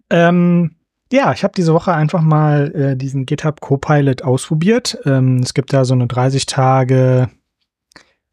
Ähm, 0.09 0.75
ja, 1.11 1.33
ich 1.33 1.43
habe 1.43 1.53
diese 1.55 1.73
Woche 1.73 1.93
einfach 1.93 2.21
mal 2.21 2.73
äh, 2.73 2.95
diesen 2.95 3.25
GitHub 3.25 3.59
Copilot 3.59 4.23
ausprobiert. 4.23 4.97
Ähm, 5.05 5.39
es 5.39 5.53
gibt 5.53 5.73
da 5.73 5.83
so 5.83 5.93
eine 5.93 6.07
30 6.07 6.45
Tage 6.45 7.29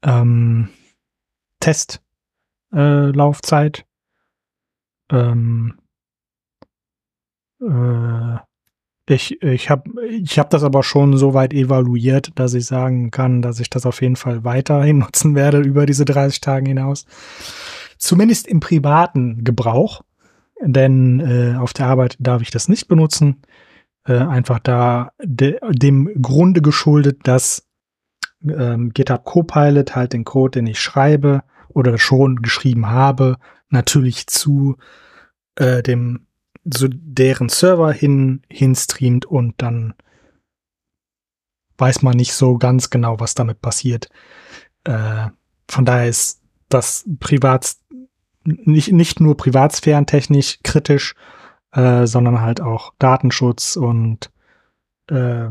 ähm, 0.02 0.68
Testlaufzeit. 1.60 3.78
Äh, 3.78 3.84
ähm, 5.10 5.78
äh, 7.60 8.38
ich, 9.10 9.42
ich 9.42 9.70
habe 9.70 9.90
ich 10.06 10.38
hab 10.38 10.50
das 10.50 10.62
aber 10.62 10.82
schon 10.82 11.16
so 11.16 11.32
weit 11.32 11.54
evaluiert, 11.54 12.30
dass 12.34 12.54
ich 12.54 12.66
sagen 12.66 13.10
kann, 13.10 13.40
dass 13.42 13.60
ich 13.60 13.70
das 13.70 13.86
auf 13.86 14.02
jeden 14.02 14.16
Fall 14.16 14.44
weiterhin 14.44 14.98
nutzen 15.00 15.34
werde 15.34 15.60
über 15.60 15.86
diese 15.86 16.04
30 16.04 16.40
Tage 16.40 16.68
hinaus. 16.68 17.06
Zumindest 17.96 18.46
im 18.46 18.60
privaten 18.60 19.44
Gebrauch, 19.44 20.02
denn 20.60 21.20
äh, 21.20 21.56
auf 21.56 21.72
der 21.72 21.86
Arbeit 21.86 22.16
darf 22.20 22.42
ich 22.42 22.50
das 22.50 22.68
nicht 22.68 22.88
benutzen. 22.88 23.42
Äh, 24.04 24.18
einfach 24.18 24.58
da 24.58 25.12
de, 25.22 25.58
dem 25.70 26.10
Grunde 26.20 26.62
geschuldet, 26.62 27.20
dass 27.24 27.66
ähm, 28.42 28.90
GitHub 28.90 29.24
Copilot 29.24 29.96
halt 29.96 30.12
den 30.12 30.24
Code, 30.24 30.58
den 30.58 30.66
ich 30.66 30.80
schreibe 30.80 31.42
oder 31.68 31.98
schon 31.98 32.36
geschrieben 32.36 32.88
habe, 32.88 33.36
natürlich 33.68 34.26
zu 34.26 34.76
äh, 35.56 35.82
dem 35.82 36.27
zu 36.70 36.88
deren 36.88 37.48
Server 37.48 37.92
hin, 37.92 38.42
hinstreamt 38.50 39.26
und 39.26 39.54
dann 39.58 39.94
weiß 41.78 42.02
man 42.02 42.16
nicht 42.16 42.34
so 42.34 42.58
ganz 42.58 42.90
genau, 42.90 43.20
was 43.20 43.34
damit 43.34 43.60
passiert. 43.60 44.08
Äh, 44.84 45.28
von 45.68 45.84
daher 45.84 46.08
ist 46.08 46.42
das 46.68 47.04
privat 47.20 47.76
nicht, 48.44 48.92
nicht 48.92 49.20
nur 49.20 49.36
privatsphärentechnisch 49.36 50.60
kritisch, 50.62 51.14
äh, 51.72 52.06
sondern 52.06 52.40
halt 52.40 52.60
auch 52.60 52.94
Datenschutz 52.98 53.76
und 53.76 54.30
äh, 55.08 55.48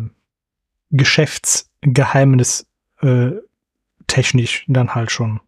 Geschäftsgeheimnis 0.90 2.66
äh, 3.02 3.32
technisch 4.08 4.66
dann 4.68 4.96
halt 4.96 5.12
schon 5.12 5.42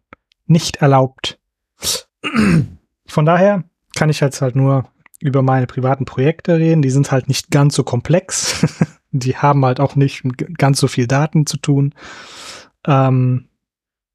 nicht 0.46 0.76
erlaubt. 0.76 1.40
Von 3.06 3.26
daher 3.26 3.64
kann 3.96 4.10
ich 4.10 4.20
jetzt 4.20 4.42
halt 4.42 4.54
nur 4.54 4.88
über 5.20 5.42
meine 5.42 5.66
privaten 5.66 6.04
Projekte 6.04 6.56
reden. 6.58 6.82
Die 6.82 6.90
sind 6.90 7.12
halt 7.12 7.28
nicht 7.28 7.50
ganz 7.50 7.74
so 7.74 7.84
komplex. 7.84 8.66
die 9.10 9.36
haben 9.36 9.64
halt 9.64 9.80
auch 9.80 9.96
nicht 9.96 10.22
ganz 10.56 10.80
so 10.80 10.88
viel 10.88 11.06
Daten 11.06 11.46
zu 11.46 11.58
tun. 11.58 11.94
Ähm, 12.86 13.48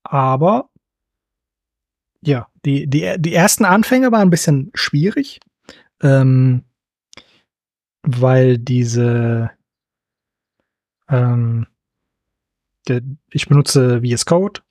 Aber 0.04 0.70
ja, 2.22 2.48
die, 2.66 2.88
die, 2.88 3.16
die 3.20 3.34
ersten 3.34 3.66
Anfänge 3.66 4.12
waren 4.12 4.24
ein 4.24 4.32
bisschen 4.32 4.72
schwierig, 4.74 5.40
ähm, 6.02 6.64
weil 8.02 8.58
diese, 8.58 9.52
ähm, 11.08 11.68
der, 12.88 13.02
ich 13.32 13.48
benutze 13.48 14.02
VS 14.02 14.26
Code. 14.26 14.62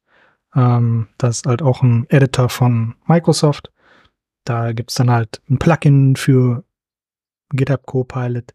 Ähm, 0.54 1.08
das 1.18 1.38
ist 1.38 1.46
halt 1.46 1.62
auch 1.62 1.82
ein 1.82 2.06
Editor 2.08 2.48
von 2.48 2.94
Microsoft. 3.06 3.70
Da 4.44 4.72
gibt's 4.72 4.94
dann 4.94 5.10
halt 5.10 5.40
ein 5.48 5.58
Plugin 5.58 6.16
für 6.16 6.64
GitHub 7.50 7.86
Copilot. 7.86 8.54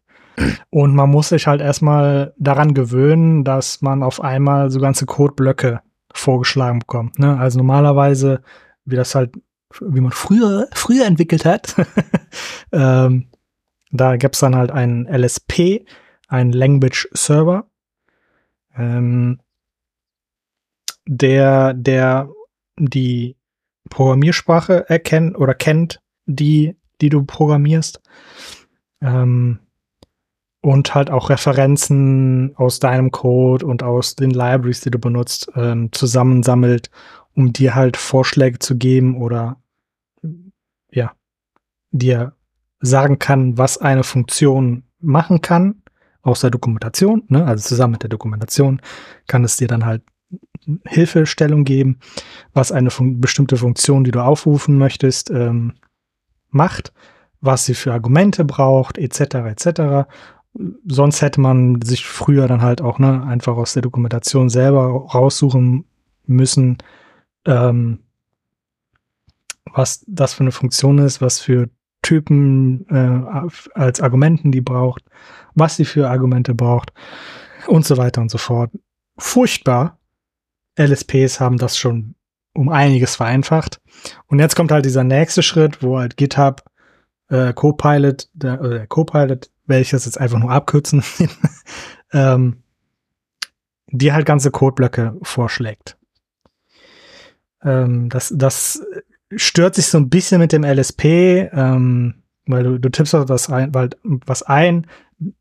Und 0.70 0.94
man 0.94 1.10
muss 1.10 1.28
sich 1.30 1.46
halt 1.46 1.60
erstmal 1.60 2.34
daran 2.38 2.74
gewöhnen, 2.74 3.44
dass 3.44 3.82
man 3.82 4.02
auf 4.02 4.20
einmal 4.20 4.70
so 4.70 4.80
ganze 4.80 5.06
Codeblöcke 5.06 5.80
vorgeschlagen 6.12 6.80
bekommt. 6.80 7.18
Ne? 7.18 7.38
Also 7.38 7.58
normalerweise, 7.58 8.42
wie 8.84 8.96
das 8.96 9.14
halt, 9.14 9.34
wie 9.80 10.00
man 10.00 10.12
früher, 10.12 10.68
früher 10.72 11.06
entwickelt 11.06 11.44
hat, 11.44 11.74
ähm, 12.72 13.28
da 13.90 14.16
gibt's 14.16 14.40
dann 14.40 14.56
halt 14.56 14.70
einen 14.70 15.06
LSP, 15.06 15.84
einen 16.28 16.52
Language 16.52 17.08
Server, 17.12 17.66
ähm, 18.76 19.40
der, 21.06 21.74
der 21.74 22.28
die 22.78 23.36
Programmiersprache 23.90 24.88
erkennt 24.88 25.36
oder 25.36 25.52
kennt, 25.52 26.00
die, 26.24 26.76
die 27.02 27.10
du 27.10 27.24
programmierst. 27.24 28.00
Ähm, 29.02 29.58
und 30.62 30.94
halt 30.94 31.10
auch 31.10 31.30
Referenzen 31.30 32.54
aus 32.56 32.80
deinem 32.80 33.10
Code 33.10 33.64
und 33.64 33.82
aus 33.82 34.14
den 34.14 34.30
Libraries, 34.30 34.80
die 34.80 34.90
du 34.90 34.98
benutzt, 34.98 35.50
ähm, 35.54 35.90
zusammensammelt, 35.92 36.90
um 37.34 37.52
dir 37.52 37.74
halt 37.74 37.96
Vorschläge 37.96 38.58
zu 38.58 38.76
geben 38.76 39.16
oder 39.16 39.56
ja, 40.92 41.12
dir 41.92 42.34
sagen 42.80 43.18
kann, 43.18 43.56
was 43.56 43.78
eine 43.78 44.04
Funktion 44.04 44.84
machen 44.98 45.40
kann 45.40 45.82
aus 46.22 46.40
der 46.40 46.50
Dokumentation, 46.50 47.24
ne? 47.28 47.46
also 47.46 47.66
zusammen 47.66 47.92
mit 47.92 48.02
der 48.02 48.10
Dokumentation 48.10 48.82
kann 49.26 49.44
es 49.44 49.56
dir 49.56 49.68
dann 49.68 49.86
halt 49.86 50.02
Hilfestellung 50.86 51.64
geben, 51.64 51.98
was 52.52 52.72
eine 52.72 52.90
fun 52.90 53.20
bestimmte 53.20 53.56
Funktion, 53.56 54.04
die 54.04 54.10
du 54.10 54.22
aufrufen 54.22 54.78
möchtest, 54.78 55.30
ähm, 55.30 55.74
macht, 56.50 56.92
was 57.40 57.64
sie 57.64 57.74
für 57.74 57.92
Argumente 57.92 58.44
braucht, 58.44 58.98
etc. 58.98 59.20
etc. 59.20 60.08
Sonst 60.86 61.22
hätte 61.22 61.40
man 61.40 61.80
sich 61.82 62.06
früher 62.06 62.46
dann 62.48 62.62
halt 62.62 62.82
auch 62.82 62.98
ne, 62.98 63.22
einfach 63.24 63.56
aus 63.56 63.72
der 63.72 63.82
Dokumentation 63.82 64.48
selber 64.48 64.86
raussuchen 64.86 65.84
müssen, 66.26 66.78
ähm, 67.46 68.00
was 69.72 70.04
das 70.06 70.34
für 70.34 70.42
eine 70.42 70.52
Funktion 70.52 70.98
ist, 70.98 71.20
was 71.20 71.40
für 71.40 71.70
Typen 72.02 72.86
äh, 72.88 73.48
als 73.74 74.00
Argumenten 74.00 74.52
die 74.52 74.60
braucht, 74.60 75.04
was 75.54 75.76
sie 75.76 75.84
für 75.84 76.10
Argumente 76.10 76.54
braucht 76.54 76.92
und 77.66 77.84
so 77.84 77.96
weiter 77.96 78.20
und 78.20 78.30
so 78.30 78.38
fort. 78.38 78.70
Furchtbar, 79.18 79.99
LSPs 80.76 81.40
haben 81.40 81.58
das 81.58 81.76
schon 81.76 82.14
um 82.54 82.68
einiges 82.68 83.16
vereinfacht. 83.16 83.80
Und 84.26 84.38
jetzt 84.38 84.56
kommt 84.56 84.72
halt 84.72 84.84
dieser 84.84 85.04
nächste 85.04 85.42
Schritt, 85.42 85.82
wo 85.82 85.98
halt 85.98 86.16
GitHub 86.16 86.62
äh, 87.28 87.52
Copilot, 87.52 88.28
der, 88.32 88.60
oder 88.60 88.70
der 88.70 88.86
Copilot, 88.86 89.50
welches 89.66 90.04
jetzt 90.04 90.20
einfach 90.20 90.38
nur 90.38 90.50
abkürzen, 90.50 91.02
ähm, 92.12 92.62
die 93.88 94.12
halt 94.12 94.26
ganze 94.26 94.50
Codeblöcke 94.50 95.16
vorschlägt. 95.22 95.96
Ähm, 97.62 98.08
das, 98.08 98.32
das 98.36 98.82
stört 99.34 99.74
sich 99.74 99.86
so 99.86 99.98
ein 99.98 100.10
bisschen 100.10 100.40
mit 100.40 100.52
dem 100.52 100.64
LSP, 100.64 101.04
ähm, 101.52 102.22
weil 102.46 102.64
du, 102.64 102.78
du 102.78 102.88
tippst 102.88 103.14
auch 103.14 103.24
das 103.24 103.48
ein, 103.48 103.74
weil 103.74 103.90
was 104.02 104.42
ein, 104.42 104.86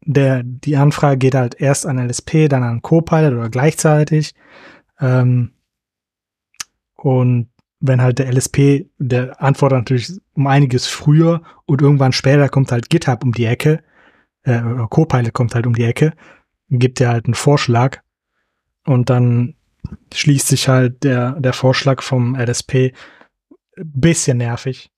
der, 0.06 0.44
die 0.44 0.76
Anfrage 0.76 1.18
geht 1.18 1.36
halt 1.36 1.60
erst 1.60 1.86
an 1.86 1.98
LSP, 1.98 2.50
dann 2.50 2.64
an 2.64 2.82
Copilot 2.82 3.34
oder 3.34 3.50
gleichzeitig. 3.50 4.36
Ähm, 5.00 5.54
und 6.96 7.50
wenn 7.80 8.02
halt 8.02 8.20
der 8.20 8.32
LSP, 8.32 8.90
der 8.98 9.42
antwortet 9.42 9.78
natürlich 9.78 10.12
um 10.34 10.48
einiges 10.48 10.88
früher 10.88 11.42
und 11.66 11.82
irgendwann 11.82 12.12
später 12.12 12.50
kommt 12.50 12.72
halt 12.72 12.90
GitHub 12.90 13.24
um 13.24 13.32
die 13.32 13.46
Ecke, 13.46 13.84
äh, 14.44 14.62
Copilot 14.90 15.34
kommt 15.34 15.56
halt 15.56 15.66
um 15.66 15.74
die 15.74 15.84
Ecke, 15.84 16.14
gibt 16.70 17.00
dir 17.00 17.10
halt 17.10 17.26
einen 17.26 17.36
Vorschlag 17.36 18.00
und 18.86 19.10
dann 19.10 19.56
schließt 20.14 20.48
sich 20.48 20.68
halt 20.68 21.04
der, 21.04 21.40
der 21.40 21.54
Vorschlag 21.54 22.02
vom 22.02 22.36
LSP 22.36 22.94
bisschen 23.78 24.38
nervig. 24.38 24.92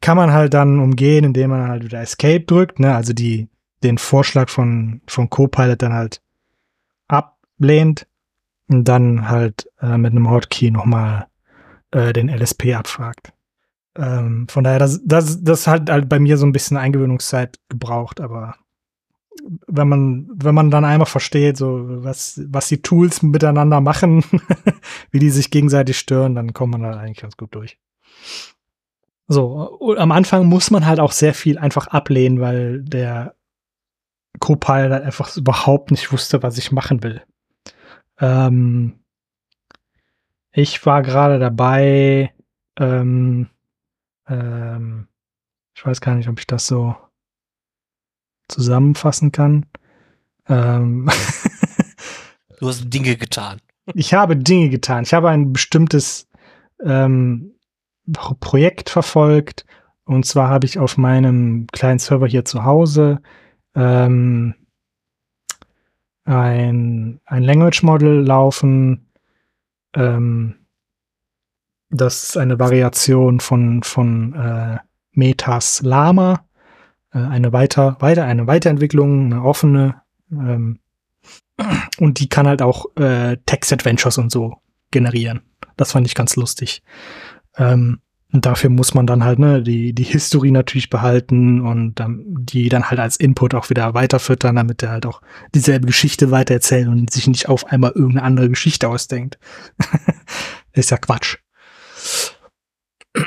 Kann 0.00 0.16
man 0.16 0.32
halt 0.32 0.54
dann 0.54 0.78
umgehen, 0.80 1.24
indem 1.24 1.50
man 1.50 1.68
halt 1.68 1.84
wieder 1.84 2.00
Escape 2.00 2.40
drückt, 2.40 2.80
ne, 2.80 2.94
also 2.94 3.12
die, 3.12 3.48
den 3.82 3.98
Vorschlag 3.98 4.48
von, 4.48 5.02
von 5.06 5.28
Copilot 5.28 5.82
dann 5.82 5.92
halt 5.92 6.22
ablehnt 7.08 8.06
und 8.70 8.84
dann 8.84 9.28
halt 9.28 9.68
äh, 9.80 9.98
mit 9.98 10.12
einem 10.12 10.30
Hotkey 10.30 10.70
nochmal 10.70 11.26
äh, 11.90 12.12
den 12.12 12.28
LSP 12.28 12.74
abfragt. 12.74 13.32
Ähm, 13.96 14.46
von 14.48 14.62
daher, 14.62 14.78
das, 14.78 15.00
das, 15.04 15.42
das 15.42 15.66
hat 15.66 15.90
halt 15.90 16.08
bei 16.08 16.20
mir 16.20 16.38
so 16.38 16.46
ein 16.46 16.52
bisschen 16.52 16.76
Eingewöhnungszeit 16.76 17.58
gebraucht, 17.68 18.20
aber 18.20 18.54
wenn 19.66 19.88
man, 19.88 20.28
wenn 20.32 20.54
man 20.54 20.70
dann 20.70 20.84
einmal 20.84 21.06
versteht, 21.06 21.56
so 21.56 21.84
was, 22.04 22.40
was 22.46 22.68
die 22.68 22.82
Tools 22.82 23.22
miteinander 23.22 23.80
machen, 23.80 24.24
wie 25.10 25.18
die 25.18 25.30
sich 25.30 25.50
gegenseitig 25.50 25.98
stören, 25.98 26.36
dann 26.36 26.52
kommt 26.52 26.72
man 26.72 26.82
da 26.82 26.96
eigentlich 26.96 27.22
ganz 27.22 27.36
gut 27.36 27.52
durch. 27.54 27.78
So, 29.26 29.96
am 29.96 30.12
Anfang 30.12 30.46
muss 30.46 30.70
man 30.70 30.86
halt 30.86 31.00
auch 31.00 31.12
sehr 31.12 31.34
viel 31.34 31.58
einfach 31.58 31.88
ablehnen, 31.88 32.40
weil 32.40 32.82
der 32.82 33.34
Copilot 34.38 35.02
einfach 35.02 35.36
überhaupt 35.36 35.90
nicht 35.90 36.12
wusste, 36.12 36.42
was 36.42 36.58
ich 36.58 36.70
machen 36.70 37.02
will. 37.02 37.22
Ähm, 38.20 39.00
ich 40.52 40.84
war 40.84 41.02
gerade 41.02 41.38
dabei, 41.38 42.32
ähm, 42.78 43.48
ähm, 44.28 45.08
ich 45.74 45.86
weiß 45.86 46.00
gar 46.00 46.14
nicht, 46.14 46.28
ob 46.28 46.38
ich 46.38 46.46
das 46.46 46.66
so 46.66 46.94
zusammenfassen 48.48 49.32
kann. 49.32 49.66
Ähm 50.48 51.08
du 52.58 52.68
hast 52.68 52.90
Dinge 52.90 53.16
getan. 53.16 53.60
Ich 53.94 54.12
habe 54.12 54.36
Dinge 54.36 54.68
getan. 54.70 55.04
Ich 55.04 55.14
habe 55.14 55.30
ein 55.30 55.52
bestimmtes 55.52 56.28
ähm, 56.84 57.54
Projekt 58.40 58.90
verfolgt. 58.90 59.64
Und 60.04 60.26
zwar 60.26 60.48
habe 60.48 60.66
ich 60.66 60.78
auf 60.78 60.96
meinem 60.96 61.66
kleinen 61.68 62.00
Server 62.00 62.26
hier 62.26 62.44
zu 62.44 62.64
Hause 62.64 63.22
ähm, 63.74 64.54
ein, 66.24 67.20
ein 67.24 67.42
Language 67.42 67.82
Model 67.82 68.20
laufen. 68.24 69.10
Ähm, 69.94 70.56
das 71.90 72.24
ist 72.24 72.36
eine 72.36 72.58
Variation 72.58 73.40
von, 73.40 73.82
von 73.82 74.34
äh, 74.34 74.78
Metas 75.12 75.82
Lama. 75.82 76.44
Äh, 77.12 77.18
eine 77.18 77.52
weiter, 77.52 77.96
weiter, 78.00 78.24
eine 78.24 78.46
Weiterentwicklung, 78.46 79.26
eine 79.26 79.42
offene. 79.42 80.02
Ähm, 80.30 80.78
und 81.98 82.20
die 82.20 82.28
kann 82.28 82.46
halt 82.46 82.62
auch 82.62 82.86
äh, 82.96 83.36
Text-Adventures 83.46 84.18
und 84.18 84.30
so 84.30 84.56
generieren. 84.90 85.42
Das 85.76 85.92
fand 85.92 86.06
ich 86.06 86.14
ganz 86.14 86.36
lustig. 86.36 86.82
Ähm, 87.56 88.00
und 88.32 88.46
dafür 88.46 88.70
muss 88.70 88.94
man 88.94 89.06
dann 89.06 89.24
halt 89.24 89.38
ne, 89.38 89.62
die, 89.62 89.92
die 89.92 90.04
History 90.04 90.50
natürlich 90.50 90.88
behalten 90.88 91.60
und 91.60 92.00
ähm, 92.00 92.24
die 92.28 92.68
dann 92.68 92.90
halt 92.90 93.00
als 93.00 93.16
Input 93.16 93.54
auch 93.54 93.70
wieder 93.70 93.94
weiterfüttern, 93.94 94.56
damit 94.56 94.82
er 94.82 94.90
halt 94.90 95.06
auch 95.06 95.20
dieselbe 95.54 95.86
Geschichte 95.86 96.30
weitererzählt 96.30 96.86
und 96.86 97.12
sich 97.12 97.26
nicht 97.26 97.48
auf 97.48 97.66
einmal 97.66 97.92
irgendeine 97.92 98.22
andere 98.22 98.48
Geschichte 98.48 98.88
ausdenkt. 98.88 99.38
ist 100.72 100.90
ja 100.90 100.96
Quatsch. 100.96 101.38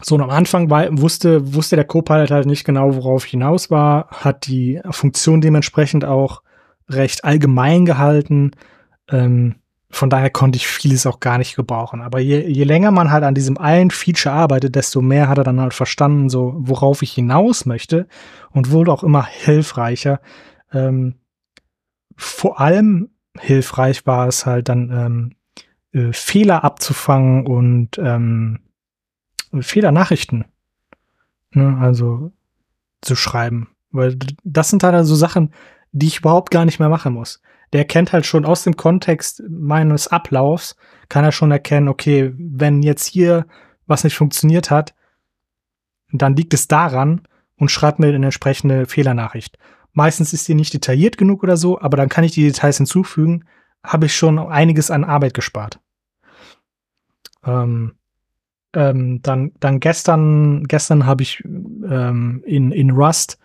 So, 0.00 0.14
und 0.14 0.20
am 0.20 0.30
Anfang 0.30 0.70
war, 0.70 0.86
wusste, 1.00 1.54
wusste 1.54 1.74
der 1.74 1.84
Copilot 1.84 2.30
halt 2.30 2.46
nicht 2.46 2.64
genau, 2.64 2.94
worauf 2.94 3.24
ich 3.24 3.32
hinaus 3.32 3.68
war, 3.68 4.08
hat 4.10 4.46
die 4.46 4.80
Funktion 4.90 5.40
dementsprechend 5.40 6.04
auch 6.04 6.44
recht 6.88 7.24
allgemein 7.24 7.84
gehalten. 7.84 8.52
Ähm, 9.10 9.56
von 9.90 10.10
daher 10.10 10.30
konnte 10.30 10.56
ich 10.56 10.66
vieles 10.66 11.06
auch 11.06 11.18
gar 11.20 11.38
nicht 11.38 11.56
gebrauchen. 11.56 12.02
Aber 12.02 12.20
je, 12.20 12.46
je 12.46 12.64
länger 12.64 12.90
man 12.90 13.10
halt 13.10 13.24
an 13.24 13.34
diesem 13.34 13.56
einen 13.56 13.90
Feature 13.90 14.34
arbeitet, 14.34 14.74
desto 14.74 15.00
mehr 15.00 15.28
hat 15.28 15.38
er 15.38 15.44
dann 15.44 15.60
halt 15.60 15.72
verstanden, 15.72 16.28
so 16.28 16.54
worauf 16.58 17.02
ich 17.02 17.12
hinaus 17.12 17.64
möchte 17.64 18.06
und 18.50 18.70
wurde 18.70 18.92
auch 18.92 19.02
immer 19.02 19.24
hilfreicher. 19.24 20.20
Ähm, 20.72 21.14
vor 22.16 22.60
allem 22.60 23.10
hilfreich 23.38 24.06
war 24.06 24.28
es 24.28 24.44
halt 24.44 24.68
dann 24.68 24.90
ähm, 24.90 25.36
äh, 25.92 26.12
Fehler 26.12 26.64
abzufangen 26.64 27.46
und 27.46 27.98
ähm, 27.98 28.60
Fehlernachrichten, 29.58 30.44
ne, 31.52 31.78
also 31.80 32.32
zu 33.00 33.16
schreiben. 33.16 33.68
Weil 33.90 34.18
das 34.44 34.68
sind 34.68 34.82
halt 34.82 35.06
so 35.06 35.14
Sachen, 35.14 35.54
die 35.92 36.08
ich 36.08 36.18
überhaupt 36.18 36.50
gar 36.50 36.66
nicht 36.66 36.78
mehr 36.78 36.90
machen 36.90 37.14
muss. 37.14 37.40
Der 37.72 37.84
kennt 37.84 38.12
halt 38.12 38.26
schon 38.26 38.44
aus 38.44 38.64
dem 38.64 38.76
Kontext 38.76 39.42
meines 39.48 40.08
Ablaufs, 40.08 40.76
kann 41.08 41.24
er 41.24 41.32
schon 41.32 41.50
erkennen, 41.50 41.88
okay, 41.88 42.32
wenn 42.36 42.82
jetzt 42.82 43.06
hier 43.06 43.46
was 43.86 44.04
nicht 44.04 44.16
funktioniert 44.16 44.70
hat, 44.70 44.94
dann 46.12 46.36
liegt 46.36 46.54
es 46.54 46.68
daran 46.68 47.22
und 47.56 47.70
schreibt 47.70 47.98
mir 47.98 48.08
eine 48.08 48.26
entsprechende 48.26 48.86
Fehlernachricht. 48.86 49.58
Meistens 49.92 50.32
ist 50.32 50.46
die 50.48 50.54
nicht 50.54 50.72
detailliert 50.72 51.18
genug 51.18 51.42
oder 51.42 51.56
so, 51.56 51.80
aber 51.80 51.96
dann 51.96 52.08
kann 52.08 52.24
ich 52.24 52.32
die 52.32 52.44
Details 52.44 52.76
hinzufügen, 52.76 53.44
habe 53.82 54.06
ich 54.06 54.16
schon 54.16 54.38
einiges 54.38 54.90
an 54.90 55.04
Arbeit 55.04 55.34
gespart. 55.34 55.80
Ähm, 57.44 57.94
ähm, 58.74 59.22
dann, 59.22 59.52
dann 59.60 59.80
gestern, 59.80 60.64
gestern 60.64 61.06
habe 61.06 61.22
ich 61.22 61.42
ähm, 61.44 62.42
in, 62.46 62.70
in 62.70 62.90
Rust 62.90 63.38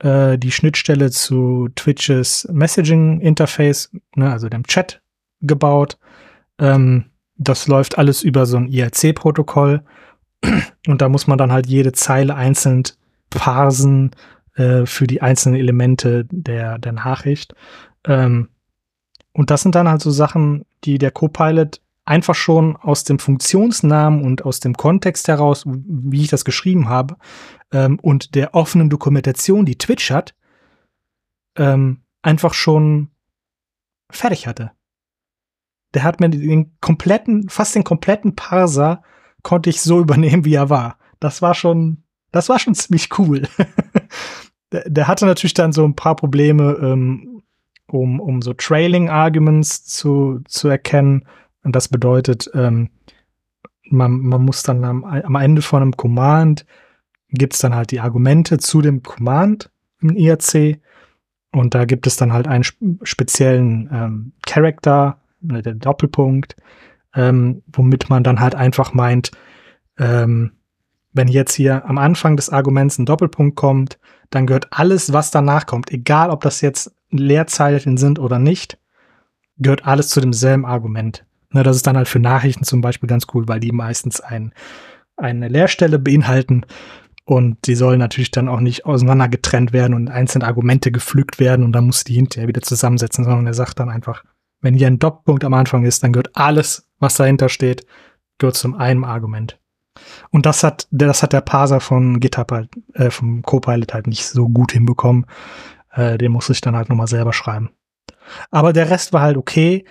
äh, 0.00 0.38
die 0.38 0.52
Schnittstelle 0.52 1.10
zu 1.10 1.68
Twitches 1.74 2.48
Messaging 2.50 3.20
Interface, 3.20 3.90
ne, 4.14 4.30
also 4.30 4.48
dem 4.48 4.64
Chat, 4.64 5.02
gebaut. 5.40 5.98
Ähm, 6.58 7.06
das 7.36 7.68
läuft 7.68 7.98
alles 7.98 8.22
über 8.22 8.46
so 8.46 8.56
ein 8.56 8.68
IRC-Protokoll. 8.68 9.82
Und 10.86 11.02
da 11.02 11.08
muss 11.08 11.26
man 11.26 11.38
dann 11.38 11.52
halt 11.52 11.66
jede 11.66 11.92
Zeile 11.92 12.34
einzeln 12.34 12.84
parsen 13.30 14.12
äh, 14.54 14.86
für 14.86 15.06
die 15.06 15.22
einzelnen 15.22 15.58
Elemente 15.58 16.26
der, 16.30 16.78
der 16.78 16.92
Nachricht. 16.92 17.54
Ähm, 18.04 18.48
und 19.32 19.50
das 19.50 19.62
sind 19.62 19.74
dann 19.74 19.88
halt 19.88 20.02
so 20.02 20.10
Sachen, 20.10 20.64
die 20.84 20.98
der 20.98 21.10
Copilot 21.10 21.80
einfach 22.08 22.34
schon 22.34 22.76
aus 22.76 23.04
dem 23.04 23.18
Funktionsnamen 23.18 24.22
und 24.22 24.44
aus 24.44 24.60
dem 24.60 24.74
Kontext 24.74 25.28
heraus, 25.28 25.64
wie 25.66 26.22
ich 26.22 26.28
das 26.28 26.44
geschrieben 26.44 26.88
habe, 26.88 27.16
ähm, 27.70 27.98
und 28.00 28.34
der 28.34 28.54
offenen 28.54 28.88
Dokumentation, 28.88 29.66
die 29.66 29.76
Twitch 29.76 30.10
hat, 30.10 30.34
ähm, 31.56 32.00
einfach 32.22 32.54
schon 32.54 33.10
fertig 34.10 34.46
hatte. 34.46 34.72
Der 35.92 36.02
hat 36.02 36.20
mir 36.20 36.30
den 36.30 36.78
kompletten, 36.80 37.50
fast 37.50 37.74
den 37.74 37.84
kompletten 37.84 38.34
Parser 38.34 39.02
konnte 39.42 39.68
ich 39.68 39.82
so 39.82 40.00
übernehmen, 40.00 40.46
wie 40.46 40.54
er 40.54 40.70
war. 40.70 40.98
Das 41.20 41.42
war 41.42 41.54
schon, 41.54 42.04
das 42.32 42.48
war 42.48 42.58
schon 42.58 42.74
ziemlich 42.74 43.18
cool. 43.18 43.42
der, 44.72 44.88
der, 44.88 45.08
hatte 45.08 45.26
natürlich 45.26 45.54
dann 45.54 45.72
so 45.72 45.84
ein 45.84 45.94
paar 45.94 46.16
Probleme, 46.16 46.78
ähm, 46.80 47.42
um, 47.86 48.18
um 48.18 48.40
so 48.40 48.54
Trailing 48.54 49.10
Arguments 49.10 49.84
zu, 49.84 50.40
zu 50.46 50.68
erkennen. 50.68 51.26
Und 51.64 51.74
das 51.76 51.88
bedeutet, 51.88 52.50
ähm, 52.54 52.90
man, 53.84 54.18
man 54.20 54.44
muss 54.44 54.62
dann 54.62 54.84
am, 54.84 55.04
am 55.04 55.34
Ende 55.34 55.62
von 55.62 55.82
einem 55.82 55.96
Command 55.96 56.66
gibt 57.30 57.54
es 57.54 57.60
dann 57.60 57.74
halt 57.74 57.90
die 57.90 58.00
Argumente 58.00 58.58
zu 58.58 58.80
dem 58.80 59.02
Command 59.02 59.70
im 60.00 60.16
IRC. 60.16 60.80
Und 61.52 61.74
da 61.74 61.84
gibt 61.84 62.06
es 62.06 62.16
dann 62.16 62.32
halt 62.32 62.46
einen 62.46 62.64
speziellen 63.02 63.88
ähm, 63.92 64.32
Character, 64.46 65.20
ne, 65.40 65.62
der 65.62 65.74
Doppelpunkt, 65.74 66.56
ähm, 67.14 67.62
womit 67.72 68.10
man 68.10 68.22
dann 68.22 68.40
halt 68.40 68.54
einfach 68.54 68.92
meint, 68.92 69.30
ähm, 69.98 70.52
wenn 71.12 71.28
jetzt 71.28 71.54
hier 71.54 71.84
am 71.86 71.98
Anfang 71.98 72.36
des 72.36 72.50
Arguments 72.50 72.98
ein 72.98 73.06
Doppelpunkt 73.06 73.56
kommt, 73.56 73.98
dann 74.30 74.46
gehört 74.46 74.68
alles, 74.70 75.12
was 75.12 75.30
danach 75.30 75.66
kommt, 75.66 75.90
egal 75.90 76.30
ob 76.30 76.42
das 76.42 76.60
jetzt 76.60 76.94
Leerzeilen 77.10 77.96
sind 77.96 78.18
oder 78.18 78.38
nicht, 78.38 78.78
gehört 79.56 79.86
alles 79.86 80.08
zu 80.08 80.20
demselben 80.20 80.66
Argument. 80.66 81.24
Ne, 81.50 81.62
das 81.62 81.76
ist 81.76 81.86
dann 81.86 81.96
halt 81.96 82.08
für 82.08 82.18
Nachrichten 82.18 82.64
zum 82.64 82.80
Beispiel 82.80 83.08
ganz 83.08 83.26
cool, 83.32 83.48
weil 83.48 83.60
die 83.60 83.72
meistens 83.72 84.20
ein, 84.20 84.52
eine 85.16 85.48
Leerstelle 85.48 85.98
beinhalten 85.98 86.66
und 87.24 87.66
die 87.66 87.74
sollen 87.74 87.98
natürlich 87.98 88.30
dann 88.30 88.48
auch 88.48 88.60
nicht 88.60 88.86
auseinander 88.86 89.28
getrennt 89.28 89.72
werden 89.72 89.94
und 89.94 90.08
einzelne 90.08 90.46
Argumente 90.46 90.92
gepflügt 90.92 91.38
werden 91.38 91.64
und 91.64 91.72
dann 91.72 91.86
muss 91.86 92.04
die 92.04 92.14
hinterher 92.14 92.48
wieder 92.48 92.62
zusammensetzen, 92.62 93.24
sondern 93.24 93.46
er 93.46 93.54
sagt 93.54 93.80
dann 93.80 93.88
einfach, 93.90 94.24
wenn 94.60 94.74
hier 94.74 94.88
ein 94.88 94.98
Doppelpunkt 94.98 95.44
am 95.44 95.54
Anfang 95.54 95.84
ist, 95.84 96.02
dann 96.02 96.12
gehört 96.12 96.34
alles, 96.34 96.88
was 96.98 97.14
dahinter 97.14 97.48
steht, 97.48 97.86
gehört 98.38 98.56
zum 98.56 98.74
einem 98.74 99.04
Argument. 99.04 99.58
Und 100.30 100.46
das 100.46 100.62
hat, 100.62 100.86
das 100.90 101.22
hat 101.22 101.32
der 101.32 101.40
Parser 101.40 101.80
von 101.80 102.20
GitHub 102.20 102.52
halt, 102.52 102.70
äh, 102.94 103.10
vom 103.10 103.42
Copilot 103.42 103.94
halt 103.94 104.06
nicht 104.06 104.26
so 104.26 104.48
gut 104.48 104.72
hinbekommen. 104.72 105.26
Äh, 105.92 106.18
den 106.18 106.32
muss 106.32 106.50
ich 106.50 106.60
dann 106.60 106.76
halt 106.76 106.88
nochmal 106.88 107.08
selber 107.08 107.32
schreiben. 107.32 107.70
Aber 108.50 108.72
der 108.72 108.90
Rest 108.90 109.12
war 109.12 109.22
halt 109.22 109.36
okay, 109.36 109.84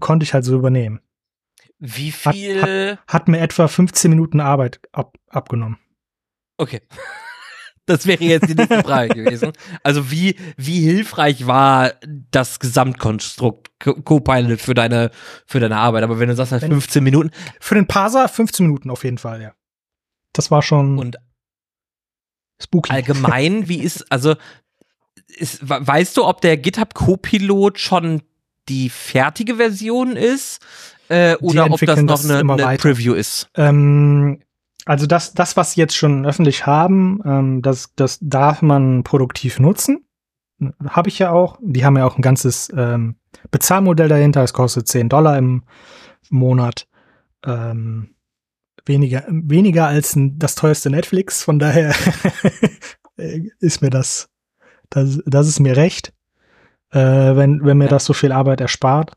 konnte 0.00 0.24
ich 0.24 0.34
halt 0.34 0.44
so 0.44 0.56
übernehmen. 0.56 1.00
Wie 1.78 2.12
viel? 2.12 2.62
Hat, 2.62 2.68
hat, 2.68 3.06
hat 3.08 3.28
mir 3.28 3.40
etwa 3.40 3.68
15 3.68 4.10
Minuten 4.10 4.40
Arbeit 4.40 4.80
ab, 4.92 5.16
abgenommen. 5.28 5.78
Okay. 6.56 6.80
Das 7.84 8.06
wäre 8.06 8.22
jetzt 8.22 8.48
die 8.48 8.54
nächste 8.54 8.82
Frage 8.82 9.12
gewesen. 9.24 9.52
Also 9.82 10.10
wie, 10.10 10.36
wie 10.56 10.80
hilfreich 10.80 11.48
war 11.48 11.94
das 12.30 12.60
Gesamtkonstrukt 12.60 13.72
Copilot 13.80 14.60
für 14.60 14.74
deine, 14.74 15.10
für 15.46 15.58
deine 15.58 15.78
Arbeit? 15.78 16.04
Aber 16.04 16.20
wenn 16.20 16.28
du 16.28 16.36
sagst 16.36 16.52
halt 16.52 16.62
15 16.62 17.02
Minuten. 17.02 17.32
Für 17.58 17.74
den 17.74 17.88
Parser 17.88 18.28
15 18.28 18.66
Minuten 18.66 18.88
auf 18.88 19.02
jeden 19.02 19.18
Fall, 19.18 19.42
ja. 19.42 19.52
Das 20.32 20.50
war 20.50 20.62
schon 20.62 20.98
und 20.98 21.16
spooky. 22.62 22.92
Allgemein, 22.92 23.68
wie 23.68 23.80
ist, 23.80 24.10
also, 24.12 24.36
ist, 25.26 25.58
weißt 25.62 26.16
du, 26.16 26.24
ob 26.24 26.40
der 26.40 26.56
GitHub 26.58 26.94
Copilot 26.94 27.80
schon 27.80 28.22
die 28.68 28.88
fertige 28.88 29.56
Version 29.56 30.16
ist? 30.16 30.60
Äh, 31.08 31.36
oder 31.36 31.70
ob 31.70 31.80
das 31.80 32.02
noch 32.02 32.24
eine, 32.24 32.64
eine 32.64 32.78
Preview 32.78 33.14
ist? 33.14 33.48
Ähm, 33.56 34.40
also 34.84 35.06
das, 35.06 35.34
das, 35.34 35.56
was 35.56 35.72
sie 35.72 35.80
jetzt 35.80 35.96
schon 35.96 36.26
öffentlich 36.26 36.66
haben, 36.66 37.20
ähm, 37.24 37.62
das, 37.62 37.94
das 37.94 38.18
darf 38.20 38.62
man 38.62 39.04
produktiv 39.04 39.58
nutzen. 39.58 40.06
Habe 40.86 41.08
ich 41.08 41.18
ja 41.18 41.30
auch. 41.30 41.58
Die 41.60 41.84
haben 41.84 41.96
ja 41.96 42.06
auch 42.06 42.16
ein 42.16 42.22
ganzes 42.22 42.72
ähm, 42.76 43.16
Bezahlmodell 43.50 44.08
dahinter. 44.08 44.42
Es 44.42 44.52
kostet 44.52 44.88
10 44.88 45.08
Dollar 45.08 45.36
im 45.36 45.64
Monat. 46.30 46.86
Ähm, 47.44 48.14
weniger, 48.86 49.24
weniger 49.28 49.86
als 49.86 50.16
ein, 50.16 50.38
das 50.38 50.54
teuerste 50.54 50.90
Netflix. 50.90 51.42
Von 51.42 51.58
daher 51.58 51.94
ist 53.16 53.82
mir 53.82 53.90
das, 53.90 54.28
das, 54.90 55.20
das 55.26 55.48
ist 55.48 55.60
mir 55.60 55.76
recht, 55.76 56.12
äh, 56.92 57.36
wenn, 57.36 57.64
wenn 57.64 57.78
mir 57.78 57.88
das 57.88 58.04
so 58.04 58.12
viel 58.12 58.32
Arbeit 58.32 58.60
erspart. 58.60 59.12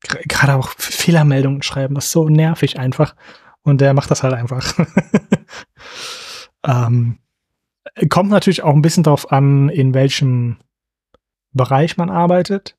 Gerade 0.00 0.54
auch 0.54 0.70
Fehlermeldungen 0.70 1.62
schreiben, 1.62 1.94
das 1.94 2.06
ist 2.06 2.12
so 2.12 2.28
nervig 2.28 2.78
einfach. 2.78 3.14
Und 3.62 3.80
der 3.80 3.94
macht 3.94 4.10
das 4.10 4.22
halt 4.22 4.34
einfach. 4.34 4.74
ähm, 6.64 7.18
kommt 8.08 8.30
natürlich 8.30 8.62
auch 8.62 8.74
ein 8.74 8.82
bisschen 8.82 9.02
darauf 9.02 9.32
an, 9.32 9.68
in 9.68 9.94
welchem 9.94 10.58
Bereich 11.52 11.96
man 11.96 12.10
arbeitet. 12.10 12.76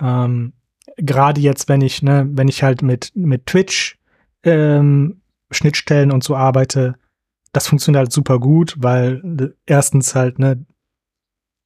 Ähm, 0.00 0.54
Gerade 0.96 1.40
jetzt, 1.40 1.68
wenn 1.68 1.82
ich, 1.82 2.02
ne, 2.02 2.26
wenn 2.32 2.48
ich 2.48 2.62
halt 2.62 2.82
mit, 2.82 3.12
mit 3.14 3.46
Twitch 3.46 3.98
ähm, 4.42 5.20
Schnittstellen 5.50 6.10
und 6.10 6.24
so 6.24 6.36
arbeite, 6.36 6.96
das 7.52 7.68
funktioniert 7.68 8.00
halt 8.00 8.12
super 8.12 8.38
gut, 8.38 8.76
weil 8.78 9.54
erstens 9.66 10.14
halt, 10.14 10.38
ne, 10.38 10.64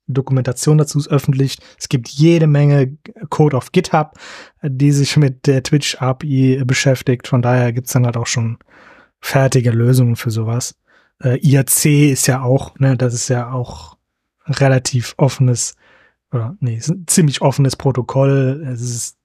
Dokumentation 0.07 0.79
dazu 0.79 0.99
ist 0.99 1.09
öffentlich. 1.09 1.59
Es 1.79 1.89
gibt 1.89 2.09
jede 2.09 2.47
Menge 2.47 2.97
Code 3.31 3.57
auf 3.57 3.73
GitHub, 3.73 4.13
die 4.63 4.93
sich 4.93 5.17
mit 5.17 5.47
der 5.47 5.63
Twitch 5.63 5.97
API 5.97 6.63
beschäftigt. 6.65 7.29
Von 7.29 7.43
daher 7.43 7.73
gibt's 7.73 7.93
dann 7.93 8.05
halt 8.05 8.17
auch 8.17 8.27
schon 8.27 8.59
fertige 9.21 9.71
Lösungen 9.71 10.17
für 10.17 10.31
sowas. 10.31 10.77
Äh, 11.23 11.39
IAC 11.41 12.11
ist 12.13 12.27
ja 12.27 12.43
auch, 12.43 12.79
ne, 12.79 12.97
das 12.97 13.15
ist 13.15 13.29
ja 13.29 13.51
auch 13.51 13.97
relativ 14.47 15.15
offenes, 15.17 15.75
oder 16.33 16.57
nee, 16.61 16.77
ist 16.77 16.91
ein 16.91 17.07
ziemlich 17.07 17.41
offenes 17.41 17.77
Protokoll. 17.77 18.67
Es 18.71 18.83
ist 18.83 19.17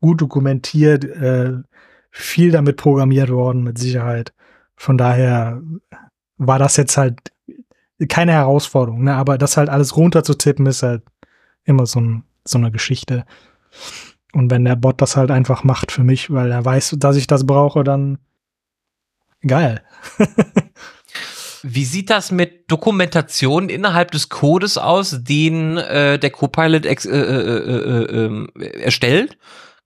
gut 0.00 0.20
dokumentiert, 0.20 1.04
äh, 1.04 1.58
viel 2.10 2.50
damit 2.50 2.76
programmiert 2.76 3.30
worden, 3.30 3.62
mit 3.62 3.78
Sicherheit. 3.78 4.32
Von 4.76 4.96
daher 4.96 5.62
war 6.38 6.58
das 6.58 6.76
jetzt 6.76 6.96
halt 6.96 7.31
keine 8.08 8.32
Herausforderung, 8.32 9.04
ne? 9.04 9.14
aber 9.14 9.38
das 9.38 9.56
halt 9.56 9.68
alles 9.68 9.96
runterzutippen 9.96 10.66
ist 10.66 10.82
halt 10.82 11.02
immer 11.64 11.86
so, 11.86 12.00
ein, 12.00 12.24
so 12.44 12.58
eine 12.58 12.70
Geschichte. 12.70 13.24
Und 14.32 14.50
wenn 14.50 14.64
der 14.64 14.76
Bot 14.76 15.00
das 15.00 15.16
halt 15.16 15.30
einfach 15.30 15.64
macht 15.64 15.92
für 15.92 16.04
mich, 16.04 16.30
weil 16.30 16.50
er 16.50 16.64
weiß, 16.64 16.96
dass 16.98 17.16
ich 17.16 17.26
das 17.26 17.46
brauche, 17.46 17.84
dann 17.84 18.18
geil. 19.46 19.82
Wie 21.62 21.84
sieht 21.84 22.10
das 22.10 22.32
mit 22.32 22.70
Dokumentation 22.70 23.68
innerhalb 23.68 24.10
des 24.10 24.28
Codes 24.28 24.78
aus, 24.78 25.22
den 25.22 25.76
äh, 25.76 26.18
der 26.18 26.30
Copilot 26.30 26.86
äh, 26.86 26.92
äh, 26.92 27.08
äh, 27.08 28.04
äh, 28.08 28.24
ähm, 28.24 28.48
erstellt? 28.56 29.38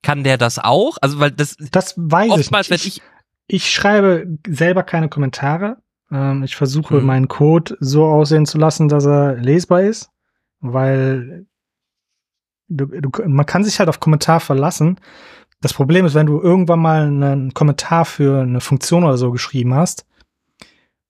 Kann 0.02 0.24
der 0.24 0.38
das 0.38 0.58
auch? 0.58 0.96
Also 1.02 1.18
weil 1.18 1.32
das 1.32 1.56
das 1.70 1.94
weiß 1.96 2.38
ich 2.38 2.50
nicht. 2.50 2.86
Ich, 2.86 3.02
ich 3.48 3.70
schreibe 3.70 4.38
selber 4.48 4.84
keine 4.84 5.08
Kommentare. 5.08 5.76
Ähm, 6.10 6.42
ich 6.44 6.56
versuche 6.56 6.96
mhm. 6.96 7.06
meinen 7.06 7.28
Code 7.28 7.76
so 7.80 8.04
aussehen 8.06 8.46
zu 8.46 8.58
lassen, 8.58 8.88
dass 8.88 9.06
er 9.06 9.34
lesbar 9.36 9.82
ist, 9.82 10.10
weil 10.60 11.46
du, 12.68 12.86
du, 12.86 13.10
man 13.26 13.46
kann 13.46 13.64
sich 13.64 13.78
halt 13.78 13.88
auf 13.88 14.00
Kommentar 14.00 14.40
verlassen. 14.40 14.98
Das 15.60 15.72
Problem 15.72 16.04
ist, 16.04 16.14
wenn 16.14 16.26
du 16.26 16.40
irgendwann 16.40 16.80
mal 16.80 17.06
einen 17.06 17.54
Kommentar 17.54 18.04
für 18.04 18.42
eine 18.42 18.60
Funktion 18.60 19.04
oder 19.04 19.16
so 19.16 19.30
geschrieben 19.32 19.74
hast, 19.74 20.06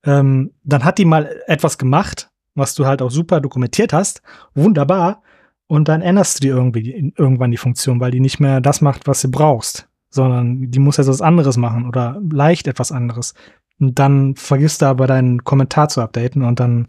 ähm, 0.04 0.52
dann 0.62 0.84
hat 0.84 0.98
die 0.98 1.04
mal 1.04 1.42
etwas 1.46 1.78
gemacht, 1.78 2.30
was 2.54 2.74
du 2.74 2.86
halt 2.86 3.02
auch 3.02 3.10
super 3.10 3.40
dokumentiert 3.40 3.92
hast. 3.92 4.22
Wunderbar. 4.54 5.22
und 5.68 5.88
dann 5.88 6.00
änderst 6.00 6.38
du 6.38 6.40
dir 6.42 6.54
irgendwie 6.54 7.12
irgendwann 7.16 7.50
die 7.50 7.56
Funktion, 7.56 7.98
weil 7.98 8.12
die 8.12 8.20
nicht 8.20 8.38
mehr 8.38 8.60
das 8.60 8.80
macht, 8.80 9.08
was 9.08 9.20
du 9.22 9.30
brauchst, 9.30 9.88
sondern 10.10 10.70
die 10.70 10.78
muss 10.78 10.96
jetzt 10.96 11.08
was 11.08 11.20
anderes 11.20 11.56
machen 11.56 11.86
oder 11.88 12.22
leicht 12.30 12.68
etwas 12.68 12.92
anderes. 12.92 13.34
Dann 13.78 14.36
vergisst 14.36 14.82
du 14.82 14.86
aber 14.86 15.06
deinen 15.06 15.44
Kommentar 15.44 15.88
zu 15.88 16.00
updaten 16.00 16.42
und 16.42 16.60
dann 16.60 16.86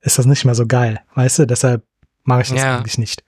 ist 0.00 0.18
das 0.18 0.26
nicht 0.26 0.44
mehr 0.44 0.54
so 0.54 0.66
geil, 0.66 1.00
weißt 1.14 1.40
du? 1.40 1.46
Deshalb 1.46 1.84
mache 2.24 2.42
ich 2.42 2.48
das 2.48 2.62
ja. 2.62 2.78
eigentlich 2.78 2.98
nicht. 2.98 3.24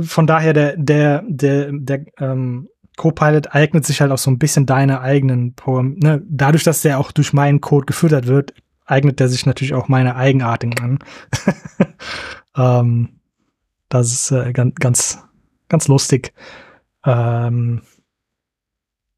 Von 0.00 0.26
daher 0.26 0.52
der 0.52 0.76
der 0.76 1.22
der 1.28 1.70
der 1.72 2.04
ähm, 2.18 2.68
Copilot 2.96 3.54
eignet 3.54 3.86
sich 3.86 4.00
halt 4.00 4.10
auch 4.10 4.18
so 4.18 4.30
ein 4.30 4.38
bisschen 4.38 4.66
deine 4.66 5.00
eigenen 5.00 5.54
Programm. 5.54 5.94
Ne? 5.94 6.22
Dadurch, 6.28 6.64
dass 6.64 6.82
der 6.82 6.98
auch 6.98 7.12
durch 7.12 7.32
meinen 7.32 7.60
Code 7.60 7.86
gefüttert 7.86 8.26
wird, 8.26 8.54
eignet 8.84 9.20
der 9.20 9.28
sich 9.28 9.46
natürlich 9.46 9.74
auch 9.74 9.88
meine 9.88 10.16
Eigenartigen 10.16 10.78
an. 10.80 10.98
ähm, 12.56 13.20
das 13.88 14.12
ist 14.12 14.30
äh, 14.30 14.52
ganz, 14.52 14.74
ganz, 14.74 15.18
ganz 15.68 15.88
lustig. 15.88 16.34
Ähm, 17.04 17.82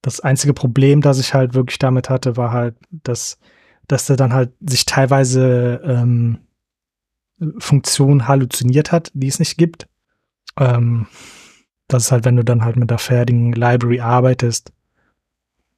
das 0.05 0.21
einzige 0.21 0.53
Problem, 0.53 1.01
das 1.01 1.19
ich 1.19 1.33
halt 1.33 1.55
wirklich 1.55 1.79
damit 1.79 2.11
hatte, 2.11 2.37
war 2.37 2.53
halt, 2.53 2.77
dass, 2.91 3.39
dass 3.89 4.07
der 4.07 4.17
dann 4.17 4.35
halt 4.35 4.53
sich 4.61 4.85
teilweise 4.85 5.81
ähm, 5.83 6.41
Funktionen 7.57 8.29
halluziniert 8.29 8.93
hat, 8.93 9.11
die 9.15 9.29
es 9.29 9.39
nicht 9.39 9.57
gibt. 9.57 9.89
Ähm, 10.59 11.07
das 11.89 12.05
ist 12.05 12.13
halt, 12.13 12.27
wenn 12.27 12.37
du 12.37 12.45
dann 12.45 12.65
halt 12.65 12.77
mit 12.77 12.91
der 12.91 12.99
fertigen 12.99 13.55
Library 13.55 14.01
arbeitest, 14.01 14.75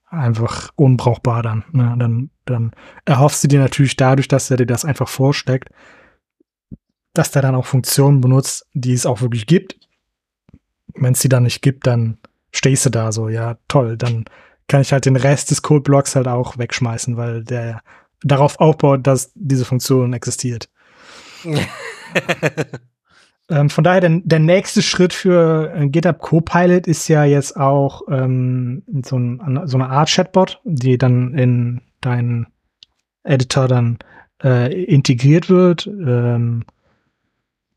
einfach 0.07 0.73
unbrauchbar 0.75 1.45
dann. 1.45 1.65
Ne? 1.71 1.95
Dann, 1.97 2.31
dann 2.47 2.73
erhoffst 3.05 3.45
du 3.45 3.49
dir 3.49 3.61
natürlich 3.61 3.95
dadurch, 3.95 4.27
dass 4.27 4.51
er 4.51 4.57
dir 4.57 4.67
das 4.67 4.85
einfach 4.85 5.09
vorsteckt, 5.09 5.69
dass 7.15 7.31
der 7.31 7.43
dann 7.43 7.55
auch 7.55 7.67
Funktionen 7.67 8.21
benutzt, 8.21 8.67
die 8.75 8.93
es 8.93 9.07
auch 9.07 9.21
wirklich 9.21 9.47
gibt. 9.47 9.79
Wenn 10.95 11.13
es 11.13 11.21
die 11.21 11.29
dann 11.29 11.45
nicht 11.45 11.63
gibt, 11.63 11.87
dann 11.87 12.19
stehst 12.57 12.87
du 12.87 12.91
da 12.91 13.13
so, 13.13 13.29
ja, 13.29 13.57
toll, 13.69 13.97
dann 13.97 14.25
kann 14.69 14.81
ich 14.81 14.93
halt 14.93 15.07
den 15.07 15.17
Rest 15.17 15.51
des 15.51 15.63
Codeblocks 15.63 16.17
halt 16.17 16.27
auch 16.29 16.59
wegschmeißen, 16.59 17.17
weil 17.17 17.45
der 17.45 17.83
darauf 18.23 18.59
aufbaut, 18.59 19.07
dass 19.07 19.33
diese 19.35 19.65
Funktion 19.65 20.13
existiert. 20.13 20.69
ähm, 23.51 23.71
von 23.71 23.85
daher, 23.85 24.01
der, 24.01 24.21
der 24.25 24.39
nächste 24.39 24.83
Schritt 24.83 25.13
für 25.13 25.73
äh, 25.75 25.87
GitHub 25.89 26.19
Copilot 26.19 26.87
ist 26.87 27.07
ja 27.09 27.25
jetzt 27.25 27.57
auch 27.57 28.03
ähm, 28.11 28.83
so, 29.05 29.19
ein, 29.19 29.61
so 29.67 29.77
eine 29.77 29.89
Art 29.91 30.09
Chatbot, 30.11 30.61
die 30.65 30.99
dann 30.99 31.35
in 31.35 31.83
deinen 32.01 32.47
Editor 33.23 33.69
dann 33.69 33.99
äh, 34.43 34.85
integriert 34.85 35.49
wird. 35.49 35.87
Ähm, 35.87 36.65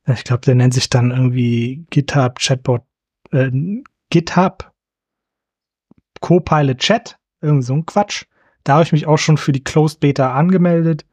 ich 0.07 0.23
glaube, 0.23 0.41
der 0.41 0.55
nennt 0.55 0.73
sich 0.73 0.89
dann 0.89 1.11
irgendwie 1.11 1.85
GitHub 1.91 2.39
Chatbot, 2.39 2.81
äh, 3.31 3.51
GitHub 4.09 4.71
Copilot 6.21 6.79
Chat, 6.79 7.17
irgend 7.41 7.63
so 7.63 7.73
ein 7.73 7.85
Quatsch. 7.85 8.25
Da 8.63 8.73
habe 8.73 8.83
ich 8.83 8.91
mich 8.91 9.07
auch 9.07 9.17
schon 9.17 9.37
für 9.37 9.51
die 9.51 9.63
Closed 9.63 9.99
Beta 9.99 10.33
angemeldet. 10.33 11.05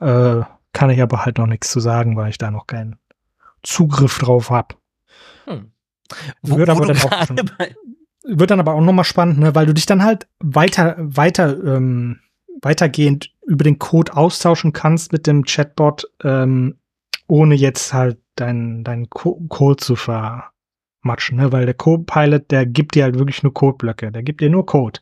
Äh, 0.00 0.42
kann 0.72 0.90
ich 0.90 1.02
aber 1.02 1.24
halt 1.24 1.38
noch 1.38 1.46
nichts 1.46 1.70
zu 1.70 1.80
sagen, 1.80 2.16
weil 2.16 2.30
ich 2.30 2.38
da 2.38 2.50
noch 2.50 2.66
keinen 2.66 2.98
Zugriff 3.62 4.18
drauf 4.18 4.50
habe. 4.50 4.74
Hm. 5.44 5.72
Wird 6.42 6.68
aber 6.68 6.86
dann 6.86 6.98
auch 6.98 7.26
schon, 7.26 7.40
wird 8.24 8.50
dann 8.50 8.60
aber 8.60 8.74
auch 8.74 8.80
nochmal 8.80 9.04
spannend, 9.04 9.38
ne, 9.38 9.54
weil 9.54 9.66
du 9.66 9.74
dich 9.74 9.86
dann 9.86 10.02
halt 10.02 10.28
weiter, 10.40 10.96
weiter, 10.98 11.62
ähm, 11.64 12.20
weitergehend 12.60 13.34
über 13.46 13.64
den 13.64 13.78
Code 13.78 14.16
austauschen 14.16 14.72
kannst 14.72 15.12
mit 15.12 15.26
dem 15.26 15.44
Chatbot, 15.44 16.10
ähm, 16.22 16.78
ohne 17.26 17.54
jetzt 17.54 17.92
halt 17.92 18.18
deinen 18.36 18.84
dein 18.84 19.10
Code 19.10 19.76
zu 19.76 19.96
vermatschen, 21.02 21.36
ne? 21.36 21.52
Weil 21.52 21.66
der 21.66 21.74
Copilot, 21.74 22.50
der 22.50 22.66
gibt 22.66 22.94
dir 22.94 23.04
halt 23.04 23.18
wirklich 23.18 23.42
nur 23.42 23.52
Codeblöcke, 23.52 24.10
der 24.10 24.22
gibt 24.22 24.40
dir 24.40 24.50
nur 24.50 24.66
Code. 24.66 25.00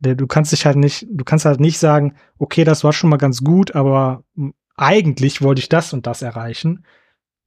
Der, 0.00 0.14
du 0.14 0.26
kannst 0.26 0.52
dich 0.52 0.66
halt 0.66 0.76
nicht, 0.76 1.06
du 1.10 1.24
kannst 1.24 1.44
halt 1.44 1.60
nicht 1.60 1.78
sagen, 1.78 2.14
okay, 2.38 2.64
das 2.64 2.84
war 2.84 2.92
schon 2.92 3.10
mal 3.10 3.18
ganz 3.18 3.42
gut, 3.42 3.74
aber 3.74 4.24
eigentlich 4.76 5.42
wollte 5.42 5.60
ich 5.60 5.68
das 5.68 5.92
und 5.92 6.06
das 6.06 6.22
erreichen. 6.22 6.84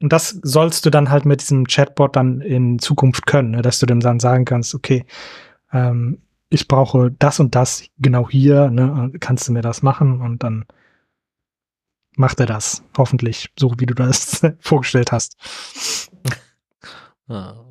Und 0.01 0.13
das 0.13 0.39
sollst 0.43 0.85
du 0.85 0.89
dann 0.89 1.09
halt 1.09 1.25
mit 1.25 1.41
diesem 1.41 1.65
Chatbot 1.67 2.15
dann 2.15 2.41
in 2.41 2.79
Zukunft 2.79 3.27
können, 3.27 3.51
ne? 3.51 3.61
dass 3.61 3.79
du 3.79 3.85
dem 3.85 3.99
dann 3.99 4.19
sagen 4.19 4.45
kannst, 4.45 4.75
okay, 4.75 5.05
ähm, 5.71 6.21
ich 6.49 6.67
brauche 6.67 7.11
das 7.11 7.39
und 7.39 7.55
das 7.55 7.85
genau 7.97 8.29
hier, 8.29 8.69
ne? 8.69 9.11
kannst 9.19 9.47
du 9.47 9.51
mir 9.51 9.61
das 9.61 9.81
machen 9.83 10.21
und 10.21 10.43
dann 10.43 10.65
macht 12.17 12.39
er 12.39 12.45
das. 12.45 12.83
Hoffentlich, 12.97 13.51
so 13.57 13.73
wie 13.77 13.85
du 13.85 13.93
das 13.93 14.41
vorgestellt 14.59 15.11
hast. 15.11 15.37
Ah. 17.27 17.64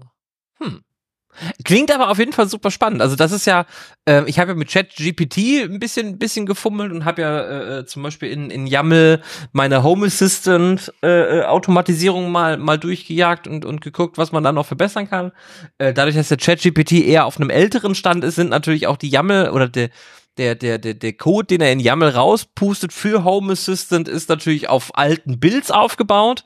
Klingt 1.65 1.93
aber 1.93 2.11
auf 2.11 2.19
jeden 2.19 2.33
Fall 2.33 2.49
super 2.49 2.71
spannend. 2.71 3.03
Also 3.03 3.17
das 3.17 3.33
ist 3.33 3.47
ja, 3.47 3.67
äh, 4.09 4.23
ich 4.27 4.39
habe 4.39 4.53
ja 4.53 4.55
mit 4.57 4.71
ChatGPT 4.71 5.65
ein 5.65 5.79
bisschen, 5.79 6.19
bisschen 6.19 6.47
gefummelt 6.47 6.93
und 6.93 7.05
habe 7.05 7.23
ja 7.23 7.41
äh, 7.41 7.79
äh, 7.79 7.87
zum 7.87 8.03
Beispiel 8.03 8.31
in, 8.31 8.51
in 8.51 8.67
YAML 8.67 9.21
meine 9.53 9.83
Home 9.83 10.07
Assistant 10.07 10.93
äh, 11.03 11.41
äh, 11.41 11.45
Automatisierung 11.45 12.31
mal 12.31 12.57
mal 12.57 12.79
durchgejagt 12.79 13.47
und 13.49 13.65
und 13.65 13.81
geguckt, 13.81 14.19
was 14.19 14.33
man 14.33 14.45
da 14.45 14.53
noch 14.53 14.67
verbessern 14.67 15.09
kann. 15.09 15.33
Äh, 15.79 15.93
dadurch, 15.93 16.17
dass 16.17 16.29
der 16.29 16.39
ChatGPT 16.39 16.93
eher 16.93 17.27
auf 17.27 17.39
einem 17.39 17.51
älteren 17.51 17.95
Stand 17.95 18.25
ist, 18.25 18.37
sind 18.37 18.51
natürlich 18.51 18.87
auch 18.87 18.97
die 18.97 19.09
YAML 19.09 19.51
oder 19.51 19.69
der 19.69 19.91
der, 20.39 20.55
der, 20.55 20.79
der, 20.79 20.95
der 20.95 21.13
Code, 21.13 21.47
den 21.47 21.61
er 21.61 21.73
in 21.73 21.81
YAML 21.81 22.09
rauspustet 22.09 22.93
für 22.93 23.25
Home 23.25 23.53
Assistant, 23.53 24.09
ist 24.09 24.29
natürlich 24.29 24.69
auf 24.69 24.97
alten 24.97 25.39
Builds 25.39 25.71
aufgebaut. 25.71 26.45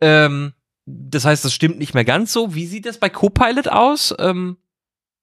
Ähm, 0.00 0.52
das 0.86 1.24
heißt, 1.24 1.44
das 1.44 1.52
stimmt 1.52 1.78
nicht 1.78 1.94
mehr 1.94 2.04
ganz 2.04 2.32
so. 2.32 2.54
Wie 2.54 2.66
sieht 2.66 2.86
das 2.86 2.98
bei 2.98 3.10
Copilot 3.10 3.68
aus? 3.68 4.14
Ähm, 4.18 4.56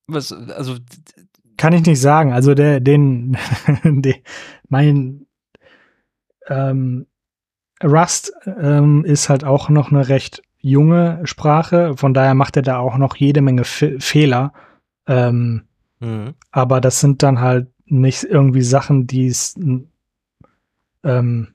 was, 0.08 0.34
also 0.34 0.76
kann 1.58 1.74
ich 1.74 1.86
nicht 1.86 2.02
sagen. 2.02 2.34
Also 2.34 2.54
der, 2.54 2.82
den, 2.82 3.38
den 3.84 4.16
mein 4.68 5.26
ähm, 6.48 7.08
Rust 7.82 8.34
ähm, 8.46 9.06
ist 9.06 9.30
halt 9.30 9.46
auch 9.46 9.70
noch 9.70 9.92
eine 9.92 10.10
recht 10.10 10.42
junge 10.60 11.22
Sprache. 11.24 11.96
Von 11.96 12.14
daher 12.14 12.34
macht 12.34 12.58
er 12.58 12.64
da 12.64 12.80
auch 12.80 12.98
noch 12.98 13.16
jede 13.16 13.42
Menge 13.42 13.62
F 13.62 13.86
Fehler. 14.00 14.54
Ähm, 15.08 15.64
mhm. 16.00 16.34
Aber 16.52 16.82
das 16.82 17.00
sind 17.00 17.24
dann 17.24 17.40
halt 17.40 17.68
nicht 17.86 18.24
irgendwie 18.24 18.62
Sachen, 18.62 19.08
die 19.08 19.28
es, 19.28 19.56
ähm, 21.04 21.48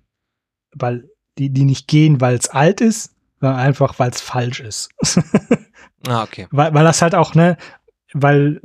weil 0.75 1.11
die, 1.39 1.51
die 1.51 1.65
nicht 1.65 1.89
gehen, 1.89 2.21
weil 2.21 2.37
es 2.37 2.49
alt 2.49 2.81
ist, 2.81 3.15
sondern 3.41 3.59
einfach, 3.59 3.99
weil 3.99 4.11
es 4.11 4.21
falsch 4.21 4.61
ist. 4.61 4.91
ah, 6.09 6.23
okay. 6.23 6.47
Weil, 6.51 6.75
weil 6.75 6.85
das 6.85 7.03
halt 7.03 7.15
auch, 7.15 7.35
ne, 7.35 7.57
weil, 8.13 8.61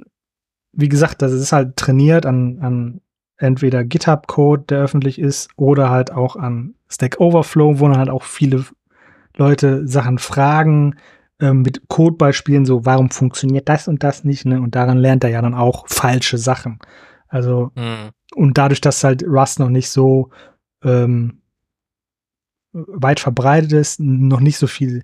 wie 0.71 0.89
gesagt, 0.89 1.21
das 1.21 1.31
ist 1.31 1.51
halt 1.51 1.75
trainiert 1.77 2.25
an, 2.25 2.59
an 2.61 3.01
entweder 3.37 3.83
GitHub-Code, 3.83 4.63
der 4.69 4.79
öffentlich 4.79 5.19
ist, 5.19 5.49
oder 5.55 5.89
halt 5.89 6.11
auch 6.11 6.35
an 6.35 6.75
Stack 6.89 7.19
Overflow, 7.19 7.79
wo 7.79 7.87
dann 7.87 7.97
halt 7.97 8.09
auch 8.09 8.23
viele 8.23 8.65
Leute 9.35 9.87
Sachen 9.87 10.19
fragen, 10.19 10.95
ähm, 11.39 11.61
mit 11.61 11.87
Codebeispielen, 11.89 12.65
so, 12.65 12.85
warum 12.85 13.09
funktioniert 13.09 13.67
das 13.67 13.87
und 13.87 14.03
das 14.03 14.23
nicht, 14.23 14.45
ne? 14.45 14.61
Und 14.61 14.75
daran 14.75 14.97
lernt 14.97 15.23
er 15.23 15.31
ja 15.31 15.41
dann 15.41 15.55
auch 15.55 15.87
falsche 15.87 16.37
Sachen. 16.37 16.79
Also, 17.27 17.71
mhm. 17.75 18.11
und 18.35 18.57
dadurch, 18.57 18.81
dass 18.81 19.03
halt 19.03 19.23
Rust 19.23 19.59
noch 19.59 19.69
nicht 19.69 19.89
so 19.89 20.29
ähm, 20.83 21.41
weit 22.73 23.19
verbreitet 23.19 23.71
ist, 23.71 23.99
noch 23.99 24.39
nicht 24.39 24.57
so 24.57 24.67
viel 24.67 25.03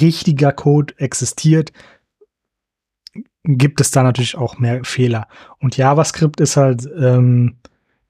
richtiger 0.00 0.52
Code 0.52 0.94
existiert, 0.98 1.72
gibt 3.44 3.80
es 3.80 3.90
da 3.90 4.02
natürlich 4.02 4.36
auch 4.36 4.58
mehr 4.58 4.84
Fehler. 4.84 5.28
Und 5.60 5.76
JavaScript 5.76 6.40
ist 6.40 6.56
halt, 6.56 6.88
ähm, 6.98 7.56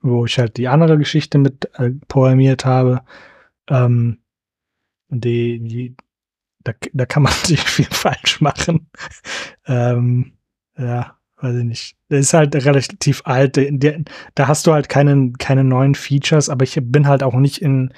wo 0.01 0.25
ich 0.25 0.39
halt 0.39 0.57
die 0.57 0.69
andere 0.69 0.99
Geschichte 0.99 1.39
mit 1.39 1.71
äh, 1.75 1.91
programmiert 2.09 2.65
habe, 2.65 3.03
ähm, 3.69 4.19
die, 5.09 5.61
die, 5.61 5.97
da, 6.61 6.73
da 6.93 7.07
kann 7.07 7.23
man 7.23 7.33
natürlich 7.43 7.65
viel 7.65 7.87
falsch 7.87 8.41
machen. 8.41 8.89
ähm, 9.67 10.33
ja, 10.79 11.17
weiß 11.39 11.57
ich 11.57 11.65
nicht. 11.65 11.97
Der 12.11 12.21
ist 12.21 12.35
halt 12.35 12.55
relativ 12.55 13.23
alt. 13.25 13.59
Da 14.35 14.49
hast 14.49 14.67
du 14.67 14.73
halt 14.73 14.89
keine, 14.89 15.33
keine 15.39 15.65
neuen 15.65 15.95
Features, 15.95 16.49
aber 16.49 16.65
ich 16.65 16.79
bin 16.83 17.07
halt 17.07 17.23
auch 17.23 17.35
nicht 17.35 17.61
in 17.61 17.93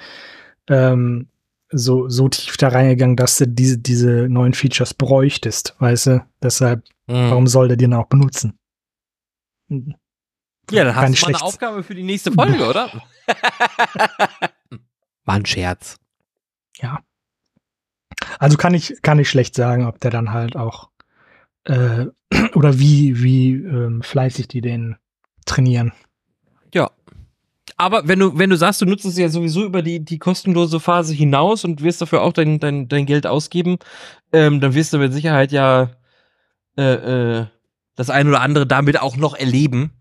ähm, 0.69 1.27
so, 1.71 2.09
so 2.09 2.29
tief 2.29 2.57
da 2.57 2.69
reingegangen, 2.69 3.15
dass 3.15 3.37
du 3.37 3.47
diese, 3.47 3.77
diese 3.77 4.27
neuen 4.29 4.53
Features 4.53 4.93
bräuchtest, 4.93 5.75
weißt 5.79 6.07
du? 6.07 6.25
Deshalb, 6.41 6.83
mhm. 7.07 7.29
warum 7.29 7.47
soll 7.47 7.67
der 7.67 7.77
den 7.77 7.93
auch 7.93 8.07
benutzen? 8.07 8.57
Ja, 10.71 10.83
dann 10.83 10.95
hast 10.95 11.21
du 11.21 11.25
mal 11.25 11.35
eine 11.35 11.43
Aufgabe 11.43 11.83
für 11.83 11.95
die 11.95 12.03
nächste 12.03 12.31
Folge, 12.31 12.67
oder? 12.67 12.91
War 15.25 15.35
ein 15.35 15.45
Scherz. 15.45 15.97
Ja. 16.77 17.03
Also 18.39 18.57
kann 18.57 18.73
ich, 18.73 19.01
kann 19.01 19.19
ich 19.19 19.29
schlecht 19.29 19.55
sagen, 19.55 19.85
ob 19.85 19.99
der 19.99 20.11
dann 20.11 20.31
halt 20.31 20.55
auch 20.55 20.89
äh, 21.65 22.07
oder 22.55 22.79
wie, 22.79 23.21
wie 23.21 23.53
ähm, 23.53 24.01
fleißig 24.01 24.47
die 24.47 24.61
den 24.61 24.97
trainieren. 25.45 25.93
Ja. 26.73 26.91
Aber 27.79 28.09
wenn 28.09 28.19
du, 28.19 28.37
wenn 28.37 28.49
du 28.49 28.57
sagst, 28.57 28.81
du 28.81 28.85
nutzt 28.85 29.05
es 29.05 29.17
ja 29.17 29.29
sowieso 29.29 29.63
über 29.63 29.81
die, 29.81 30.03
die 30.03 30.19
kostenlose 30.19 30.81
Phase 30.81 31.13
hinaus 31.13 31.63
und 31.63 31.81
wirst 31.81 32.01
dafür 32.01 32.21
auch 32.21 32.33
dein, 32.33 32.59
dein, 32.59 32.89
dein 32.89 33.05
Geld 33.05 33.25
ausgeben, 33.25 33.77
ähm, 34.33 34.59
dann 34.59 34.73
wirst 34.73 34.91
du 34.91 34.97
mit 34.97 35.13
Sicherheit 35.13 35.53
ja 35.53 35.91
äh, 36.77 36.83
äh, 37.39 37.45
das 37.95 38.09
ein 38.09 38.27
oder 38.27 38.41
andere 38.41 38.67
damit 38.67 38.99
auch 39.01 39.15
noch 39.15 39.33
erleben. 39.33 39.93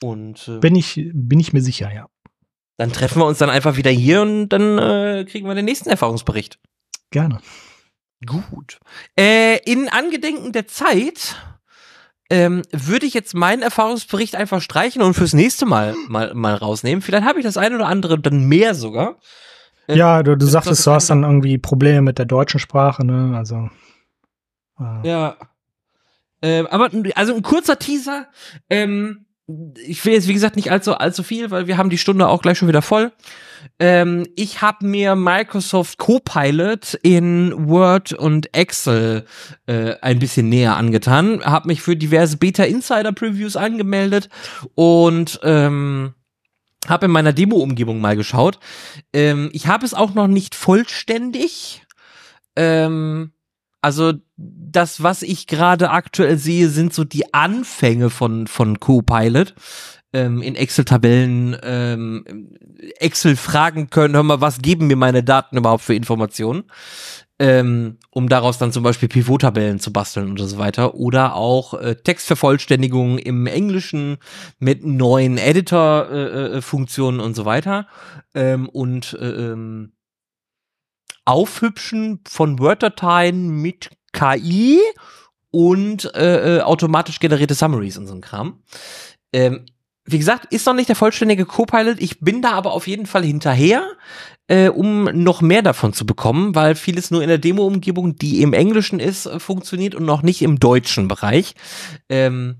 Und 0.00 0.46
äh, 0.46 0.58
bin 0.60 0.76
ich, 0.76 1.10
bin 1.12 1.40
ich 1.40 1.52
mir 1.52 1.62
sicher, 1.62 1.92
ja. 1.92 2.06
Dann 2.76 2.92
treffen 2.92 3.20
wir 3.20 3.26
uns 3.26 3.38
dann 3.38 3.50
einfach 3.50 3.76
wieder 3.76 3.90
hier 3.90 4.22
und 4.22 4.50
dann 4.50 4.78
äh, 4.78 5.24
kriegen 5.28 5.48
wir 5.48 5.54
den 5.56 5.64
nächsten 5.64 5.88
Erfahrungsbericht. 5.88 6.60
Gerne. 7.10 7.40
Gut. 8.24 8.78
Äh, 9.18 9.58
in 9.64 9.88
Angedenken 9.88 10.52
der 10.52 10.68
Zeit 10.68 11.34
ähm, 12.30 12.62
würde 12.72 13.06
ich 13.06 13.14
jetzt 13.14 13.34
meinen 13.34 13.62
Erfahrungsbericht 13.62 14.36
einfach 14.36 14.60
streichen 14.60 15.02
und 15.02 15.14
fürs 15.14 15.32
nächste 15.32 15.66
Mal 15.66 15.94
mal, 16.08 16.34
mal 16.34 16.54
rausnehmen. 16.54 17.02
Vielleicht 17.02 17.26
habe 17.26 17.38
ich 17.38 17.44
das 17.44 17.56
eine 17.56 17.76
oder 17.76 17.86
andere 17.86 18.18
dann 18.18 18.44
mehr 18.44 18.74
sogar. 18.74 19.16
Äh, 19.86 19.96
ja, 19.96 20.22
du, 20.22 20.36
du 20.36 20.46
sagtest, 20.46 20.86
du 20.86 20.90
hast 20.90 21.10
dann 21.10 21.22
irgendwie 21.22 21.58
Probleme 21.58 22.02
mit 22.02 22.18
der 22.18 22.26
deutschen 22.26 22.58
Sprache, 22.58 23.04
ne? 23.04 23.36
Also. 23.36 23.70
Äh. 24.80 25.08
Ja. 25.08 25.36
Äh, 26.40 26.64
aber 26.68 26.90
also 27.14 27.34
ein 27.34 27.42
kurzer 27.42 27.78
Teaser. 27.78 28.26
Ähm, 28.68 29.25
ich 29.86 30.04
will 30.04 30.12
jetzt 30.12 30.26
wie 30.26 30.34
gesagt 30.34 30.56
nicht 30.56 30.72
allzu 30.72 30.94
allzu 30.94 31.22
viel, 31.22 31.50
weil 31.50 31.66
wir 31.66 31.76
haben 31.76 31.90
die 31.90 31.98
Stunde 31.98 32.26
auch 32.28 32.42
gleich 32.42 32.58
schon 32.58 32.68
wieder 32.68 32.82
voll. 32.82 33.12
Ähm, 33.78 34.26
ich 34.34 34.60
habe 34.60 34.86
mir 34.86 35.14
Microsoft 35.14 35.98
Copilot 35.98 36.94
in 37.02 37.68
Word 37.68 38.12
und 38.12 38.54
Excel 38.54 39.24
äh, 39.66 39.94
ein 40.02 40.18
bisschen 40.18 40.48
näher 40.48 40.76
angetan, 40.76 41.44
habe 41.44 41.68
mich 41.68 41.80
für 41.80 41.96
diverse 41.96 42.36
Beta 42.36 42.64
Insider 42.64 43.12
Previews 43.12 43.56
angemeldet 43.56 44.28
und 44.74 45.40
ähm, 45.42 46.14
habe 46.88 47.06
in 47.06 47.12
meiner 47.12 47.32
Demo-Umgebung 47.32 48.00
mal 48.00 48.16
geschaut. 48.16 48.58
Ähm, 49.12 49.50
ich 49.52 49.66
habe 49.66 49.86
es 49.86 49.94
auch 49.94 50.14
noch 50.14 50.28
nicht 50.28 50.54
vollständig. 50.54 51.82
Ähm, 52.56 53.32
also 53.86 54.14
das, 54.36 55.04
was 55.04 55.22
ich 55.22 55.46
gerade 55.46 55.90
aktuell 55.90 56.38
sehe, 56.38 56.70
sind 56.70 56.92
so 56.92 57.04
die 57.04 57.32
Anfänge 57.32 58.10
von, 58.10 58.48
von 58.48 58.80
Copilot. 58.80 59.54
Ähm, 60.12 60.42
in 60.42 60.56
Excel-Tabellen 60.56 61.56
ähm, 61.62 62.48
Excel 62.98 63.36
fragen 63.36 63.88
können, 63.88 64.14
hör 64.14 64.24
mal, 64.24 64.40
was 64.40 64.58
geben 64.58 64.88
mir 64.88 64.96
meine 64.96 65.22
Daten 65.22 65.56
überhaupt 65.56 65.84
für 65.84 65.94
Informationen? 65.94 66.64
Ähm, 67.38 67.98
um 68.10 68.28
daraus 68.28 68.58
dann 68.58 68.72
zum 68.72 68.82
Beispiel 68.82 69.08
Pivot-Tabellen 69.08 69.78
zu 69.78 69.92
basteln 69.92 70.30
und 70.30 70.38
so 70.38 70.58
weiter. 70.58 70.96
Oder 70.96 71.36
auch 71.36 71.74
äh, 71.74 71.94
Textvervollständigung 71.94 73.18
im 73.18 73.46
Englischen 73.46 74.16
mit 74.58 74.84
neuen 74.84 75.38
Editor-Funktionen 75.38 77.20
äh, 77.20 77.22
äh 77.22 77.26
und 77.26 77.36
so 77.36 77.44
weiter. 77.44 77.86
Ähm, 78.34 78.68
und 78.68 79.16
äh, 79.20 79.52
ähm, 79.52 79.92
Aufhübschen 81.26 82.20
von 82.26 82.58
Word-Dateien 82.58 83.48
mit 83.48 83.90
KI 84.12 84.80
und 85.50 86.14
äh, 86.14 86.58
äh, 86.58 86.60
automatisch 86.62 87.18
generierte 87.18 87.54
Summaries 87.54 87.98
und 87.98 88.06
so 88.06 88.14
ein 88.14 88.20
Kram. 88.20 88.62
Ähm, 89.32 89.66
wie 90.04 90.18
gesagt, 90.18 90.52
ist 90.52 90.66
noch 90.66 90.74
nicht 90.74 90.88
der 90.88 90.96
vollständige 90.96 91.44
Copilot. 91.44 92.00
Ich 92.00 92.20
bin 92.20 92.40
da 92.40 92.52
aber 92.52 92.72
auf 92.72 92.86
jeden 92.86 93.06
Fall 93.06 93.24
hinterher, 93.24 93.84
äh, 94.46 94.68
um 94.68 95.04
noch 95.04 95.40
mehr 95.40 95.62
davon 95.62 95.92
zu 95.92 96.06
bekommen, 96.06 96.54
weil 96.54 96.76
vieles 96.76 97.10
nur 97.10 97.22
in 97.22 97.28
der 97.28 97.38
Demo-Umgebung, 97.38 98.14
die 98.14 98.40
im 98.42 98.52
Englischen 98.52 99.00
ist, 99.00 99.26
äh, 99.26 99.40
funktioniert 99.40 99.96
und 99.96 100.04
noch 100.04 100.22
nicht 100.22 100.42
im 100.42 100.60
deutschen 100.60 101.08
Bereich. 101.08 101.54
Ähm, 102.08 102.58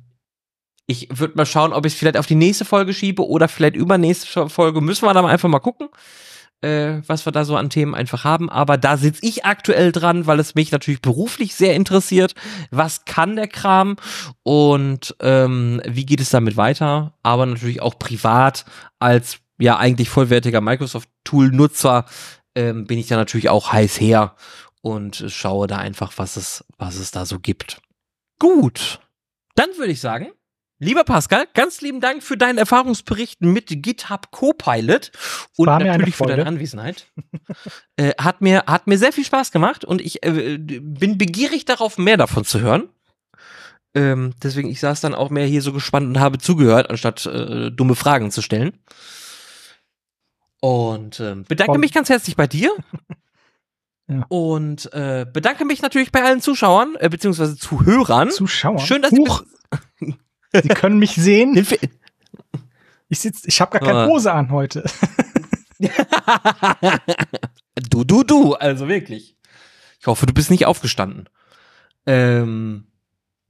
ich 0.88 1.08
würde 1.12 1.36
mal 1.36 1.46
schauen, 1.46 1.72
ob 1.72 1.86
ich 1.86 1.92
es 1.92 1.98
vielleicht 1.98 2.16
auf 2.16 2.26
die 2.26 2.34
nächste 2.34 2.64
Folge 2.64 2.92
schiebe 2.92 3.26
oder 3.26 3.46
vielleicht 3.46 3.76
übernächste 3.76 4.48
Folge. 4.48 4.80
Müssen 4.80 5.06
wir 5.06 5.14
dann 5.14 5.24
einfach 5.24 5.48
mal 5.48 5.60
gucken 5.60 5.88
äh, 6.62 7.02
was 7.06 7.26
wir 7.26 7.32
da 7.32 7.44
so 7.44 7.56
an 7.56 7.70
Themen 7.70 7.94
einfach 7.94 8.24
haben. 8.24 8.50
Aber 8.50 8.78
da 8.78 8.96
sitze 8.96 9.24
ich 9.24 9.44
aktuell 9.44 9.92
dran, 9.92 10.26
weil 10.26 10.40
es 10.40 10.54
mich 10.54 10.72
natürlich 10.72 11.02
beruflich 11.02 11.54
sehr 11.54 11.74
interessiert. 11.74 12.34
Was 12.70 13.04
kann 13.04 13.36
der 13.36 13.48
Kram 13.48 13.96
und 14.42 15.14
ähm, 15.20 15.80
wie 15.86 16.06
geht 16.06 16.20
es 16.20 16.30
damit 16.30 16.56
weiter? 16.56 17.14
Aber 17.22 17.46
natürlich 17.46 17.82
auch 17.82 17.98
privat 17.98 18.64
als 18.98 19.38
ja 19.58 19.78
eigentlich 19.78 20.08
vollwertiger 20.08 20.60
Microsoft-Tool-Nutzer 20.60 22.04
ähm, 22.54 22.86
bin 22.86 22.98
ich 22.98 23.08
da 23.08 23.16
natürlich 23.16 23.48
auch 23.48 23.72
heiß 23.72 24.00
her 24.00 24.34
und 24.82 25.24
schaue 25.28 25.66
da 25.66 25.78
einfach, 25.78 26.12
was 26.16 26.36
es, 26.36 26.64
was 26.78 26.96
es 26.96 27.10
da 27.10 27.26
so 27.26 27.38
gibt. 27.38 27.80
Gut, 28.38 29.00
dann 29.54 29.68
würde 29.78 29.92
ich 29.92 30.00
sagen, 30.00 30.28
Lieber 30.78 31.04
Pascal, 31.04 31.46
ganz 31.54 31.80
lieben 31.80 32.02
Dank 32.02 32.22
für 32.22 32.36
deinen 32.36 32.58
Erfahrungsbericht 32.58 33.40
mit 33.40 33.68
GitHub 33.68 34.30
Copilot 34.30 35.10
und 35.56 35.66
natürlich 35.66 36.16
für 36.16 36.26
deine 36.26 36.46
Anwesenheit. 36.46 37.06
äh, 37.96 38.12
hat 38.18 38.42
mir 38.42 38.64
hat 38.66 38.86
mir 38.86 38.98
sehr 38.98 39.12
viel 39.12 39.24
Spaß 39.24 39.52
gemacht 39.52 39.86
und 39.86 40.02
ich 40.02 40.22
äh, 40.22 40.58
bin 40.58 41.16
begierig 41.16 41.64
darauf, 41.64 41.96
mehr 41.96 42.18
davon 42.18 42.44
zu 42.44 42.60
hören. 42.60 42.90
Ähm, 43.94 44.34
deswegen 44.42 44.68
ich 44.68 44.80
saß 44.80 45.00
dann 45.00 45.14
auch 45.14 45.30
mehr 45.30 45.46
hier 45.46 45.62
so 45.62 45.72
gespannt 45.72 46.08
und 46.08 46.20
habe 46.20 46.36
zugehört, 46.36 46.90
anstatt 46.90 47.24
äh, 47.24 47.70
dumme 47.70 47.94
Fragen 47.94 48.30
zu 48.30 48.42
stellen. 48.42 48.74
Und 50.60 51.20
äh, 51.20 51.36
bedanke 51.48 51.72
und. 51.72 51.80
mich 51.80 51.94
ganz 51.94 52.10
herzlich 52.10 52.36
bei 52.36 52.46
dir. 52.46 52.70
Ja. 54.08 54.24
Und 54.28 54.92
äh, 54.92 55.26
bedanke 55.28 55.64
mich 55.64 55.82
natürlich 55.82 56.12
bei 56.12 56.22
allen 56.22 56.40
Zuschauern, 56.40 56.94
äh, 57.00 57.08
beziehungsweise 57.08 57.56
Zuhörern. 57.56 58.30
Zuschauern? 58.30 58.78
Schön, 58.78 59.02
dass 59.02 59.10
Huch. 59.10 59.42
ihr 60.00 60.14
Sie 60.52 60.68
können 60.68 60.98
mich 60.98 61.14
sehen. 61.14 61.66
Ich 63.08 63.20
sitze, 63.20 63.46
ich 63.46 63.60
habe 63.60 63.78
gar 63.78 63.88
keine. 63.88 64.08
Hose 64.08 64.32
an 64.32 64.50
heute. 64.50 64.82
du, 67.88 68.02
du, 68.02 68.24
du, 68.24 68.54
also 68.54 68.88
wirklich. 68.88 69.36
Ich 70.00 70.08
hoffe, 70.08 70.26
du 70.26 70.34
bist 70.34 70.50
nicht 70.50 70.66
aufgestanden. 70.66 71.28
Ähm, 72.04 72.88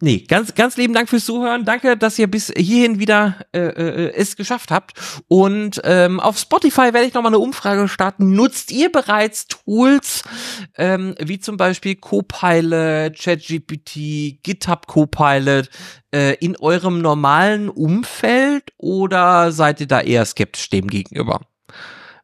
Nee, 0.03 0.19
ganz, 0.29 0.55
ganz 0.55 0.77
lieben 0.77 0.93
Dank 0.93 1.09
fürs 1.09 1.25
Zuhören. 1.25 1.65
Danke, 1.65 1.97
dass 1.97 2.19
ihr 2.19 2.27
bis 2.27 2.53
hierhin 2.55 2.99
wieder 2.99 3.39
äh, 3.55 3.61
äh, 3.61 4.13
es 4.13 4.37
geschafft 4.37 4.71
habt. 4.71 4.93
Und 5.27 5.81
ähm, 5.85 6.21
auf 6.21 6.39
Spotify 6.39 6.93
werde 6.93 7.07
ich 7.07 7.15
nochmal 7.15 7.31
eine 7.31 7.39
Umfrage 7.39 7.89
starten. 7.89 8.35
Nutzt 8.35 8.73
ihr 8.73 8.93
bereits 8.93 9.47
Tools 9.47 10.23
ähm, 10.77 11.15
wie 11.19 11.41
zum 11.41 11.57
Beispiel 11.57 11.95
Copilot, 11.97 13.19
ChatGPT, 13.19 14.43
GitHub 14.43 14.87
Copilot 14.87 15.71
äh, 16.13 16.35
in 16.41 16.57
eurem 16.59 17.01
normalen 17.01 17.71
Umfeld 17.71 18.75
oder 18.77 19.51
seid 19.51 19.81
ihr 19.81 19.89
da 19.89 20.03
eher 20.03 20.27
skeptisch 20.27 20.69
dem 20.69 20.89
gegenüber? 20.89 21.41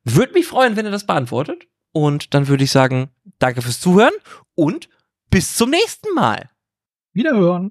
Würde 0.04 0.34
mich 0.34 0.46
freuen, 0.46 0.76
wenn 0.76 0.84
ihr 0.84 0.92
das 0.92 1.06
beantwortet. 1.06 1.66
Und 1.92 2.34
dann 2.34 2.48
würde 2.48 2.64
ich 2.64 2.70
sagen, 2.70 3.08
danke 3.38 3.62
fürs 3.62 3.80
Zuhören 3.80 4.14
und 4.54 4.90
bis 5.30 5.56
zum 5.56 5.70
nächsten 5.70 6.14
Mal. 6.14 6.51
Wiederhören. 7.14 7.70